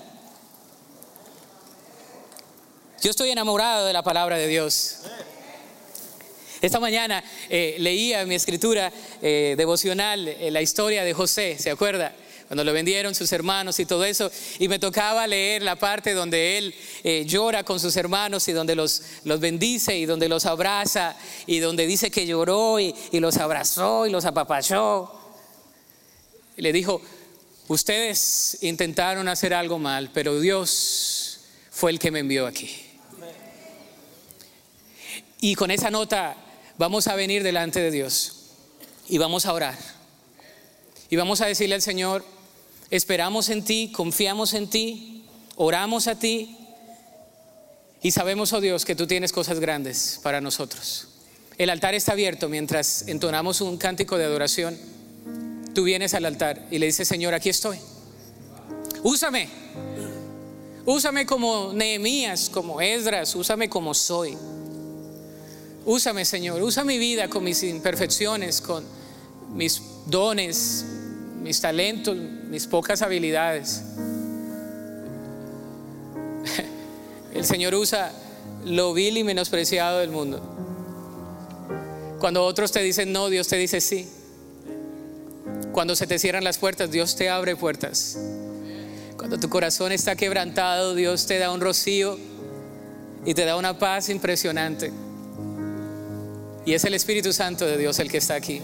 Yo 3.02 3.12
estoy 3.12 3.30
enamorado 3.30 3.86
de 3.86 3.94
la 3.94 4.04
palabra 4.04 4.36
de 4.36 4.48
Dios. 4.48 4.98
Esta 6.62 6.82
mañana 6.82 7.24
eh, 7.48 7.78
leía 7.80 8.26
mi 8.26 8.36
escritura 8.36 8.92
eh, 9.22 9.56
devocional 9.58 10.28
eh, 10.28 10.52
la 10.52 10.62
historia 10.62 11.06
de 11.06 11.14
José, 11.14 11.58
¿se 11.58 11.72
acuerda? 11.72 12.14
Cuando 12.48 12.64
lo 12.64 12.72
vendieron 12.72 13.14
sus 13.14 13.32
hermanos 13.34 13.78
y 13.80 13.86
todo 13.86 14.06
eso, 14.06 14.32
y 14.58 14.70
me 14.70 14.80
tocaba 14.80 15.28
leer 15.28 15.64
la 15.64 15.76
parte 15.76 16.14
donde 16.14 16.58
él 16.58 16.74
llora 17.28 17.64
con 17.64 17.80
sus 17.80 17.98
hermanos 17.98 18.48
y 18.48 18.54
donde 18.54 18.74
los, 18.74 19.02
los, 19.26 19.42
bendice 19.42 19.98
y 19.98 20.06
donde 20.06 20.30
los 20.30 20.46
abraza 20.46 21.18
y 21.46 21.60
donde 21.60 21.86
dice 21.86 22.10
que 22.10 22.26
lloró 22.26 22.80
y, 22.80 22.96
y 23.12 23.20
los 23.20 23.36
abrazó 23.36 24.08
y 24.08 24.12
los 24.12 24.24
apapachó. 24.24 25.14
Le 26.56 26.72
dijo, 26.72 27.02
ustedes 27.68 28.60
intentaron 28.62 29.28
hacer 29.28 29.54
algo 29.54 29.78
mal, 29.78 30.10
pero 30.14 30.40
Dios 30.40 31.42
fue 31.70 31.92
el 31.92 32.00
que 32.00 32.12
me 32.12 32.20
envió 32.20 32.48
aquí. 32.48 32.88
Y 35.42 35.56
con 35.56 35.70
esa 35.70 35.92
nota 35.92 36.36
vamos 36.78 37.08
a 37.08 37.16
venir 37.16 37.44
delante 37.44 37.80
de 37.82 37.92
Dios 37.92 38.34
y 39.10 39.18
vamos 39.18 39.46
a 39.46 39.54
orar. 39.54 39.78
Y 41.10 41.16
vamos 41.16 41.42
a 41.42 41.46
decirle 41.46 41.76
al 41.76 41.82
Señor, 41.82 42.26
esperamos 42.90 43.50
en 43.50 43.64
ti, 43.64 43.92
confiamos 43.94 44.54
en 44.54 44.70
ti, 44.70 45.26
oramos 45.56 46.08
a 46.08 46.18
ti 46.18 46.58
y 48.02 48.12
sabemos, 48.12 48.54
oh 48.54 48.62
Dios, 48.62 48.86
que 48.86 48.96
tú 48.96 49.08
tienes 49.08 49.32
cosas 49.32 49.60
grandes 49.60 50.20
para 50.24 50.42
nosotros. 50.42 51.08
El 51.58 51.70
altar 51.70 51.96
está 51.96 52.12
abierto 52.12 52.50
mientras 52.50 53.08
entonamos 53.08 53.62
un 53.62 53.78
cántico 53.78 54.18
de 54.18 54.26
adoración. 54.26 54.78
Tú 55.74 55.84
vienes 55.84 56.14
al 56.14 56.26
altar 56.26 56.68
y 56.70 56.78
le 56.78 56.86
dices, 56.86 57.08
Señor, 57.08 57.34
aquí 57.34 57.50
estoy. 57.50 57.80
Úsame. 59.04 59.50
Úsame 60.86 61.26
como 61.26 61.74
Nehemías, 61.74 62.50
como 62.50 62.80
Esdras, 62.80 63.36
úsame 63.36 63.70
como 63.70 63.94
soy. 63.94 64.38
Úsame, 65.86 66.26
Señor, 66.26 66.62
usa 66.62 66.84
mi 66.84 66.98
vida 66.98 67.30
con 67.30 67.44
mis 67.44 67.64
imperfecciones, 67.64 68.62
con 68.62 68.86
mis 69.54 69.82
dones, 70.06 70.86
mis 71.42 71.62
talentos, 71.62 72.16
mis 72.16 72.68
pocas 72.68 73.02
habilidades. 73.02 73.84
El 77.34 77.46
Señor 77.46 77.76
usa 77.76 78.12
lo 78.66 78.94
vil 78.94 79.18
y 79.18 79.24
menospreciado 79.24 80.00
del 80.00 80.10
mundo. 80.10 80.42
Cuando 82.20 82.44
otros 82.44 82.72
te 82.72 82.82
dicen 82.82 83.12
no, 83.12 83.30
Dios 83.30 83.48
te 83.48 83.58
dice 83.58 83.80
sí. 83.82 84.08
Cuando 85.72 85.96
se 85.96 86.08
te 86.08 86.18
cierran 86.18 86.44
las 86.44 86.58
puertas, 86.58 86.90
Dios 86.90 87.16
te 87.16 87.30
abre 87.30 87.56
puertas. 87.56 88.18
Cuando 89.16 89.38
tu 89.38 89.50
corazón 89.50 89.92
está 89.92 90.16
quebrantado, 90.16 90.96
Dios 90.96 91.28
te 91.28 91.38
da 91.38 91.52
un 91.52 91.62
rocío 91.62 92.18
y 93.26 93.34
te 93.34 93.46
da 93.46 93.56
una 93.58 93.78
paz 93.78 94.10
impresionante. 94.10 94.92
Y 96.66 96.74
es 96.74 96.84
el 96.86 96.94
Espíritu 96.94 97.32
Santo 97.34 97.66
de 97.66 97.78
Dios 97.78 98.00
el 98.00 98.10
que 98.10 98.18
está 98.18 98.36
aquí. 98.36 98.62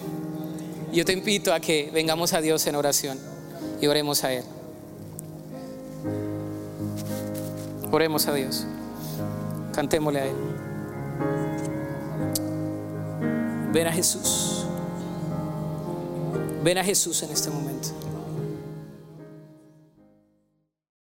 Yo 0.93 1.03
te 1.05 1.11
invito 1.11 1.51
a 1.51 1.59
que 1.59 1.89
vengamos 1.91 2.33
a 2.33 2.41
Dios 2.41 2.67
en 2.67 2.75
oración 2.75 3.17
y 3.81 3.87
oremos 3.87 4.23
a 4.23 4.31
Él. 4.31 4.43
Oremos 7.91 8.27
a 8.27 8.33
Dios. 8.33 8.67
Cantémosle 9.73 10.19
a 10.19 10.25
Él. 10.25 10.35
Ven 13.73 13.87
a 13.87 13.91
Jesús. 13.91 14.65
Ven 16.63 16.77
a 16.77 16.83
Jesús 16.83 17.23
en 17.23 17.31
este 17.31 17.49
momento. 17.49 17.62